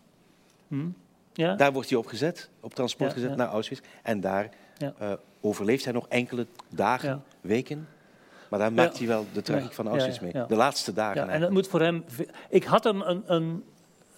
Ja? 1.32 1.54
daar 1.54 1.72
wordt 1.72 1.88
hij 1.88 1.98
op 1.98 2.06
gezet, 2.06 2.48
op 2.60 2.74
transport 2.74 3.12
gezet 3.12 3.36
naar 3.36 3.48
Auschwitz. 3.48 3.80
En 4.02 4.20
daar 4.20 4.48
eh, 4.98 5.12
overleeft 5.40 5.84
hij 5.84 5.92
nog 5.92 6.06
enkele 6.08 6.46
dagen, 6.68 7.08
Ja. 7.08 7.20
weken. 7.40 7.88
Maar 8.50 8.58
daar 8.58 8.72
maakt 8.72 8.98
hij 8.98 9.06
wel 9.06 9.26
de 9.32 9.42
tragiek 9.42 9.72
van 9.72 9.88
Auschwitz 9.88 10.18
mee. 10.18 10.32
De 10.32 10.56
laatste 10.56 10.92
dagen 10.92 11.26
Ja, 11.26 11.28
en 11.28 11.40
dat 11.40 11.50
moet 11.50 11.68
voor 11.68 11.80
hem. 11.80 12.04
Ik 12.48 12.64
had 12.64 12.84
hem 12.84 13.00
een. 13.00 13.22
een 13.26 13.64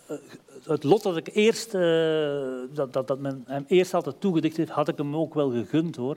eh, 0.07 0.17
het 0.67 0.85
lot 0.85 1.03
dat 1.03 1.17
ik 1.17 1.29
eerst, 1.33 1.75
eh, 1.75 1.81
dat, 2.73 2.93
dat, 2.93 3.09
dat 3.09 3.19
men 3.19 3.45
hem 3.47 3.65
eerst 3.69 3.95
altijd 3.95 4.21
toegedicht 4.21 4.57
heeft, 4.57 4.71
had 4.71 4.89
ik 4.89 4.97
hem 4.97 5.17
ook 5.17 5.35
wel 5.35 5.51
gegund 5.51 5.97
hoor. 5.97 6.17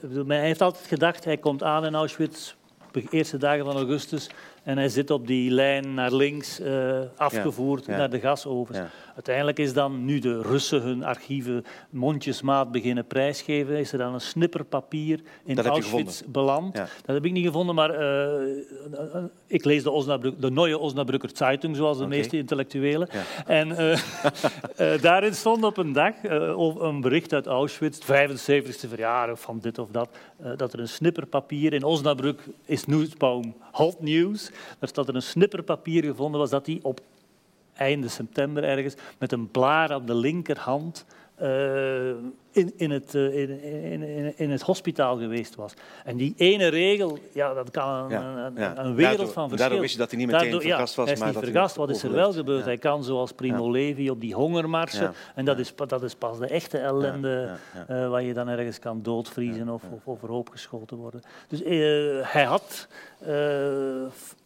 Ik 0.00 0.08
bedoel, 0.08 0.26
Hij 0.26 0.40
heeft 0.40 0.60
altijd 0.60 0.86
gedacht, 0.86 1.24
hij 1.24 1.36
komt 1.36 1.62
aan 1.62 1.84
in 1.84 1.94
Auschwitz, 1.94 2.54
de 2.92 3.04
eerste 3.10 3.36
dagen 3.36 3.64
van 3.64 3.76
augustus, 3.76 4.30
en 4.62 4.76
hij 4.76 4.88
zit 4.88 5.10
op 5.10 5.26
die 5.26 5.50
lijn 5.50 5.94
naar 5.94 6.12
links, 6.12 6.60
eh, 6.60 7.00
afgevoerd 7.16 7.86
Ja, 7.86 7.92
ja. 7.92 7.98
naar 7.98 8.10
de 8.10 8.20
gasovens. 8.20 8.78
Ja. 8.78 8.90
Uiteindelijk 9.18 9.58
is 9.58 9.72
dan, 9.72 10.04
nu 10.04 10.18
de 10.18 10.42
Russen 10.42 10.82
hun 10.82 11.04
archieven 11.04 11.64
mondjesmaat 11.90 12.72
beginnen 12.72 13.06
prijsgeven, 13.06 13.78
is 13.78 13.92
er 13.92 13.98
dan 13.98 14.14
een 14.14 14.20
snipper 14.20 14.64
papier 14.64 15.20
in 15.44 15.54
Dat 15.54 15.66
Auschwitz 15.66 16.22
beland. 16.26 16.76
Ja. 16.76 16.88
Dat 17.04 17.14
heb 17.14 17.24
ik 17.24 17.32
niet 17.32 17.46
gevonden, 17.46 17.74
maar 17.74 17.90
eh, 17.90 19.24
ik 19.46 19.64
lees 19.64 19.82
de, 19.82 19.90
Osnabrück, 19.90 20.40
de 20.40 20.50
Neue 20.50 20.78
Osnabrücker 20.78 21.30
Zeitung, 21.32 21.76
zoals 21.76 21.98
de 21.98 22.06
meeste 22.06 22.36
intellectuelen. 22.36 23.08
Ja. 23.12 23.22
En 23.46 23.76
eh, 23.76 23.92
eh, 24.92 25.02
daarin 25.02 25.34
stond 25.34 25.64
op 25.64 25.76
een 25.76 25.92
dag 25.92 26.14
eh, 26.22 26.74
een 26.78 27.00
bericht 27.00 27.32
uit 27.32 27.46
Auschwitz, 27.46 28.06
het 28.06 28.30
75ste 28.30 28.88
verjaardag 28.88 29.40
van 29.40 29.58
dit 29.58 29.78
of 29.78 29.88
dat, 29.90 30.08
eh, 30.36 30.50
dat 30.56 30.72
er 30.72 30.80
een 30.80 30.88
snipperpapier 30.88 31.72
in 31.72 31.82
Osnabrück 31.84 32.40
is 32.64 32.84
Nieuwsbaum 32.84 33.54
hot 33.72 34.00
news. 34.00 34.50
Daar 34.78 34.88
staat 34.88 35.08
er 35.08 35.14
een 35.14 35.22
snipperpapier 35.22 36.04
gevonden 36.04 36.40
was 36.40 36.50
dat 36.50 36.64
die 36.64 36.84
op 36.84 37.00
einde 37.78 38.08
september 38.08 38.64
ergens 38.64 38.94
met 39.18 39.32
een 39.32 39.50
blaar 39.50 39.92
aan 39.92 40.06
de 40.06 40.14
linkerhand 40.14 41.04
eh, 41.34 42.08
in, 42.50 42.72
in, 42.76 42.90
het, 42.90 43.14
eh, 43.14 43.38
in, 43.38 43.62
in, 44.02 44.38
in, 44.38 44.50
het 44.50 44.62
hospitaal 44.62 45.18
geweest 45.18 45.54
was. 45.54 45.74
En 46.04 46.16
die 46.16 46.34
ene 46.36 46.66
regel, 46.68 47.18
ja, 47.32 47.54
dat 47.54 47.70
kan 47.70 47.88
een, 47.94 48.10
Ja, 48.10 48.46
een, 48.46 48.52
ja. 48.56 48.78
een 48.78 48.94
wereld 48.94 48.98
Daardoor- 49.16 49.26
van 49.26 49.48
verschil. 49.48 49.56
daardoor 49.56 49.80
wist 49.80 49.92
je 49.92 49.98
dat 49.98 50.10
hij 50.10 50.18
niet 50.18 50.26
meteen 50.26 50.42
Daardoor- 50.42 50.68
vergast 50.68 50.94
was, 50.94 51.04
Hij 51.04 51.14
is 51.14 51.20
maar 51.20 51.28
niet 51.32 51.38
vergast. 51.38 51.76
Wat 51.76 51.90
is 51.90 52.02
er 52.02 52.12
wel 52.12 52.32
gebeurd? 52.32 52.58
Ja. 52.58 52.64
Hij 52.64 52.78
kan 52.78 53.04
zoals 53.04 53.32
Primo 53.32 53.70
Levi 53.70 54.10
op 54.10 54.20
die 54.20 54.34
hongermarsen. 54.34 55.02
Ja. 55.02 55.12
En 55.34 55.44
dat, 55.44 55.58
is, 55.58 55.72
dat 55.86 56.02
is 56.02 56.14
pas 56.14 56.38
de 56.38 56.46
echte 56.46 56.78
ellende 56.78 57.56
Ja, 57.74 57.84
ja, 57.88 58.02
eh, 58.02 58.08
waar 58.08 58.22
je 58.22 58.34
dan 58.34 58.48
ergens 58.48 58.78
kan 58.78 59.02
doodvriezen 59.02 59.68
of, 59.68 59.82
of 59.90 60.00
overhoop 60.06 60.48
geschoten 60.48 60.96
worden. 60.96 61.20
Dus 61.48 61.60
hij 62.32 62.44
had... 62.44 62.88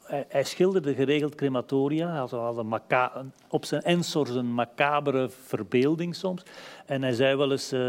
hij, 0.04 0.24
hij 0.28 0.44
schilderde 0.44 0.94
geregeld 0.94 1.34
crematoria. 1.34 2.08
Hij 2.08 2.18
had, 2.18 2.56
een 2.56 3.32
op 3.48 3.64
zijn 3.64 3.82
Ensor 3.82 4.36
een 4.36 4.54
macabere 4.54 5.28
verbeelding 5.28 6.14
soms. 6.14 6.42
En 6.86 7.02
hij 7.02 7.12
zei 7.12 7.36
wel 7.36 7.50
eens, 7.50 7.72
eh, 7.72 7.80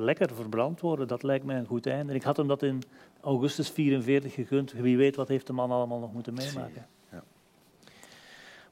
lekker 0.00 0.34
verbrand 0.34 0.80
worden, 0.80 1.08
dat 1.08 1.22
lijkt 1.22 1.44
mij 1.44 1.56
een 1.56 1.66
goed 1.66 1.86
einde. 1.86 2.10
En 2.12 2.18
ik 2.18 2.22
had 2.22 2.36
hem 2.36 2.48
dat 2.48 2.62
in 2.62 2.82
augustus 3.20 3.70
44 3.70 4.34
gegund. 4.34 4.72
Wie 4.72 4.96
weet 4.96 5.16
wat 5.16 5.28
heeft 5.28 5.46
de 5.46 5.52
man 5.52 5.70
allemaal 5.70 5.98
nog 5.98 6.12
moeten 6.12 6.34
meemaken. 6.34 6.86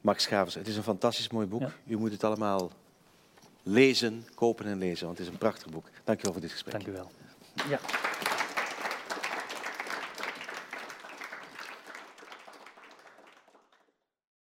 Max 0.01 0.22
Schavers, 0.22 0.55
het 0.55 0.66
is 0.66 0.76
een 0.76 0.82
fantastisch 0.82 1.28
mooi 1.28 1.46
boek. 1.46 1.61
Ja. 1.61 1.72
U 1.86 1.96
moet 1.96 2.12
het 2.12 2.24
allemaal 2.24 2.70
lezen, 3.62 4.26
kopen 4.34 4.66
en 4.66 4.78
lezen, 4.78 5.07
want 5.07 5.18
het 5.18 5.26
is 5.26 5.32
een 5.32 5.38
prachtig 5.38 5.70
boek. 5.70 5.86
Dank 6.05 6.18
u 6.18 6.22
wel 6.22 6.32
voor 6.32 6.40
dit 6.40 6.51
gesprek. 6.51 6.72
Dank 6.72 6.86
u 6.86 6.92
wel. 6.92 7.11
Ja. 7.68 7.78